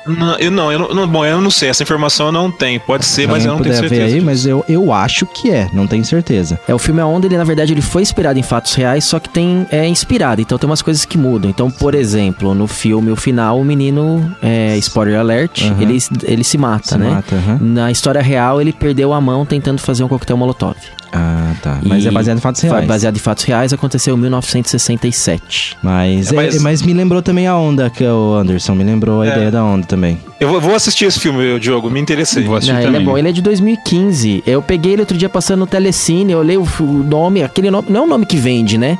Não, 0.07 0.35
eu 0.37 0.51
não, 0.51 0.71
eu 0.71 0.93
não, 0.93 1.07
bom, 1.07 1.25
eu 1.25 1.41
não 1.41 1.49
sei, 1.51 1.69
essa 1.69 1.83
informação 1.83 2.27
eu 2.27 2.31
não 2.31 2.51
tenho. 2.51 2.79
Pode 2.79 3.05
ser, 3.05 3.27
mas 3.27 3.43
eu 3.45 3.53
não 3.53 3.59
tenho 3.61 3.75
certeza. 3.75 4.05
ver 4.05 4.13
aí, 4.15 4.21
mas 4.21 4.45
eu, 4.45 4.63
eu 4.69 4.91
acho 4.93 5.25
que 5.25 5.49
é, 5.51 5.67
não 5.73 5.87
tenho 5.87 6.03
certeza. 6.05 6.59
É, 6.67 6.73
o 6.73 6.77
filme 6.79 7.01
A 7.01 7.05
Onda, 7.07 7.25
ele 7.27 7.37
na 7.37 7.43
verdade 7.43 7.73
ele 7.73 7.81
foi 7.81 8.01
inspirado 8.01 8.37
em 8.37 8.43
fatos 8.43 8.73
reais, 8.73 9.03
só 9.05 9.19
que 9.19 9.29
tem 9.29 9.65
é 9.71 9.87
inspirado, 9.87 10.41
então 10.41 10.57
tem 10.57 10.69
umas 10.69 10.81
coisas 10.81 11.05
que 11.05 11.17
mudam. 11.17 11.49
Então, 11.49 11.69
por 11.71 11.95
exemplo, 11.95 12.53
no 12.53 12.67
filme, 12.67 13.11
o 13.11 13.15
final, 13.15 13.59
o 13.59 13.65
menino, 13.65 14.35
é, 14.41 14.77
spoiler 14.77 15.19
alert, 15.19 15.63
Aham. 15.63 15.81
ele, 15.81 15.97
ele 16.23 16.43
se 16.43 16.57
mata, 16.57 16.87
Se 16.89 16.97
né? 16.97 17.09
mata, 17.09 17.35
aham. 17.35 17.57
Na 17.61 17.91
história 17.91 18.21
real, 18.21 18.61
ele 18.61 18.71
perdeu 18.73 19.11
a 19.13 19.19
mão 19.21 19.45
tentando 19.45 19.79
fazer 19.79 20.03
um 20.03 20.07
coquetel 20.07 20.37
molotov. 20.37 20.75
Ah, 21.17 21.53
tá. 21.61 21.79
Mas 21.81 22.03
E 22.03 22.09
é 22.09 22.11
baseado 22.11 22.37
em 22.37 22.41
fatos 22.41 22.61
reais. 22.61 22.85
Baseado 22.85 23.15
em 23.15 23.19
fatos 23.19 23.45
reais, 23.45 23.71
aconteceu 23.71 24.17
em 24.17 24.19
1967. 24.19 25.77
Mas, 25.81 26.27
É, 26.27 26.29
é- 26.31 26.35
mas- 26.35 26.61
mas 26.61 26.81
me 26.81 26.93
lembrou 26.93 27.21
também 27.21 27.47
a 27.47 27.55
onda 27.55 27.89
que 27.89 28.03
o 28.03 28.33
Anderson 28.35 28.75
me 28.75 28.83
lembrou 28.83 29.21
a 29.21 29.27
É. 29.27 29.29
ideia 29.31 29.51
da 29.51 29.63
onda 29.63 29.85
também. 29.95 30.19
Eu 30.39 30.59
vou- 30.59 30.75
assistir 30.75 31.05
esse 31.05 31.19
filme, 31.19 31.57
Diogo, 31.59 31.89
me 31.89 31.99
interessei. 31.99 32.43
Vou 32.43 32.55
assistir 32.57 32.73
Não, 32.73 32.79
ele 32.81 32.89
é 32.89 32.91
também. 32.91 33.05
bom, 33.05 33.17
ele 33.17 33.29
é 33.29 33.31
de 33.31 33.41
2015. 33.41 34.43
Eu 34.45 34.61
peguei 34.61 34.91
ele 34.93 35.01
outro 35.01 35.17
dia 35.17 35.29
passando 35.29 35.59
no 35.61 35.67
Telecine, 35.67 36.33
eu 36.33 36.39
olhei 36.39 36.57
o, 36.57 36.67
nome, 36.81 37.41
aquele 37.41 37.71
nome, 37.71 37.87
não 37.89 38.01
é 38.01 38.03
o 38.03 38.07
nome 38.07 38.25
que 38.25 38.35
vende, 38.35 38.77
né? 38.77 38.97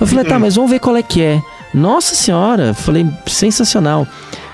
Eu 0.00 0.06
falei, 0.06 0.24
tá, 0.24 0.38
mas 0.38 0.56
vamos 0.56 0.70
ver 0.70 0.78
qual 0.80 0.96
é 0.96 1.02
que 1.02 1.20
é. 1.20 1.40
Nossa 1.74 2.14
senhora, 2.14 2.72
falei, 2.72 3.06
sensacional. 3.26 4.06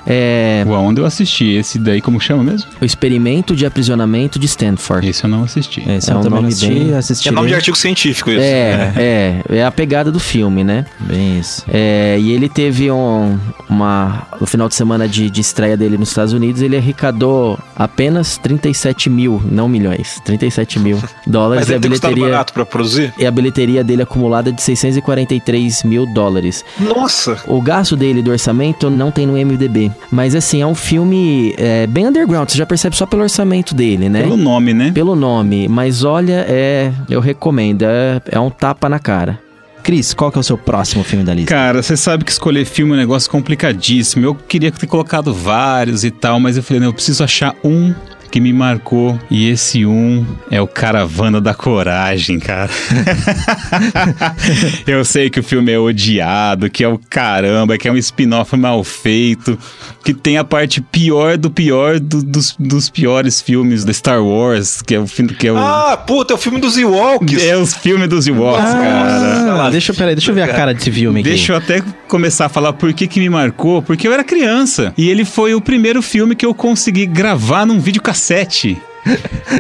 É, 0.07 0.65
O 0.67 0.75
Aonde 0.75 1.01
eu 1.01 1.07
assisti. 1.07 1.53
Esse 1.53 1.79
daí, 1.79 2.01
como 2.01 2.21
chama 2.21 2.43
mesmo? 2.43 2.71
o 2.81 2.85
experimento 2.85 3.55
de 3.57 3.65
aprisionamento 3.67 4.39
de 4.39 4.47
Stanford. 4.47 5.09
Esse 5.09 5.25
eu 5.25 5.31
não 5.31 5.45
assisti. 5.45 5.81
Esse 5.89 6.11
É 6.11 6.15
eu 6.15 6.19
um 6.19 6.23
também 6.23 6.37
nome 6.43 6.49
assisti, 6.49 6.69
bem-. 6.69 7.29
É 7.29 7.31
nome 7.31 7.49
de 7.49 7.55
artigo 7.55 7.77
científico 7.77 8.31
isso. 8.31 8.41
É, 8.41 8.93
é, 8.97 9.57
é 9.59 9.65
a 9.65 9.71
pegada 9.71 10.11
do 10.13 10.21
filme, 10.21 10.63
né? 10.65 10.85
Bem 11.01 11.39
isso. 11.39 11.65
É, 11.69 12.19
e 12.21 12.33
ele 12.33 12.49
teve 12.49 12.91
um, 12.91 13.39
uma. 13.69 14.27
No 14.41 14.47
final 14.47 14.69
de 14.69 14.75
semana 14.75 15.09
de, 15.09 15.31
de 15.31 15.41
estreia 15.41 15.77
dele 15.77 15.97
nos 15.97 16.09
Estados 16.11 16.33
Unidos, 16.33 16.61
ele 16.63 16.77
arrecadou 16.77 17.59
apenas 17.77 18.37
37 18.39 19.09
mil, 19.09 19.43
não 19.51 19.69
milhões, 19.69 20.21
37 20.25 20.79
mil 20.79 20.99
dólares. 21.27 21.63
Mas 21.67 21.71
e 21.71 21.75
a 21.75 21.79
deve 21.79 21.89
custado 21.95 22.15
bilheteria. 22.15 22.33
barato 22.37 22.53
pra 22.53 22.67
produzir? 22.67 23.13
E 23.19 23.27
a 23.27 23.31
bilheteria 23.31 23.83
dele 23.85 24.03
acumulada 24.03 24.51
é 24.51 24.53
de 24.53 24.63
643 24.63 25.83
mil 25.85 26.07
dólares. 26.07 26.65
Nossa! 26.79 27.39
O 27.47 27.61
gasto 27.61 27.97
dele 27.97 28.23
do 28.23 28.31
orçamento 28.31 28.91
não 28.91 29.11
tem 29.11 29.27
no 29.27 29.33
MDB. 29.35 29.91
Mas 30.11 30.35
assim, 30.35 30.63
é 30.63 30.67
um 30.67 30.75
filme 30.75 31.55
é, 31.59 31.87
bem 31.87 32.07
underground. 32.07 32.49
Você 32.49 32.59
já 32.59 32.67
percebe 32.67 32.97
só 32.97 33.07
pelo 33.07 33.23
orçamento 33.23 33.75
dele, 33.75 34.09
né? 34.09 34.23
Pelo 34.23 34.37
nome, 34.37 34.73
né? 34.73 34.93
Pelo 34.93 35.17
nome. 35.17 35.69
Mas 35.69 36.05
olha, 36.05 36.45
é. 36.49 36.93
Eu 37.09 37.21
recomendo. 37.21 37.83
É, 37.83 38.21
é 38.31 38.41
um 38.41 38.51
tapa 38.51 38.89
na 38.89 38.99
cara. 38.99 39.41
Cris, 39.83 40.15
qual 40.15 40.33
que 40.33 40.39
é 40.39 40.41
o 40.41 40.43
seu 40.43 40.57
próximo 40.57 41.05
filme 41.05 41.25
da 41.25 41.35
lista? 41.35 41.55
Cara, 41.55 41.83
você 41.83 41.95
sabe 41.95 42.25
que 42.25 42.33
escolher 42.33 42.65
filme 42.65 42.93
é 42.93 42.95
um 42.95 42.99
negócio 42.99 43.31
complicadíssimo. 43.31 44.25
Eu 44.25 44.35
queria 44.35 44.73
ter 44.73 44.87
colocado 44.87 45.33
vários 45.35 46.05
e 46.05 46.11
tal, 46.11 46.41
mas 46.41 46.57
eu 46.57 46.63
falei, 46.63 46.81
não, 46.81 46.89
eu 46.89 46.95
preciso 46.95 47.23
achar 47.23 47.55
um 47.63 47.95
que 48.35 48.41
me 48.41 48.53
marcou. 48.53 49.17
E 49.31 49.49
esse 49.49 49.87
um 49.87 50.27
é 50.51 50.61
o 50.61 50.67
Caravana 50.67 51.41
da 51.41 51.55
Coragem, 51.55 52.41
cara. 52.41 52.69
eu 54.89 55.05
sei 55.05 55.31
que 55.31 55.39
o 55.39 55.43
filme 55.43 55.71
é 55.71 55.79
odiado, 55.79 56.69
que 56.69 56.83
é 56.83 56.89
o 56.89 56.99
caramba, 56.99 57.79
que 57.79 57.87
é 57.87 57.93
um 57.93 57.97
spin-off 57.97 58.57
mal 58.57 58.83
feito, 58.83 59.57
que 60.05 60.13
tem 60.13 60.37
a 60.37 60.43
parte 60.43 60.81
pior 60.81 61.39
do 61.39 61.49
pior 61.49 62.01
do- 62.01 62.25
dos, 62.25 62.57
dos 62.59 62.91
piores 62.91 63.41
filmes 63.41 63.85
da 63.85 63.93
Star 63.93 64.21
Wars, 64.21 64.83
que 64.83 64.97
é 64.97 64.99
o 64.99 65.07
filme 65.07 65.33
que 65.33 65.47
é 65.47 65.53
o. 65.53 65.57
Ah, 65.57 65.97
puta, 65.97 66.33
é 66.33 66.37
o 66.37 66.39
filme 66.39 66.61
dos 66.61 66.77
Ewoks. 66.77 67.41
é 67.41 67.57
os 67.57 67.73
filmes 67.73 68.09
dos 68.09 68.27
Ewoks, 68.27 68.65
cara. 68.73 69.65
Ah, 69.67 69.71
deixa, 69.71 69.93
eu- 69.93 69.97
peraí, 69.97 70.17
deixa 70.17 70.33
eu 70.33 70.35
ver 70.35 70.43
a 70.43 70.49
cara 70.49 70.75
desse 70.75 70.91
filme 70.91 71.21
aqui. 71.21 71.29
Deixa 71.29 71.53
eu 71.53 71.57
até 71.57 71.81
começar 72.09 72.47
a 72.47 72.49
falar 72.49 72.73
por 72.73 72.93
que 72.93 73.07
que 73.07 73.21
me 73.21 73.29
marcou, 73.29 73.81
porque 73.81 74.09
eu 74.09 74.13
era 74.13 74.25
criança. 74.25 74.93
E 74.99 75.09
ele 75.09 75.25
foi 75.25 75.55
o 75.55 75.61
primeiro 75.61 76.03
filme 76.03 76.35
que 76.35 76.45
eu 76.45 76.53
consegui 76.53 77.07
gravar 77.07 77.65
num 77.65 77.79
videocassete. 78.25 78.83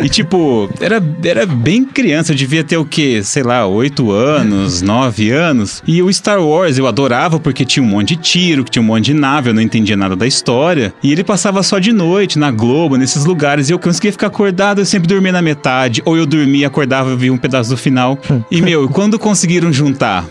E 0.02 0.08
tipo, 0.08 0.70
era, 0.80 1.02
era 1.22 1.44
bem 1.44 1.84
criança, 1.84 2.32
eu 2.32 2.36
devia 2.36 2.64
ter 2.64 2.78
o 2.78 2.84
quê? 2.84 3.20
Sei 3.22 3.42
lá, 3.42 3.66
8 3.66 4.10
anos, 4.10 4.80
9 4.80 5.30
anos. 5.30 5.82
E 5.86 6.02
o 6.02 6.10
Star 6.10 6.42
Wars 6.42 6.78
eu 6.78 6.86
adorava 6.86 7.38
porque 7.38 7.62
tinha 7.62 7.82
um 7.82 7.86
monte 7.86 8.16
de 8.16 8.22
tiro, 8.22 8.64
tinha 8.64 8.80
um 8.80 8.86
monte 8.86 9.04
de 9.04 9.14
nave, 9.14 9.50
eu 9.50 9.54
não 9.54 9.60
entendia 9.60 9.98
nada 9.98 10.16
da 10.16 10.26
história. 10.26 10.94
E 11.02 11.12
ele 11.12 11.22
passava 11.22 11.62
só 11.62 11.78
de 11.78 11.92
noite, 11.92 12.38
na 12.38 12.50
Globo, 12.50 12.96
nesses 12.96 13.26
lugares, 13.26 13.68
e 13.68 13.72
eu 13.72 13.78
conseguia 13.78 14.12
ficar 14.12 14.28
acordado, 14.28 14.80
eu 14.80 14.86
sempre 14.86 15.06
dormia 15.06 15.32
na 15.32 15.42
metade, 15.42 16.00
ou 16.06 16.16
eu 16.16 16.24
dormia, 16.24 16.66
acordava 16.66 17.14
via 17.14 17.32
um 17.32 17.36
pedaço 17.36 17.68
do 17.68 17.76
final. 17.76 18.18
E 18.50 18.62
meu, 18.62 18.88
quando 18.88 19.18
conseguiram 19.18 19.70
juntar 19.70 20.26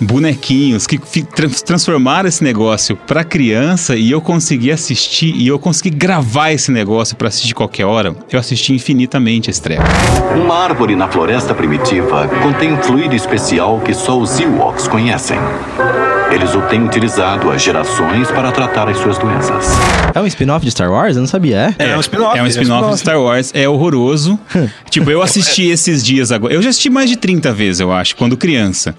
bonequinhos 0.00 0.86
que 0.86 0.98
transformaram 1.64 2.28
esse 2.28 2.42
negócio 2.42 2.96
pra 2.96 3.24
criança 3.24 3.96
e 3.96 4.10
eu 4.10 4.20
consegui 4.20 4.70
assistir 4.70 5.34
e 5.34 5.46
eu 5.46 5.58
consegui 5.58 5.90
gravar 5.90 6.52
esse 6.52 6.70
negócio 6.70 7.16
pra 7.16 7.28
assistir 7.28 7.54
qualquer 7.54 7.84
hora. 7.84 8.14
Eu 8.30 8.38
assisti 8.38 8.72
infinitamente 8.72 9.50
esse 9.50 9.60
treco. 9.60 9.84
Uma 10.36 10.56
árvore 10.56 10.96
na 10.96 11.08
floresta 11.08 11.54
primitiva 11.54 12.28
contém 12.42 12.72
um 12.72 12.82
fluido 12.82 13.14
especial 13.14 13.80
que 13.80 13.94
só 13.94 14.18
os 14.18 14.38
Ewoks 14.38 14.88
conhecem. 14.88 15.38
Eles 16.30 16.54
o 16.54 16.62
têm 16.62 16.82
utilizado 16.82 17.50
há 17.50 17.58
gerações 17.58 18.30
para 18.30 18.50
tratar 18.50 18.88
as 18.88 18.98
suas 18.98 19.18
doenças. 19.18 19.68
É 20.14 20.20
um 20.20 20.26
spin-off 20.26 20.64
de 20.64 20.70
Star 20.70 20.90
Wars? 20.90 21.16
Eu 21.16 21.20
não 21.20 21.26
sabia, 21.28 21.74
é? 21.78 21.90
É 21.90 21.96
um 21.96 22.00
spin-off. 22.00 22.38
É 22.38 22.42
um 22.42 22.46
spin-off 22.46 22.90
de 22.90 22.98
Star 22.98 23.20
Wars, 23.20 23.50
é 23.54 23.68
horroroso. 23.68 24.38
tipo, 24.90 25.10
eu 25.10 25.22
assisti 25.22 25.64
esses 25.64 26.04
dias 26.04 26.32
agora. 26.32 26.54
Eu 26.54 26.62
já 26.62 26.70
assisti 26.70 26.90
mais 26.90 27.08
de 27.08 27.16
30 27.16 27.52
vezes, 27.52 27.80
eu 27.80 27.92
acho, 27.92 28.16
quando 28.16 28.36
criança. 28.36 28.94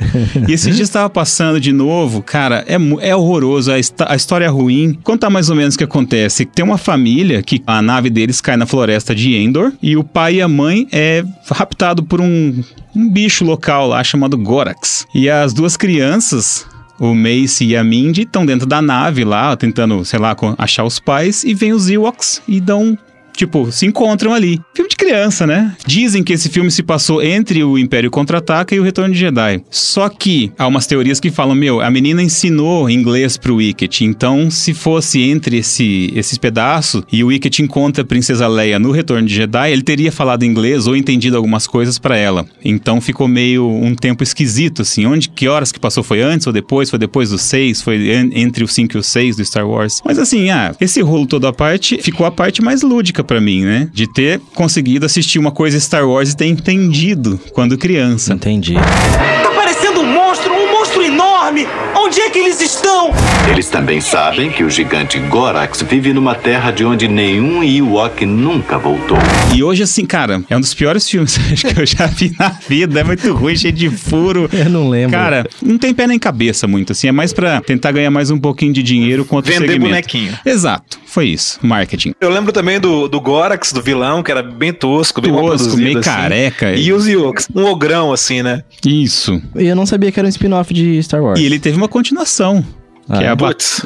E 0.47 0.53
esses 0.53 0.75
dias 0.75 0.89
tava 0.89 1.09
passando 1.09 1.59
de 1.59 1.71
novo, 1.71 2.21
cara, 2.21 2.63
é, 2.67 2.77
é 3.01 3.15
horroroso, 3.15 3.71
a, 3.71 3.75
a 3.75 4.15
história 4.15 4.45
é 4.45 4.49
ruim. 4.49 4.97
Contar 5.03 5.29
mais 5.29 5.49
ou 5.49 5.55
menos 5.55 5.75
o 5.75 5.77
que 5.77 5.83
acontece. 5.83 6.45
Tem 6.45 6.63
uma 6.63 6.77
família 6.77 7.41
que 7.41 7.61
a 7.65 7.81
nave 7.81 8.09
deles 8.09 8.39
cai 8.39 8.55
na 8.55 8.65
floresta 8.65 9.13
de 9.15 9.35
Endor 9.35 9.73
e 9.81 9.97
o 9.97 10.03
pai 10.03 10.35
e 10.35 10.41
a 10.41 10.47
mãe 10.47 10.87
é 10.91 11.23
raptado 11.51 12.03
por 12.03 12.21
um, 12.21 12.63
um 12.95 13.09
bicho 13.09 13.43
local 13.43 13.87
lá 13.87 14.03
chamado 14.03 14.37
Gorax. 14.37 15.05
E 15.13 15.29
as 15.29 15.53
duas 15.53 15.75
crianças 15.75 16.65
o 16.99 17.13
Mace 17.13 17.65
e 17.65 17.75
a 17.75 17.83
Mindy 17.83 18.21
estão 18.21 18.45
dentro 18.45 18.65
da 18.65 18.81
nave 18.81 19.23
lá, 19.23 19.55
tentando, 19.55 20.03
sei 20.05 20.19
lá, 20.19 20.35
achar 20.57 20.83
os 20.83 20.99
pais, 20.99 21.43
e 21.43 21.53
vem 21.53 21.73
os 21.73 21.89
Ewoks 21.89 22.41
e 22.47 22.59
dão. 22.59 22.97
Tipo, 23.35 23.71
se 23.71 23.85
encontram 23.85 24.33
ali. 24.33 24.59
Filme 24.73 24.89
de 24.89 24.95
criança, 24.95 25.45
né? 25.45 25.75
Dizem 25.85 26.23
que 26.23 26.33
esse 26.33 26.49
filme 26.49 26.71
se 26.71 26.81
passou 26.83 27.21
entre 27.21 27.63
o 27.63 27.77
Império 27.77 28.09
Contra-Ataca 28.09 28.73
e 28.73 28.79
o 28.79 28.83
Retorno 28.83 29.13
de 29.13 29.19
Jedi. 29.19 29.61
Só 29.69 30.07
que 30.09 30.51
há 30.57 30.65
umas 30.67 30.87
teorias 30.87 31.19
que 31.19 31.29
falam, 31.29 31.53
meu, 31.55 31.81
a 31.81 31.89
menina 31.91 32.21
ensinou 32.23 32.89
inglês 32.89 33.37
pro 33.37 33.55
Wicket. 33.55 34.01
Então, 34.01 34.49
se 34.49 34.73
fosse 34.73 35.21
entre 35.21 35.57
esse, 35.57 36.11
esses 36.15 36.37
pedaços 36.37 37.03
e 37.11 37.23
o 37.23 37.27
Wicket 37.27 37.59
encontra 37.59 38.03
a 38.03 38.05
Princesa 38.05 38.47
Leia 38.47 38.79
no 38.79 38.91
Retorno 38.91 39.27
de 39.27 39.33
Jedi, 39.35 39.71
ele 39.71 39.81
teria 39.83 40.11
falado 40.11 40.43
inglês 40.45 40.87
ou 40.87 40.95
entendido 40.95 41.35
algumas 41.37 41.67
coisas 41.67 41.99
pra 41.99 42.15
ela. 42.17 42.45
Então, 42.63 43.01
ficou 43.01 43.27
meio 43.27 43.67
um 43.69 43.93
tempo 43.95 44.23
esquisito, 44.23 44.81
assim. 44.81 45.05
Onde, 45.05 45.29
que 45.29 45.47
horas 45.47 45.71
que 45.71 45.79
passou? 45.79 46.03
Foi 46.03 46.21
antes 46.21 46.47
ou 46.47 46.53
depois? 46.53 46.89
Foi 46.89 46.97
depois 46.99 47.29
do 47.31 47.37
6? 47.37 47.81
Foi 47.81 47.95
en- 48.11 48.31
entre 48.35 48.63
o 48.63 48.67
5 48.67 48.95
e 48.95 48.99
o 48.99 49.03
6 49.03 49.35
do 49.35 49.43
Star 49.45 49.67
Wars? 49.67 50.01
Mas 50.05 50.17
assim, 50.19 50.49
ah, 50.49 50.73
esse 50.79 51.01
rolo 51.01 51.25
todo 51.27 51.47
à 51.47 51.53
parte, 51.53 51.97
ficou 52.01 52.25
a 52.25 52.31
parte 52.31 52.61
mais 52.61 52.81
lúdica 52.81 53.23
pra 53.25 53.41
mim, 53.41 53.65
né? 53.65 53.89
De 53.91 54.07
ter 54.11 54.39
conseguido 54.53 55.05
assistir 55.05 55.39
uma 55.39 55.51
coisa 55.51 55.79
Star 55.79 56.07
Wars 56.07 56.31
e 56.31 56.37
ter 56.37 56.45
entendido 56.45 57.39
quando 57.53 57.77
criança. 57.77 58.33
Entendi. 58.33 58.75
Tá 58.75 59.51
parecendo 59.55 60.01
um 60.01 60.05
monstro, 60.05 60.53
um 60.53 60.71
monstro 60.71 61.03
enorme! 61.03 61.67
Onde 62.05 62.21
é 62.21 62.29
que 62.29 62.37
eles 62.37 62.61
estão? 62.61 63.09
Eles 63.49 63.67
também 63.67 63.99
sabem 63.99 64.51
que 64.51 64.63
o 64.63 64.69
gigante 64.69 65.17
Gorax 65.17 65.81
vive 65.81 66.13
numa 66.13 66.35
terra 66.35 66.69
de 66.69 66.85
onde 66.85 67.07
nenhum 67.07 67.63
Ewok 67.63 68.27
nunca 68.27 68.77
voltou. 68.77 69.17
E 69.55 69.63
hoje, 69.63 69.81
assim, 69.81 70.05
cara, 70.05 70.43
é 70.47 70.55
um 70.55 70.59
dos 70.59 70.71
piores 70.75 71.09
filmes 71.09 71.35
que 71.35 71.81
eu 71.81 71.83
já 71.83 72.05
vi 72.05 72.31
na 72.37 72.49
vida. 72.49 72.99
É 72.99 73.03
muito 73.03 73.33
ruim, 73.33 73.55
cheio 73.55 73.73
de 73.73 73.89
furo. 73.89 74.47
Eu 74.53 74.69
não 74.69 74.87
lembro. 74.87 75.17
Cara, 75.17 75.47
não 75.59 75.79
tem 75.79 75.95
pé 75.95 76.05
nem 76.05 76.19
cabeça 76.19 76.67
muito, 76.67 76.91
assim. 76.91 77.07
É 77.07 77.11
mais 77.11 77.33
pra 77.33 77.59
tentar 77.59 77.91
ganhar 77.91 78.11
mais 78.11 78.29
um 78.29 78.37
pouquinho 78.37 78.71
de 78.71 78.83
dinheiro 78.83 79.25
com 79.25 79.37
outro 79.37 79.51
Vender 79.51 79.65
segmento. 79.67 79.89
bonequinho. 79.89 80.37
Exato, 80.45 80.99
foi 81.07 81.29
isso. 81.29 81.57
Marketing. 81.63 82.13
Eu 82.21 82.29
lembro 82.29 82.51
também 82.53 82.79
do, 82.79 83.07
do 83.07 83.19
Gorax, 83.19 83.71
do 83.73 83.81
vilão, 83.81 84.21
que 84.21 84.29
era 84.31 84.43
bem 84.43 84.71
tosco, 84.71 85.21
bem 85.21 85.33
Tosco, 85.33 85.75
meio 85.77 85.97
assim. 85.99 86.07
careca. 86.09 86.75
E 86.75 86.93
os 86.93 87.07
Ewoks, 87.07 87.47
um 87.55 87.65
ogrão, 87.65 88.13
assim, 88.13 88.43
né? 88.43 88.63
Isso. 88.85 89.41
E 89.55 89.65
eu 89.65 89.75
não 89.75 89.87
sabia 89.87 90.11
que 90.11 90.19
era 90.19 90.27
um 90.27 90.29
spin-off 90.29 90.71
de 90.71 91.01
Star 91.01 91.23
Wars. 91.23 91.39
E 91.39 91.45
ele 91.45 91.57
teve 91.59 91.75
uma 91.77 91.87
continuação. 91.95 92.61
Ah, 93.07 93.17
que 93.19 93.23
é 93.23 93.27
a, 93.27 93.35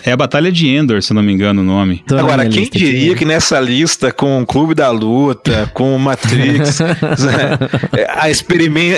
é 0.05 0.11
a 0.13 0.17
Batalha 0.17 0.51
de 0.51 0.67
Endor, 0.67 1.01
se 1.01 1.11
eu 1.11 1.15
não 1.15 1.21
me 1.21 1.33
engano 1.33 1.61
o 1.61 1.63
nome. 1.63 2.03
Tô 2.07 2.17
Agora, 2.17 2.47
quem 2.47 2.69
diria 2.71 3.09
aqui. 3.11 3.19
que 3.19 3.25
nessa 3.25 3.59
lista, 3.59 4.11
com 4.11 4.41
o 4.41 4.45
Clube 4.45 4.73
da 4.73 4.89
Luta, 4.91 5.69
com 5.75 5.95
o 5.95 5.99
Matrix, 5.99 6.79
né, 6.79 8.05
a, 8.15 8.23
a 8.23 8.29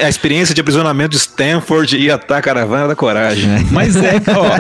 experiência 0.10 0.54
de 0.54 0.62
aprisionamento 0.62 1.12
de 1.12 1.18
Stanford 1.18 1.98
ia 1.98 2.16
estar 2.16 2.38
a 2.38 2.42
caravana 2.42 2.88
da 2.90 2.96
coragem. 2.96 3.50
Mas 3.72 3.96
é, 3.96 4.22
ó. 4.36 4.56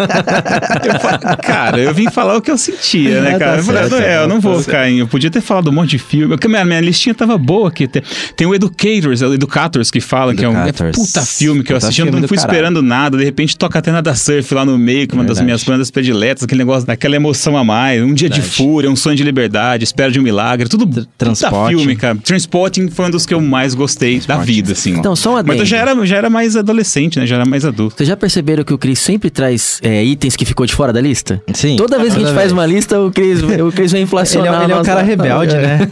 eu 0.86 1.38
cara, 1.43 1.80
eu 1.80 1.93
vim 1.93 2.10
falar 2.10 2.38
o 2.38 2.41
que 2.41 2.52
eu 2.52 2.58
sentia, 2.58 3.21
né, 3.21 3.30
Ah, 3.30 3.34
tá 3.34 3.39
cara? 3.39 3.58
eu 3.60 3.63
falei, 3.63 3.84
certo, 3.89 4.04
é, 4.04 4.17
eu 4.24 4.28
não 4.28 4.36
tá 4.38 4.41
vou 4.41 4.54
certo. 4.56 4.65
ficar 4.65 4.89
em. 4.89 5.00
Eu 5.00 5.08
podia 5.08 5.30
ter 5.30 5.41
falado 5.41 5.69
um 5.69 5.74
monte 5.74 5.91
de 5.91 6.00
filme. 6.00 6.30
Porque 6.36 6.47
minha, 6.47 6.65
minha 6.65 6.82
listinha 6.82 7.13
tava 7.13 7.38
boa 7.38 7.69
aqui. 7.69 7.88
Tem, 7.88 8.02
tem 8.36 8.47
o 8.47 8.56
Educators, 8.56 9.21
é 9.21 9.28
o 9.28 9.34
Educators 9.34 9.91
que 9.91 10.00
fala, 10.02 10.34
que 10.34 10.43
é 10.43 10.50
um 10.50 10.58
é 10.58 10.69
Educators. 10.69 10.95
puta 10.95 11.21
filme 11.26 11.63
que 11.63 11.71
eu 11.71 11.78
Puta 11.78 11.88
assisti. 11.88 12.02
Eu 12.02 12.06
não 12.12 12.28
fui 12.28 12.38
caralho. 12.38 12.52
esperando 12.54 12.82
nada. 12.82 13.17
De 13.17 13.24
repente 13.24 13.58
toca 13.58 13.80
até 13.80 13.91
nada 13.91 14.13
surf 14.15 14.54
lá 14.54 14.65
no 14.65 14.78
meio, 14.78 15.08
que 15.08 15.13
é 15.13 15.17
uma 15.17 15.24
das 15.24 15.38
Verdade. 15.38 15.51
Minhas 15.52 15.64
bandas 15.64 15.92
prediletas, 15.92 16.44
aquele 16.44 16.60
negócio 16.60 16.88
daquela 16.88 17.16
emoção 17.16 17.58
a 17.58 17.64
mais. 17.64 18.02
Um 18.02 18.14
dia 18.14 18.30
de 18.30 18.40
Verdade. 18.40 18.56
fúria, 18.56 18.90
um 18.90 18.96
sonho 18.96 19.16
de 19.16 19.24
liberdade, 19.24 19.84
espera 19.84 20.10
de 20.12 20.20
um 20.20 20.24
milagre. 20.24 20.68
Tudo 20.70 20.88
puta 20.88 21.08
Transporting. 21.18 21.78
filme, 21.78 21.96
cara. 21.96 22.18
Transporting 22.24 22.90
foi 22.90 23.06
um 23.06 23.10
dos 23.12 23.26
que 23.26 23.34
eu 23.34 23.42
mais 23.42 23.74
gostei 23.76 24.20
da 24.22 24.38
vida, 24.38 24.72
assim. 24.72 24.92
Então, 24.92 25.16
só 25.16 25.38
um 25.38 25.44
Mas 25.46 25.60
eu 25.60 25.66
já 25.66 25.78
era, 25.78 26.06
já 26.06 26.18
era 26.18 26.30
mais 26.30 26.56
adolescente, 26.56 27.20
né? 27.20 27.26
Já 27.26 27.36
era 27.36 27.46
mais 27.46 27.66
adulto. 27.66 27.96
Vocês 27.98 28.08
já 28.08 28.16
perceberam 28.16 28.64
que 28.64 28.74
o 28.74 28.78
Cris 28.78 29.00
sempre 29.00 29.30
traz 29.30 29.80
é, 29.84 30.04
itens 30.04 30.36
que 30.36 30.46
ficou 30.46 30.66
de 30.66 30.74
fora 30.74 30.94
da 30.94 31.02
lista? 31.02 31.42
Sim. 31.54 31.76
Toda 31.76 32.00
vez 32.00 32.14
que 32.14 32.22
a 32.22 32.26
gente 32.26 32.36
faz 32.36 32.52
uma 32.52 32.66
lista, 32.66 33.00
o 33.00 33.12
Cris, 33.12 33.42
o 33.42 33.72
Cris 33.72 33.92
vem 33.92 34.02
Ele 34.02 34.06
inflacionar. 34.06 34.62
é, 34.62 34.64
ele 34.64 34.74
é 34.74 34.76
um 34.78 34.84
cara 34.84 35.02
rebelde, 35.02 35.56
né? 35.56 35.80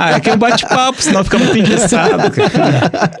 Ah, 0.00 0.12
é 0.16 0.20
que 0.20 0.30
é 0.30 0.34
um 0.34 0.38
bate-papo, 0.38 1.02
senão 1.02 1.22
fica 1.24 1.38
muito 1.38 1.58
engessado, 1.58 2.30
cara. 2.30 3.10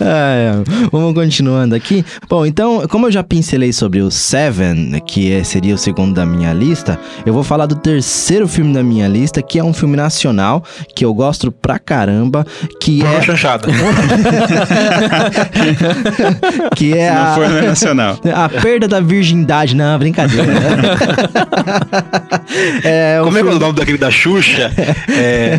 Ah, 0.00 0.34
é. 0.34 0.52
Vamos 0.90 1.14
continuando 1.14 1.74
aqui. 1.74 2.04
Bom, 2.28 2.44
então, 2.44 2.86
como 2.88 3.06
eu 3.06 3.12
já 3.12 3.22
pincelei 3.22 3.72
sobre 3.72 4.00
o 4.00 4.10
Seven, 4.10 4.53
Seven, 4.58 5.00
que 5.04 5.32
é- 5.32 5.42
seria 5.42 5.74
o 5.74 5.78
segundo 5.78 6.14
da 6.14 6.24
minha 6.24 6.52
lista, 6.52 6.98
eu 7.26 7.32
vou 7.32 7.42
falar 7.42 7.66
do 7.66 7.74
terceiro 7.74 8.46
filme 8.46 8.72
da 8.72 8.82
minha 8.84 9.08
lista, 9.08 9.42
que 9.42 9.58
é 9.58 9.64
um 9.64 9.72
filme 9.72 9.96
nacional, 9.96 10.62
que 10.94 11.04
eu 11.04 11.12
gosto 11.12 11.50
pra 11.50 11.76
caramba, 11.78 12.46
que 12.80 13.00
Pornô 13.00 13.16
é... 13.18 13.22
chanchada. 13.22 13.66
que 16.76 16.92
é 16.96 17.12
Não 17.12 17.22
a... 17.22 17.34
foi 17.34 17.48
no 17.48 17.62
nacional. 17.62 18.18
A 18.34 18.48
perda 18.48 18.86
da 18.86 19.00
virgindade. 19.00 19.74
Não, 19.74 19.98
brincadeira. 19.98 20.44
é, 22.84 23.20
um 23.20 23.24
Como 23.24 23.38
é 23.38 23.42
que 23.42 23.46
é 23.46 23.50
o 23.50 23.52
filme- 23.52 23.64
nome 23.66 23.78
daquele 23.78 23.98
da 23.98 24.10
Xuxa? 24.10 24.70
É... 25.08 25.58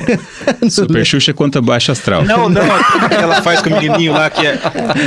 Super 0.70 1.06
Xuxa 1.06 1.34
contra 1.34 1.62
Baixo 1.62 1.91
Astral. 1.91 2.24
Não, 2.24 2.50
não, 2.50 2.62
ela 3.12 3.41
faz 3.41 3.62
com 3.62 3.70
o 3.70 3.74
menininho 3.74 4.14
lá, 4.14 4.30
que 4.30 4.46
é, 4.46 4.60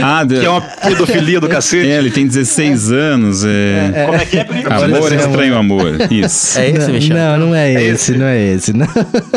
Ah, 0.03 0.24
que 0.26 0.45
é 0.45 0.51
uma 0.51 0.61
pedofilia 0.61 1.41
do 1.41 1.49
cacete. 1.49 1.89
É, 1.89 1.99
ele 1.99 2.11
tem 2.11 2.26
16 2.26 2.93
anos. 2.93 3.45
É... 3.45 3.78
Como 4.07 4.16
é 4.18 4.24
que 4.24 4.39
é, 4.39 4.45
Pri? 4.45 4.64
Amor 4.68 5.12
é 5.12 5.16
estranho 5.16 5.57
amor. 5.57 5.97
Isso. 6.11 6.59
É 6.59 6.70
esse, 6.70 6.79
não, 6.79 6.95
Michel? 6.95 7.16
Não, 7.16 7.39
não 7.39 7.55
é, 7.55 7.72
esse, 7.72 7.91
esse? 7.91 8.18
não 8.18 8.26
é 8.26 8.47
esse. 8.53 8.72
não. 8.72 8.87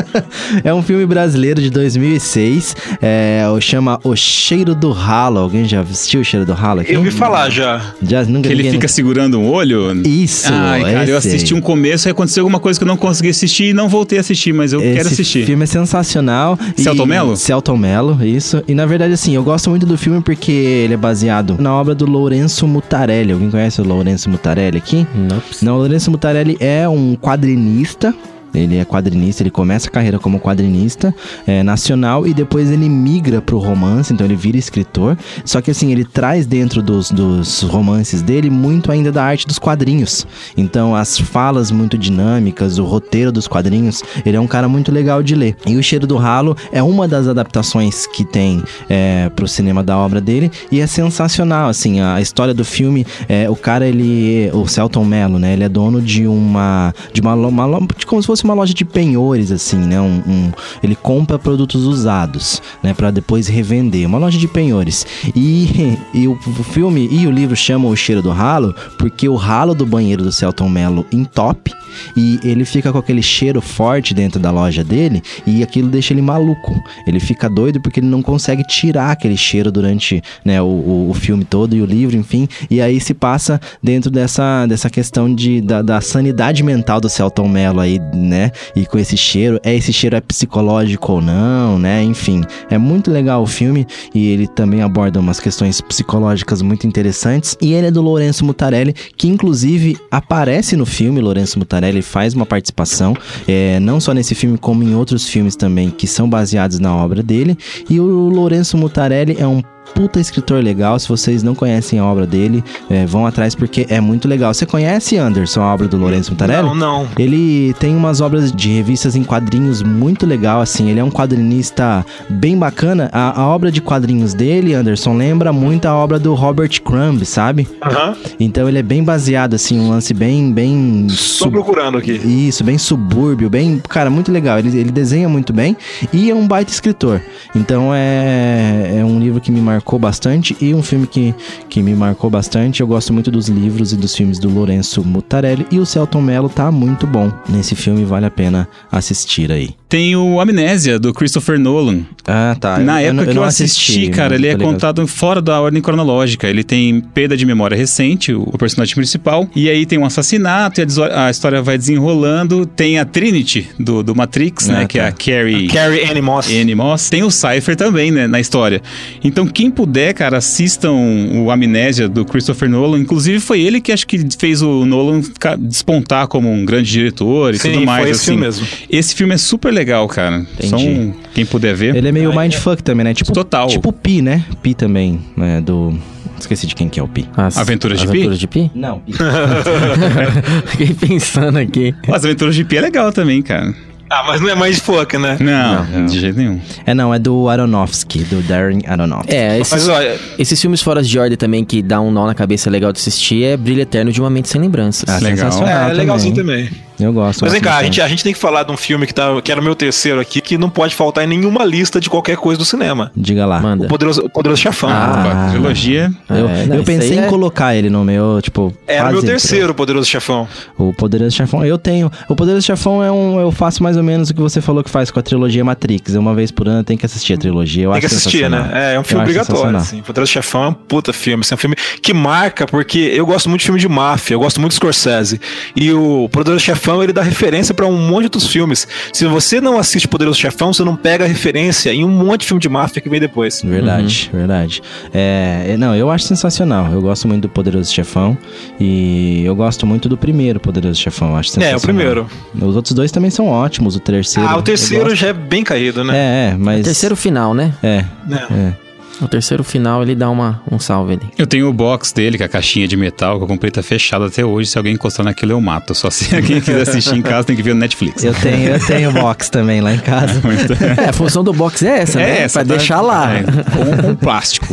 é 0.63 0.73
um 0.73 0.81
filme 0.81 1.05
brasileiro 1.05 1.61
de 1.61 1.69
2006. 1.69 2.75
É, 3.01 3.43
o 3.53 3.59
chama 3.59 3.99
O 4.03 4.15
Cheiro 4.15 4.73
do 4.75 4.91
Ralo. 4.91 5.39
Alguém 5.39 5.65
já 5.65 5.81
assistiu 5.81 6.21
O 6.21 6.25
Cheiro 6.25 6.45
do 6.45 6.53
Ralo 6.53 6.81
aqui? 6.81 6.93
Eu 6.93 6.99
ouvi 6.99 7.11
falar 7.11 7.49
já. 7.49 7.93
Já, 8.01 8.23
nunca 8.23 8.47
Que 8.47 8.53
ele 8.53 8.69
fica 8.71 8.87
segurando 8.87 9.39
um 9.39 9.49
olho? 9.49 9.91
Isso, 10.05 10.51
Ai, 10.51 10.81
cara, 10.81 11.09
eu 11.09 11.17
esse 11.17 11.27
aí. 11.27 11.35
assisti 11.35 11.53
um 11.53 11.61
começo 11.61 12.07
e 12.07 12.11
aconteceu 12.11 12.41
alguma 12.41 12.59
coisa 12.59 12.79
que 12.79 12.83
eu 12.83 12.87
não 12.87 12.97
consegui 12.97 13.29
assistir 13.29 13.65
e 13.65 13.73
não 13.73 13.87
voltei 13.87 14.17
a 14.17 14.21
assistir, 14.21 14.53
mas 14.53 14.73
eu 14.73 14.81
quero 14.81 15.01
Esse 15.01 15.13
assistir. 15.13 15.45
filme 15.45 15.63
é 15.63 15.67
sensacional. 15.67 16.57
Celton 16.75 17.05
Mello? 17.05 17.35
Celton 17.37 17.77
Mello, 17.77 18.19
isso. 18.25 18.63
E 18.67 18.73
na 18.73 18.85
verdade, 18.85 19.13
assim, 19.13 19.35
eu 19.35 19.43
gosto 19.43 19.69
muito 19.69 19.85
do 19.85 19.97
filme 19.97 20.21
porque 20.21 20.51
ele 20.51 20.93
é 20.93 20.97
baseado 20.97 21.57
na 21.59 21.73
obra 21.73 21.93
do 21.93 22.05
Lourenço 22.05 22.67
Mutarelli. 22.67 23.31
Alguém 23.33 23.49
conhece 23.49 23.81
o 23.81 23.83
Lourenço 23.83 24.29
Mutarelli 24.31 24.77
aqui? 24.77 25.05
Não. 25.13 25.41
Não, 25.61 25.75
o 25.75 25.77
Lourenço 25.77 26.09
Mutarelli 26.09 26.57
é 26.59 26.87
um 26.87 27.15
quadrinista. 27.15 28.13
Ele 28.53 28.77
é 28.77 28.85
quadrinista, 28.85 29.43
ele 29.43 29.51
começa 29.51 29.87
a 29.87 29.91
carreira 29.91 30.19
como 30.19 30.39
quadrinista 30.39 31.13
é, 31.47 31.63
nacional 31.63 32.27
e 32.27 32.33
depois 32.33 32.69
ele 32.69 32.89
migra 32.89 33.41
pro 33.41 33.57
romance, 33.57 34.13
então 34.13 34.25
ele 34.25 34.35
vira 34.35 34.57
escritor. 34.57 35.17
Só 35.45 35.61
que 35.61 35.71
assim, 35.71 35.91
ele 35.91 36.03
traz 36.03 36.45
dentro 36.45 36.81
dos, 36.81 37.11
dos 37.11 37.61
romances 37.61 38.21
dele 38.21 38.49
muito 38.49 38.91
ainda 38.91 39.11
da 39.11 39.23
arte 39.23 39.47
dos 39.47 39.59
quadrinhos. 39.59 40.25
Então, 40.57 40.95
as 40.95 41.17
falas 41.17 41.71
muito 41.71 41.97
dinâmicas, 41.97 42.77
o 42.77 42.83
roteiro 42.83 43.31
dos 43.31 43.47
quadrinhos, 43.47 44.03
ele 44.25 44.37
é 44.37 44.39
um 44.39 44.47
cara 44.47 44.67
muito 44.67 44.91
legal 44.91 45.23
de 45.23 45.35
ler. 45.35 45.55
E 45.65 45.77
O 45.77 45.83
Cheiro 45.83 46.05
do 46.05 46.17
Ralo 46.17 46.55
é 46.71 46.83
uma 46.83 47.07
das 47.07 47.27
adaptações 47.27 48.05
que 48.07 48.25
tem 48.25 48.63
é, 48.89 49.29
pro 49.29 49.47
cinema 49.47 49.83
da 49.83 49.97
obra 49.97 50.19
dele 50.19 50.51
e 50.71 50.79
é 50.79 50.87
sensacional, 50.87 51.69
assim, 51.69 51.99
a 52.01 52.19
história 52.21 52.53
do 52.53 52.65
filme, 52.65 53.05
é, 53.27 53.49
o 53.49 53.55
cara, 53.55 53.87
ele, 53.87 54.49
o 54.53 54.67
Celton 54.67 55.05
Mello, 55.05 55.39
né, 55.39 55.53
ele 55.53 55.63
é 55.63 55.69
dono 55.69 56.01
de 56.01 56.27
uma, 56.27 56.93
de 57.13 57.21
uma, 57.21 57.33
uma 57.33 57.87
como 58.05 58.21
se 58.21 58.27
fosse 58.27 58.40
uma 58.43 58.53
loja 58.53 58.73
de 58.73 58.85
penhores, 58.85 59.51
assim, 59.51 59.77
né, 59.77 59.99
um, 59.99 60.21
um- 60.27 60.51
ele 60.81 60.95
compra 60.95 61.37
produtos 61.39 61.85
usados, 61.85 62.61
né, 62.83 62.93
para 62.93 63.11
depois 63.11 63.47
revender, 63.47 64.07
uma 64.07 64.17
loja 64.17 64.37
de 64.37 64.47
penhores. 64.47 65.05
E, 65.35 65.97
e 66.13 66.27
o, 66.27 66.35
filme 66.63 67.07
e 67.11 67.27
o 67.27 67.31
livro 67.31 67.55
chamam 67.55 67.91
O 67.91 67.95
Cheiro 67.95 68.21
do 68.21 68.31
Ralo 68.31 68.73
porque 68.97 69.27
o 69.27 69.35
ralo 69.35 69.73
do 69.73 69.85
banheiro 69.85 70.23
do 70.23 70.31
Celton 70.31 70.69
Mello 70.69 71.05
entope 71.11 71.71
e 72.15 72.39
ele 72.43 72.65
fica 72.65 72.91
com 72.91 72.97
aquele 72.97 73.21
cheiro 73.21 73.61
forte 73.61 74.13
dentro 74.13 74.39
da 74.39 74.51
loja 74.51 74.83
dele 74.83 75.21
e 75.45 75.63
aquilo 75.63 75.89
deixa 75.89 76.13
ele 76.13 76.21
maluco. 76.21 76.81
Ele 77.05 77.19
fica 77.19 77.49
doido 77.49 77.79
porque 77.81 77.99
ele 77.99 78.07
não 78.07 78.21
consegue 78.21 78.63
tirar 78.63 79.11
aquele 79.11 79.37
cheiro 79.37 79.71
durante 79.71 80.21
né, 80.43 80.61
o, 80.61 80.65
o, 80.65 81.09
o 81.09 81.13
filme 81.13 81.43
todo 81.43 81.75
e 81.75 81.81
o 81.81 81.85
livro, 81.85 82.15
enfim. 82.15 82.47
E 82.69 82.81
aí 82.81 82.99
se 82.99 83.13
passa 83.13 83.59
dentro 83.81 84.09
dessa, 84.09 84.65
dessa 84.65 84.89
questão 84.89 85.33
de, 85.33 85.61
da, 85.61 85.81
da 85.81 86.01
sanidade 86.01 86.63
mental 86.63 86.99
do 87.01 87.09
Celton 87.09 87.47
Mello 87.47 87.79
aí, 87.79 87.99
né? 88.13 88.51
E 88.75 88.85
com 88.85 88.97
esse 88.97 89.17
cheiro, 89.17 89.59
é 89.63 89.75
esse 89.75 89.91
cheiro 89.91 90.15
é 90.15 90.21
psicológico 90.21 91.13
ou 91.13 91.21
não, 91.21 91.77
né? 91.77 92.03
Enfim, 92.03 92.41
é 92.69 92.77
muito 92.77 93.11
legal 93.11 93.43
o 93.43 93.47
filme 93.47 93.85
e 94.13 94.29
ele 94.29 94.47
também 94.47 94.81
aborda 94.81 95.19
umas 95.19 95.39
questões 95.39 95.81
psicológicas 95.81 96.61
muito 96.61 96.87
interessantes. 96.87 97.57
E 97.61 97.73
ele 97.73 97.87
é 97.87 97.91
do 97.91 98.01
Lourenço 98.01 98.45
Mutarelli, 98.45 98.93
que 99.17 99.27
inclusive 99.27 99.97
aparece 100.09 100.75
no 100.75 100.85
filme. 100.85 101.21
Lourenço 101.21 101.59
Mutarelli 101.59 101.80
faz 102.01 102.33
uma 102.33 102.45
participação, 102.45 103.15
é, 103.47 103.79
não 103.79 103.99
só 103.99 104.13
nesse 104.13 104.35
filme, 104.35 104.57
como 104.57 104.83
em 104.83 104.95
outros 104.95 105.27
filmes 105.27 105.55
também 105.55 105.89
que 105.89 106.07
são 106.07 106.29
baseados 106.29 106.79
na 106.79 106.95
obra 106.95 107.23
dele. 107.23 107.57
E 107.89 107.99
o 107.99 108.29
Lourenço 108.29 108.77
Mutarelli 108.77 109.35
é 109.39 109.47
um 109.47 109.61
puta 109.93 110.19
escritor 110.19 110.63
legal. 110.63 110.97
Se 110.99 111.07
vocês 111.07 111.43
não 111.43 111.53
conhecem 111.55 111.99
a 111.99 112.05
obra 112.05 112.25
dele, 112.25 112.63
é, 112.89 113.05
vão 113.05 113.25
atrás 113.25 113.55
porque 113.55 113.85
é 113.89 113.99
muito 113.99 114.27
legal. 114.27 114.53
Você 114.53 114.65
conhece, 114.65 115.17
Anderson, 115.17 115.61
a 115.61 115.73
obra 115.73 115.87
do 115.87 115.97
Lourenço 115.97 116.31
Mutarelli? 116.31 116.67
Não, 116.67 116.75
não. 116.75 117.07
Ele 117.17 117.73
tem 117.79 117.95
umas 117.95 118.21
obras 118.21 118.51
de 118.51 118.69
revistas 118.69 119.15
em 119.15 119.23
quadrinhos 119.23 119.81
muito 119.81 120.25
legal, 120.25 120.61
assim. 120.61 120.89
Ele 120.89 120.99
é 120.99 121.03
um 121.03 121.11
quadrinista 121.11 122.05
bem 122.29 122.57
bacana. 122.57 123.09
A, 123.11 123.41
a 123.41 123.47
obra 123.47 123.71
de 123.71 123.81
quadrinhos 123.81 124.33
dele, 124.33 124.73
Anderson, 124.73 125.15
lembra 125.15 125.51
muito 125.51 125.85
a 125.85 125.95
obra 125.95 126.17
do 126.19 126.33
Robert 126.33 126.81
Crumb, 126.81 127.23
sabe? 127.25 127.67
Aham. 127.83 128.15
Então 128.39 128.67
ele 128.67 128.79
é 128.79 128.83
bem 128.83 129.03
baseado, 129.03 129.53
assim, 129.53 129.79
um 129.79 129.89
lance 129.89 130.13
bem, 130.13 130.51
bem... 130.51 131.05
Tô 131.07 131.13
sub- 131.15 131.51
procurando 131.51 131.97
aqui. 131.97 132.11
isso, 132.13 132.63
bem 132.63 132.77
subúrbio, 132.77 133.49
bem. 133.49 133.81
Cara, 133.89 134.09
muito 134.09 134.31
legal. 134.31 134.59
Ele, 134.59 134.69
ele 134.77 134.91
desenha 134.91 135.27
muito 135.27 135.51
bem 135.53 135.75
e 136.13 136.29
é 136.29 136.35
um 136.35 136.47
baita 136.47 136.71
escritor. 136.71 137.21
Então 137.55 137.91
é, 137.93 138.97
é 138.99 139.05
um 139.05 139.19
livro 139.19 139.39
que 139.41 139.51
me 139.51 139.59
marcou 139.61 139.80
bastante 139.99 140.55
e 140.61 140.73
um 140.73 140.83
filme 140.83 141.07
que, 141.07 141.33
que 141.69 141.81
me 141.81 141.93
marcou 141.93 142.29
bastante. 142.29 142.81
Eu 142.81 142.87
gosto 142.87 143.13
muito 143.13 143.31
dos 143.31 143.47
livros 143.47 143.93
e 143.93 143.97
dos 143.97 144.15
filmes 144.15 144.39
do 144.39 144.49
Lourenço 144.49 145.03
Mutarelli 145.03 145.65
e 145.71 145.79
o 145.79 145.85
Celton 145.85 146.21
Mello 146.21 146.49
tá 146.49 146.71
muito 146.71 147.05
bom. 147.05 147.31
Nesse 147.49 147.75
filme 147.75 148.05
vale 148.05 148.25
a 148.25 148.31
pena 148.31 148.67
assistir 148.91 149.51
aí. 149.51 149.80
Tem 149.91 150.15
o 150.15 150.39
Amnésia, 150.39 150.97
do 150.97 151.13
Christopher 151.13 151.59
Nolan. 151.59 152.05
Ah, 152.25 152.55
tá. 152.57 152.77
Na 152.79 153.03
Eu- 153.03 153.09
época 153.09 153.23
eu 153.23 153.27
que 153.27 153.33
não 153.33 153.41
eu 153.41 153.47
assisti, 153.47 154.07
cara, 154.09 154.35
ele 154.35 154.47
é 154.47 154.51
tá 154.51 154.57
ligado. 154.59 154.71
contado 154.73 155.05
fora 155.05 155.41
da 155.41 155.59
ordem 155.59 155.81
cronológica. 155.81 156.47
Ele 156.47 156.63
tem 156.63 157.01
perda 157.01 157.35
de 157.35 157.45
memória 157.45 157.75
recente, 157.75 158.31
o 158.33 158.43
o 158.53 158.57
personagem 158.57 158.95
principal. 158.95 159.49
E 159.55 159.69
aí 159.69 159.85
tem 159.85 159.99
um 159.99 160.05
assassinato 160.05 160.79
e 160.79 160.85
a, 161.13 161.27
a 161.27 161.29
história 161.31 161.61
vai 161.61 161.77
desenrolando. 161.77 162.65
Tem 162.65 162.99
a 162.99 163.03
Trinity 163.05 163.67
do, 163.77 164.01
do 164.01 164.15
Matrix, 164.15 164.67
né? 164.67 164.83
Ah, 164.83 164.85
Que 164.85 164.97
é 164.99 165.01
tá. 165.03 165.07
a 165.09 165.11
Carrie. 165.11 165.67
Carrie 165.67 166.03
Annie 166.09 166.21
Moss. 166.21 166.47
Annie 166.49 166.75
Moss. 166.75 167.09
Tem 167.09 167.23
o 167.23 167.29
Cypher 167.31 167.75
também, 167.75 168.11
né, 168.11 168.27
na 168.27 168.39
história. 168.39 168.81
Então, 169.23 169.45
quem 169.45 169.69
puder, 169.69 170.13
cara, 170.13 170.37
assistam 170.37 170.91
o 170.91 171.51
Amnésia 171.51 172.07
do 172.07 172.23
Christopher 172.23 172.69
Nolan. 172.69 172.99
Inclusive, 172.99 173.39
foi 173.41 173.59
ele 173.61 173.81
que 173.81 173.91
acho 173.91 174.07
que 174.07 174.19
fez 174.39 174.61
o 174.61 174.85
Nolan 174.85 175.21
despontar 175.59 176.27
como 176.27 176.49
um 176.51 176.63
grande 176.65 176.89
diretor 176.89 177.53
e 177.53 177.59
Sim, 177.59 177.71
tudo 177.73 177.85
mais, 177.85 178.01
foi 178.03 178.11
esse 178.11 178.19
assim. 178.21 178.25
filme 178.31 178.41
mesmo. 178.45 178.67
Esse 178.89 179.15
filme 179.15 179.33
é 179.33 179.37
super 179.37 179.71
legal, 179.73 179.80
cara. 180.07 180.45
Só 180.61 180.77
Entendi. 180.77 180.99
um, 180.99 181.13
quem 181.33 181.45
puder 181.45 181.75
ver. 181.75 181.95
Ele 181.95 182.07
é 182.07 182.11
meio 182.11 182.35
mindfuck 182.35 182.81
também, 182.83 183.03
né? 183.03 183.13
Tipo, 183.13 183.31
Total. 183.31 183.67
Tipo 183.67 183.91
Pi, 183.91 184.21
né? 184.21 184.43
Pi 184.61 184.73
também, 184.73 185.19
né? 185.35 185.61
Do. 185.61 185.97
Esqueci 186.39 186.65
de 186.65 186.73
quem 186.73 186.89
que 186.89 186.99
é 186.99 187.03
o 187.03 187.07
Pi. 187.07 187.29
As, 187.37 187.55
Aventuras 187.57 187.99
de 187.99 188.05
Pi? 188.07 188.11
Aventuras 188.11 188.39
de 188.39 188.47
Pi? 188.47 188.71
Não, 188.73 188.99
Pi. 188.99 189.13
Fiquei 190.67 190.93
pensando 190.93 191.57
aqui. 191.59 191.93
As 192.07 192.25
Aventuras 192.25 192.55
de 192.55 192.63
Pi 192.63 192.77
é 192.77 192.81
legal 192.81 193.11
também, 193.13 193.41
cara. 193.41 193.73
Ah, 194.09 194.25
mas 194.27 194.41
não 194.41 194.49
é 194.49 194.55
mais 194.55 194.77
fuck, 194.79 195.17
né? 195.17 195.37
Não, 195.39 196.05
de 196.05 196.19
jeito 196.19 196.37
nenhum. 196.37 196.59
é, 196.85 196.93
não, 196.93 197.13
é 197.13 197.19
do 197.19 197.47
Aronofsky, 197.47 198.25
do 198.25 198.41
Darren 198.41 198.81
Aronofsky. 198.85 199.33
É, 199.33 199.57
esses, 199.57 199.71
Mas 199.71 199.87
olha, 199.87 200.17
esses 200.37 200.59
filmes 200.59 200.81
fora 200.81 201.01
de 201.01 201.17
ordem 201.17 201.37
também 201.37 201.63
que 201.63 201.81
dá 201.81 202.01
um 202.01 202.11
nó 202.11 202.27
na 202.27 202.35
cabeça 202.35 202.69
legal 202.69 202.91
de 202.91 202.99
assistir 202.99 203.43
é 203.45 203.55
Brilho 203.55 203.79
Eterno 203.79 204.11
de 204.11 204.19
uma 204.19 204.29
Mente 204.29 204.49
Sem 204.49 204.59
Lembranças. 204.59 205.07
Ah, 205.07 205.17
Legal. 205.17 205.37
sensacional 205.37 205.91
é, 205.91 205.93
legalzinho 205.93 206.35
também. 206.35 206.69
Eu 207.01 207.13
gosto. 207.13 207.41
Mas 207.41 207.51
vem 207.53 207.61
cá, 207.61 207.77
a 207.77 207.83
gente, 207.83 208.01
a 208.01 208.07
gente 208.07 208.23
tem 208.23 208.33
que 208.33 208.39
falar 208.39 208.63
de 208.63 208.71
um 208.71 208.77
filme 208.77 209.05
que, 209.07 209.13
tá, 209.13 209.29
que 209.41 209.51
era 209.51 209.59
o 209.59 209.63
meu 209.63 209.75
terceiro 209.75 210.19
aqui, 210.19 210.41
que 210.41 210.57
não 210.57 210.69
pode 210.69 210.95
faltar 210.95 211.23
em 211.23 211.27
nenhuma 211.27 211.63
lista 211.65 211.99
de 211.99 212.09
qualquer 212.09 212.37
coisa 212.37 212.57
do 212.57 212.65
cinema. 212.65 213.11
Diga 213.15 213.45
lá. 213.45 213.59
Manda. 213.59 213.85
O 213.85 213.87
Poderoso, 213.89 214.21
o 214.25 214.29
Poderoso 214.29 214.61
Chefão. 214.61 214.89
Ah. 214.91 215.47
Trilogia. 215.51 216.11
Eu, 216.29 216.49
É, 216.49 216.65
não, 216.65 216.75
eu 216.77 216.83
pensei 216.83 217.17
em 217.17 217.21
é- 217.23 217.27
colocar 217.27 217.75
ele 217.75 217.89
no 217.89 218.03
meu, 218.03 218.39
tipo. 218.41 218.73
Era 218.87 219.03
o 219.03 219.07
meu 219.11 219.17
entrou. 219.19 219.31
terceiro 219.31 219.73
Poderoso 219.73 220.07
Chefão. 220.09 220.47
O 220.77 220.93
Poderoso 220.93 221.35
Chefão, 221.35 221.65
eu 221.65 221.77
tenho. 221.77 222.11
O 222.29 222.35
Poderoso 222.35 222.65
Chefão 222.65 223.03
é 223.03 223.11
um. 223.11 223.39
Eu 223.39 223.51
faço 223.51 223.81
mais 223.83 223.97
ou 223.97 224.03
menos 224.03 224.29
o 224.29 224.33
que 224.33 224.41
você 224.41 224.61
falou 224.61 224.83
que 224.83 224.89
faz 224.89 225.09
com 225.11 225.19
a 225.19 225.23
trilogia 225.23 225.63
Matrix. 225.63 226.15
Uma 226.15 226.33
vez 226.35 226.51
por 226.51 226.67
ano 226.67 226.83
tem 226.83 226.97
que 226.97 227.05
assistir 227.05 227.33
a 227.33 227.37
trilogia. 227.37 227.85
Eu 227.85 227.91
Tem 227.91 227.99
que 228.01 228.05
assistir, 228.07 228.49
né? 228.49 228.69
É, 228.73 228.93
é 228.95 228.99
um 228.99 229.03
filme 229.03 229.23
Eu 229.23 229.27
obrigatório, 229.29 229.77
assim. 229.77 230.01
Poderoso 230.01 230.31
Chefão 230.31 230.63
é 230.63 230.67
um 230.69 230.73
puta 230.73 231.13
filme. 231.13 231.41
assim, 231.41 231.53
é 231.53 231.55
um 231.55 231.57
filme 231.57 231.75
que 232.01 232.13
marca, 232.13 232.65
porque 232.65 232.99
eu 233.15 233.25
gosto 233.25 233.47
muito 233.49 233.61
de 233.61 233.65
filme 233.65 233.79
de 233.79 233.87
máfia, 233.87 234.33
eu 234.35 234.39
gosto 234.39 234.59
muito 234.59 234.71
de 234.71 234.75
Scorsese. 234.75 235.39
E 235.75 235.91
o 235.91 236.27
Poderoso 236.31 236.63
Chefão, 236.63 236.90
ele 237.03 237.13
dá 237.13 237.21
referência 237.21 237.75
pra 237.75 237.85
um 237.85 237.95
monte 237.97 238.21
de 238.21 238.25
outros 238.25 238.47
filmes. 238.47 238.87
Se 239.13 239.25
você 239.27 239.61
não 239.61 239.77
assiste 239.77 240.07
Poderoso 240.07 240.39
Chefão, 240.39 240.73
você 240.73 240.83
não 240.83 240.95
pega 240.95 241.25
a 241.25 241.27
referência 241.27 241.93
em 241.93 242.03
um 242.03 242.09
monte 242.09 242.41
de 242.41 242.47
filme 242.47 242.59
de 242.61 242.67
máfia 242.69 242.99
que 243.01 243.07
vem 243.09 243.19
depois. 243.19 243.61
Verdade, 243.63 244.29
Uhum. 244.33 244.39
verdade. 244.39 244.81
É, 245.13 245.65
é, 245.69 245.77
não, 245.77 245.95
eu 245.95 246.09
acho 246.09 246.25
sensacional. 246.25 246.91
Eu 246.91 247.01
gosto 247.01 247.27
muito 247.27 247.43
do 247.43 247.49
Poderoso 247.49 247.93
Chefão. 247.93 248.35
E 248.79 249.43
eu 249.45 249.55
gosto 249.55 249.85
muito 249.85 250.09
do 250.09 250.17
primeiro 250.17 250.59
Poderoso 250.59 250.99
Chefão. 250.99 251.35
Acho 251.35 251.49
É, 251.51 251.53
sensacional. 251.53 251.77
o 251.77 251.81
primeiro. 251.81 252.27
Os 252.67 252.75
outros 252.75 252.93
dois 252.95 253.11
também 253.11 253.29
são 253.29 253.47
ótimos. 253.47 253.95
O 253.95 253.99
terceiro. 253.99 254.49
Ah, 254.49 254.57
o 254.57 254.61
terceiro 254.61 255.13
já 255.15 255.27
é 255.27 255.33
bem 255.33 255.63
caído, 255.63 256.03
né? 256.03 256.17
É, 256.17 256.49
é, 256.53 256.57
mas. 256.57 256.83
Terceiro 256.83 257.15
final, 257.15 257.53
né? 257.53 257.73
É. 257.83 258.05
Né? 258.27 258.47
É. 258.49 258.90
No 259.21 259.27
terceiro 259.27 259.63
final 259.63 260.01
ele 260.01 260.15
dá 260.15 260.29
uma, 260.29 260.61
um 260.69 260.79
salve 260.79 261.13
ali. 261.13 261.29
Eu 261.37 261.45
tenho 261.45 261.69
o 261.69 261.73
box 261.73 262.11
dele, 262.11 262.37
que 262.37 262.43
é 262.43 262.47
a 262.47 262.49
caixinha 262.49 262.87
de 262.87 262.97
metal, 262.97 263.37
que 263.37 263.43
eu 263.43 263.47
comprei, 263.47 263.69
tá 263.69 263.83
fechado 263.83 264.25
até 264.25 264.43
hoje. 264.43 264.71
Se 264.71 264.77
alguém 264.79 264.93
encostar 264.95 265.23
naquilo, 265.23 265.51
eu 265.51 265.61
mato. 265.61 265.93
Só 265.93 266.09
se 266.09 266.33
alguém 266.35 266.59
quiser 266.59 266.81
assistir 266.81 267.15
em 267.15 267.21
casa, 267.21 267.45
tem 267.45 267.55
que 267.55 267.61
ver 267.61 267.75
no 267.75 267.79
Netflix. 267.79 268.23
Eu 268.23 268.33
tenho, 268.33 268.69
eu 268.69 268.85
tenho 268.85 269.11
box 269.11 269.49
também 269.51 269.79
lá 269.79 269.93
em 269.93 269.99
casa. 269.99 270.41
É, 270.97 271.09
a 271.09 271.13
função 271.13 271.43
do 271.43 271.53
box 271.53 271.85
é 271.85 271.99
essa, 271.99 272.19
né? 272.19 272.41
essa, 272.41 272.59
pra 272.59 272.67
tá? 272.67 272.77
deixar 272.77 273.01
lá. 273.01 273.33
É, 273.33 273.43
com, 273.43 274.07
com 274.07 274.15
plástico. 274.15 274.67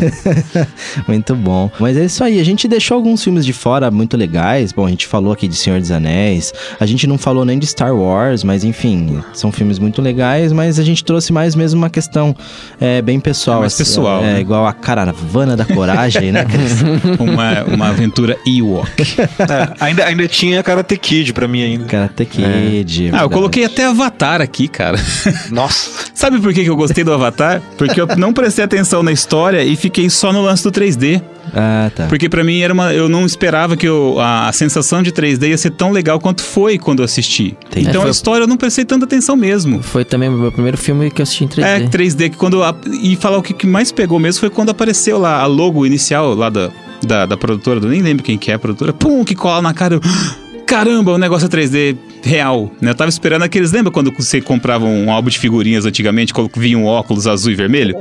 Muito 1.07 1.35
bom. 1.35 1.71
Mas 1.79 1.97
é 1.97 2.05
isso 2.05 2.25
aí. 2.25 2.41
A 2.41 2.45
gente 2.45 2.67
deixou 2.67 2.95
alguns 2.95 3.23
filmes 3.23 3.45
de 3.45 3.53
fora 3.53 3.91
muito 3.91 4.17
legais. 4.17 4.73
Bom, 4.73 4.87
a 4.87 4.91
gente 4.91 5.07
falou 5.07 5.33
aqui 5.33 5.47
de 5.47 5.57
Senhor 5.57 5.79
dos 5.81 5.91
Anéis. 5.91 6.53
A 6.81 6.87
gente 6.87 7.07
não 7.07 7.19
falou 7.19 7.45
nem 7.45 7.59
de 7.59 7.67
Star 7.67 7.95
Wars, 7.95 8.43
mas 8.43 8.65
enfim, 8.65 9.23
são 9.33 9.53
filmes 9.53 9.79
muito 9.79 10.01
legais. 10.01 10.53
Mas 10.53 10.79
a 10.79 10.85
gente 10.85 11.05
trouxe 11.05 11.33
mais 11.33 11.55
mesmo 11.55 11.79
uma 11.79 11.91
questão 11.91 12.35
é, 12.81 13.03
bem 13.03 13.21
pessoal. 13.21 13.59
É 13.59 13.61
mais 13.61 13.75
assim, 13.75 13.85
pessoal, 13.85 14.23
É, 14.39 14.41
igual 14.41 14.67
a 14.67 14.73
caravana 14.73 15.57
da 15.57 15.65
coragem, 15.65 16.31
né? 16.31 16.45
Cris? 16.45 16.83
Uma, 17.19 17.65
uma 17.65 17.89
aventura 17.89 18.37
Ewok. 18.47 19.03
É, 19.21 19.75
ainda, 19.81 20.05
ainda 20.05 20.29
tinha 20.29 20.63
Karate 20.63 20.97
Kid 20.97 21.33
pra 21.33 21.49
mim 21.49 21.63
ainda. 21.63 21.85
Karate 21.85 22.25
Kid. 22.25 23.11
Ah, 23.13 23.23
eu 23.23 23.31
coloquei 23.31 23.65
até 23.65 23.87
Avatar 23.87 24.41
aqui, 24.41 24.69
cara. 24.69 24.99
Nossa. 25.51 26.07
Sabe 26.15 26.41
por 26.41 26.53
que 26.53 26.65
eu 26.65 26.77
gostei 26.77 27.03
do 27.05 27.13
Avatar? 27.13 27.61
Porque 27.77 28.01
eu 28.01 28.07
não 28.17 28.33
prestei 28.33 28.65
atenção 28.65 29.03
na 29.03 29.13
história 29.13 29.63
e 29.65 29.77
fiquei 29.77 30.09
só 30.09 30.33
no 30.33 30.43
lance 30.43 30.63
do 30.63 30.71
3D. 30.73 31.23
Ah, 31.55 31.91
tá. 31.95 32.07
Porque 32.07 32.29
pra 32.29 32.43
mim 32.45 32.61
era 32.61 32.73
uma. 32.73 32.93
Eu 32.93 33.09
não 33.09 33.25
esperava 33.27 33.77
que 33.77 33.87
eu- 33.89 34.19
a, 34.21 34.49
a 34.49 34.53
sensação 34.53 35.03
de 35.03 35.11
3D 35.13 35.49
ia 35.49 35.59
ser 35.59 35.71
tão 35.71 35.91
legal 35.91 36.19
quanto 36.21 36.43
foi 36.43 36.79
quando 36.79 36.99
eu 37.01 37.05
assisti. 37.05 37.57
Entendi. 37.67 37.89
Então 37.89 38.03
É, 38.05 38.07
a 38.07 38.11
história 38.11 38.45
eu 38.45 38.49
não 38.49 38.57
prestei 38.57 38.85
tanta 38.85 39.05
atenção 39.05 39.37
mesmo. 39.37 39.83
Foi 39.83 40.05
também 40.05 40.29
o 40.29 40.33
meu 40.33 40.53
primeiro 40.53 40.77
filme 40.77 41.11
que 41.11 41.21
eu 41.21 41.25
assisti 41.25 41.45
em 41.45 41.49
3D. 41.49 41.65
É, 41.67 41.81
3D, 41.89 42.31
que 42.31 42.37
quando. 42.37 42.63
a- 42.63 42.75
E 43.03 43.17
falar 43.17 43.39
o 43.39 43.43
que, 43.43 43.53
que 43.55 43.67
mais 43.67 43.91
pegou 43.93 44.19
mesmo 44.19 44.41
foi 44.41 44.51
quando 44.51 44.71
apareceu 44.71 45.19
lá 45.19 45.41
a 45.43 45.47
logo 45.47 45.85
inicial 45.87 46.35
lá 46.35 46.49
da, 46.51 46.71
da, 47.05 47.27
da 47.27 47.37
produtora, 47.37 47.81
eu 47.81 47.89
nem 47.89 48.03
lembro 48.03 48.23
quem 48.25 48.37
que 48.39 48.51
é 48.51 48.55
a 48.55 48.59
produtora. 48.59 48.93
Pum, 48.93 49.25
que 49.25 49.35
cola 49.35 49.63
na 49.63 49.73
cara. 49.75 49.95
eu, 49.95 50.01
Caramba, 50.69 51.13
o 51.13 51.19
negócio 51.19 51.47
é 51.47 51.49
3D 51.49 51.97
real, 52.23 52.71
né? 52.81 52.91
Eu 52.91 52.95
tava 52.95 53.09
esperando 53.09 53.43
aqueles. 53.43 53.73
Lembra 53.73 53.91
quando 53.91 54.13
você 54.13 54.39
comprava 54.41 54.85
um 54.85 55.11
álbum 55.11 55.31
de 55.31 55.39
figurinhas 55.39 55.87
antigamente, 55.87 56.33
vinha 56.57 56.77
um 56.77 56.85
óculos 56.85 57.27
azul 57.27 57.51
e 57.51 57.55
vermelho? 57.55 57.97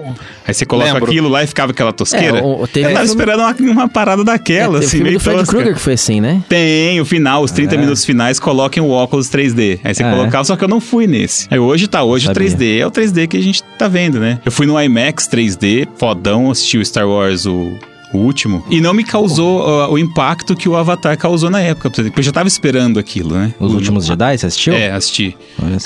Aí 0.45 0.53
você 0.53 0.65
coloca 0.65 0.91
Lembro. 0.91 1.05
aquilo 1.09 1.29
lá 1.29 1.43
e 1.43 1.47
ficava 1.47 1.71
aquela 1.71 1.93
tosqueira. 1.93 2.39
É, 2.39 2.43
o- 2.43 2.67
teve 2.67 2.87
eu 2.87 2.93
tava 2.93 3.05
filme- 3.07 3.21
esperando 3.23 3.39
uma, 3.39 3.71
uma 3.71 3.87
parada 3.87 4.23
daquela, 4.23 4.77
É, 4.77 4.81
o 4.81 4.83
assim, 4.83 4.99
meio 5.01 5.17
do 5.17 5.19
Fred 5.23 5.39
tosca. 5.39 5.51
Krueger 5.53 5.73
que 5.75 5.79
foi 5.79 5.93
assim, 5.93 6.19
né? 6.19 6.43
Tem, 6.49 6.99
o 6.99 7.05
final, 7.05 7.41
os 7.41 7.51
30 7.51 7.75
É. 7.75 7.77
minutos 7.77 8.03
finais, 8.03 8.37
coloquem 8.39 8.83
o 8.83 8.89
óculos 8.89 9.29
3D. 9.29 9.79
Aí 9.83 9.95
você 9.95 10.03
é? 10.03 10.11
colocava, 10.11 10.43
só 10.43 10.57
que 10.57 10.63
eu 10.63 10.67
não 10.67 10.81
fui 10.81 11.07
nesse. 11.07 11.47
Aí 11.49 11.59
hoje 11.59 11.87
tá, 11.87 12.03
hoje 12.03 12.25
o 12.25 12.33
Sabia. 12.33 12.49
3D 12.49 12.79
é 12.79 12.85
o 12.85 12.91
3D 12.91 13.27
que 13.27 13.37
a 13.37 13.41
gente 13.41 13.63
tá 13.77 13.87
vendo, 13.87 14.19
né? 14.19 14.39
Eu 14.45 14.51
fui 14.51 14.65
no 14.65 14.77
IMAX 14.81 15.25
3D, 15.27 15.87
fodão, 15.97 16.51
assisti 16.51 16.77
o 16.77 16.83
Star 16.85 17.07
Wars, 17.07 17.45
o. 17.45 17.77
o 18.13 18.17
último. 18.19 18.63
E 18.69 18.79
não 18.81 18.93
me 18.93 19.03
causou 19.03 19.61
ó, 19.61 19.89
o 19.91 19.97
impacto 19.97 20.55
que 20.55 20.67
o 20.69 20.75
Avatar 20.75 21.17
causou 21.17 21.49
na 21.49 21.59
época. 21.61 21.89
Porque 21.89 22.19
eu 22.19 22.23
já 22.23 22.31
tava 22.31 22.47
esperando 22.47 22.99
aquilo, 22.99 23.35
né? 23.35 23.53
Os 23.59 23.71
O- 23.71 23.75
Últimos 23.75 24.05
Jedi, 24.05 24.37
você 24.37 24.45
assistiu? 24.47 24.73
É, 24.73 24.91
assisti. 24.91 25.35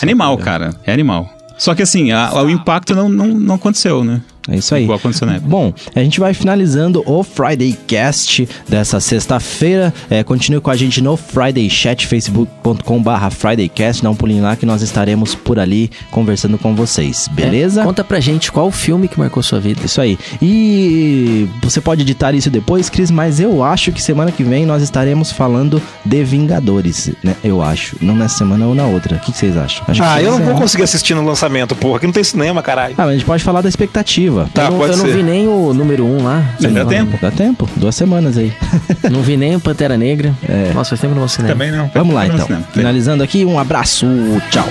Animal, 0.01 0.37
cara. 0.37 0.75
É 0.85 0.93
animal. 0.93 1.29
Só 1.57 1.75
que 1.75 1.81
assim, 1.83 2.11
a- 2.11 2.31
o 2.41 2.49
impacto 2.49 2.95
não, 2.95 3.07
não, 3.09 3.27
não 3.27 3.55
aconteceu, 3.55 4.03
né? 4.03 4.21
É 4.49 4.55
isso 4.55 4.73
aí. 4.73 4.83
Igual 4.83 4.97
aconteceu 4.97 5.27
na 5.27 5.35
época. 5.35 5.49
Bom, 5.49 5.73
a 5.95 5.99
gente 6.03 6.19
vai 6.19 6.33
finalizando 6.33 7.03
o 7.05 7.23
Friday 7.23 7.77
Cast 7.87 8.47
dessa 8.67 8.99
sexta-feira. 8.99 9.93
É, 10.09 10.23
continue 10.23 10.59
com 10.59 10.71
a 10.71 10.75
gente 10.75 11.01
no 11.01 11.15
Friday 11.15 11.69
Chat, 11.69 12.07
facebook.com/barra 12.07 13.29
FridayCast. 13.29 14.01
Dá 14.03 14.09
um 14.09 14.15
pulinho 14.15 14.43
lá 14.43 14.55
que 14.55 14.65
nós 14.65 14.81
estaremos 14.81 15.35
por 15.35 15.59
ali 15.59 15.91
conversando 16.09 16.57
com 16.57 16.73
vocês, 16.75 17.27
beleza? 17.31 17.81
É, 17.81 17.83
conta 17.83 18.03
pra 18.03 18.19
gente 18.19 18.51
qual 18.51 18.67
o 18.67 18.71
filme 18.71 19.07
que 19.07 19.19
marcou 19.19 19.43
sua 19.43 19.59
vida. 19.59 19.81
Isso 19.85 20.01
aí. 20.01 20.17
E 20.41 21.47
você 21.61 21.79
pode 21.79 22.01
editar 22.01 22.33
isso 22.33 22.49
depois, 22.49 22.89
Cris, 22.89 23.11
mas 23.11 23.39
eu 23.39 23.63
acho 23.63 23.91
que 23.91 24.01
semana 24.01 24.31
que 24.31 24.43
vem 24.43 24.65
nós 24.65 24.81
estaremos 24.81 25.31
falando 25.31 25.81
de 26.03 26.23
Vingadores, 26.23 27.11
né? 27.23 27.35
Eu 27.43 27.61
acho. 27.61 27.95
Não 28.01 28.15
nessa 28.15 28.39
semana 28.39 28.65
ou 28.65 28.73
na 28.73 28.85
outra. 28.85 29.17
O 29.17 29.19
que 29.19 29.31
que 29.31 29.37
vocês 29.37 29.55
acham? 29.57 29.83
Acho 29.87 30.01
que 30.01 30.07
Ah, 30.07 30.21
eu 30.21 30.31
não 30.31 30.45
vou 30.45 30.55
conseguir 30.55 30.83
assistir 30.83 31.13
no 31.13 31.23
lançamento, 31.23 31.75
porra. 31.75 31.97
Aqui 31.97 32.05
não 32.07 32.13
tem 32.13 32.23
cinema, 32.23 32.61
caralho. 32.63 32.95
Ah, 32.97 33.03
mas 33.03 33.09
a 33.09 33.13
gente 33.13 33.25
pode 33.25 33.43
falar 33.43 33.61
da 33.61 33.69
expectativa. 33.69 34.30
Tá, 34.53 34.65
eu 34.65 34.71
não, 34.71 34.77
pode 34.79 34.91
eu 34.93 34.97
não 34.97 35.05
ser. 35.05 35.15
vi 35.15 35.23
nem 35.23 35.47
o 35.47 35.73
número 35.73 36.05
1 36.05 36.17
um 36.17 36.23
lá. 36.23 36.43
Dá 36.59 36.85
tempo. 36.85 37.17
Dá 37.21 37.31
tempo, 37.31 37.67
duas 37.75 37.95
semanas 37.95 38.37
aí. 38.37 38.51
Não 39.11 39.21
vi 39.21 39.35
nem 39.35 39.55
o 39.55 39.59
Pantera 39.59 39.97
Negra. 39.97 40.33
Nossa, 40.73 40.89
faz 40.91 41.01
tempo 41.01 41.15
não 41.15 41.23
ao 41.23 41.27
cinema. 41.27 41.53
Também 41.53 41.71
não. 41.71 41.89
Vamos 41.93 42.13
lá 42.13 42.25
Não, 42.27 42.35
então. 42.35 42.47
não. 42.49 42.63
Finalizando 42.71 43.23
aqui, 43.23 43.43
um 43.43 43.57
abraço, 43.59 44.05
tchau. 44.51 44.65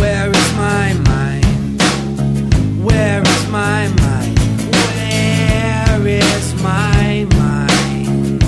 Where 0.00 0.30
is 0.30 0.52
my 0.56 0.94
mind? 1.08 1.44
Where 2.82 3.22
is 3.22 3.44
my 3.50 3.88
mind? 4.00 4.38
Where 6.02 6.18
is 6.18 6.54
my 6.62 7.26
mind? 7.36 8.42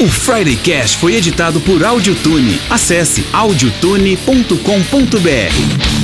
O 0.00 0.06
Friday 0.08 0.54
Cast 0.56 0.96
foi 0.98 1.16
editado 1.16 1.60
por 1.60 1.84
Audiotune. 1.84 2.60
Acesse 2.70 3.24
audiotune.com.br. 3.32 5.97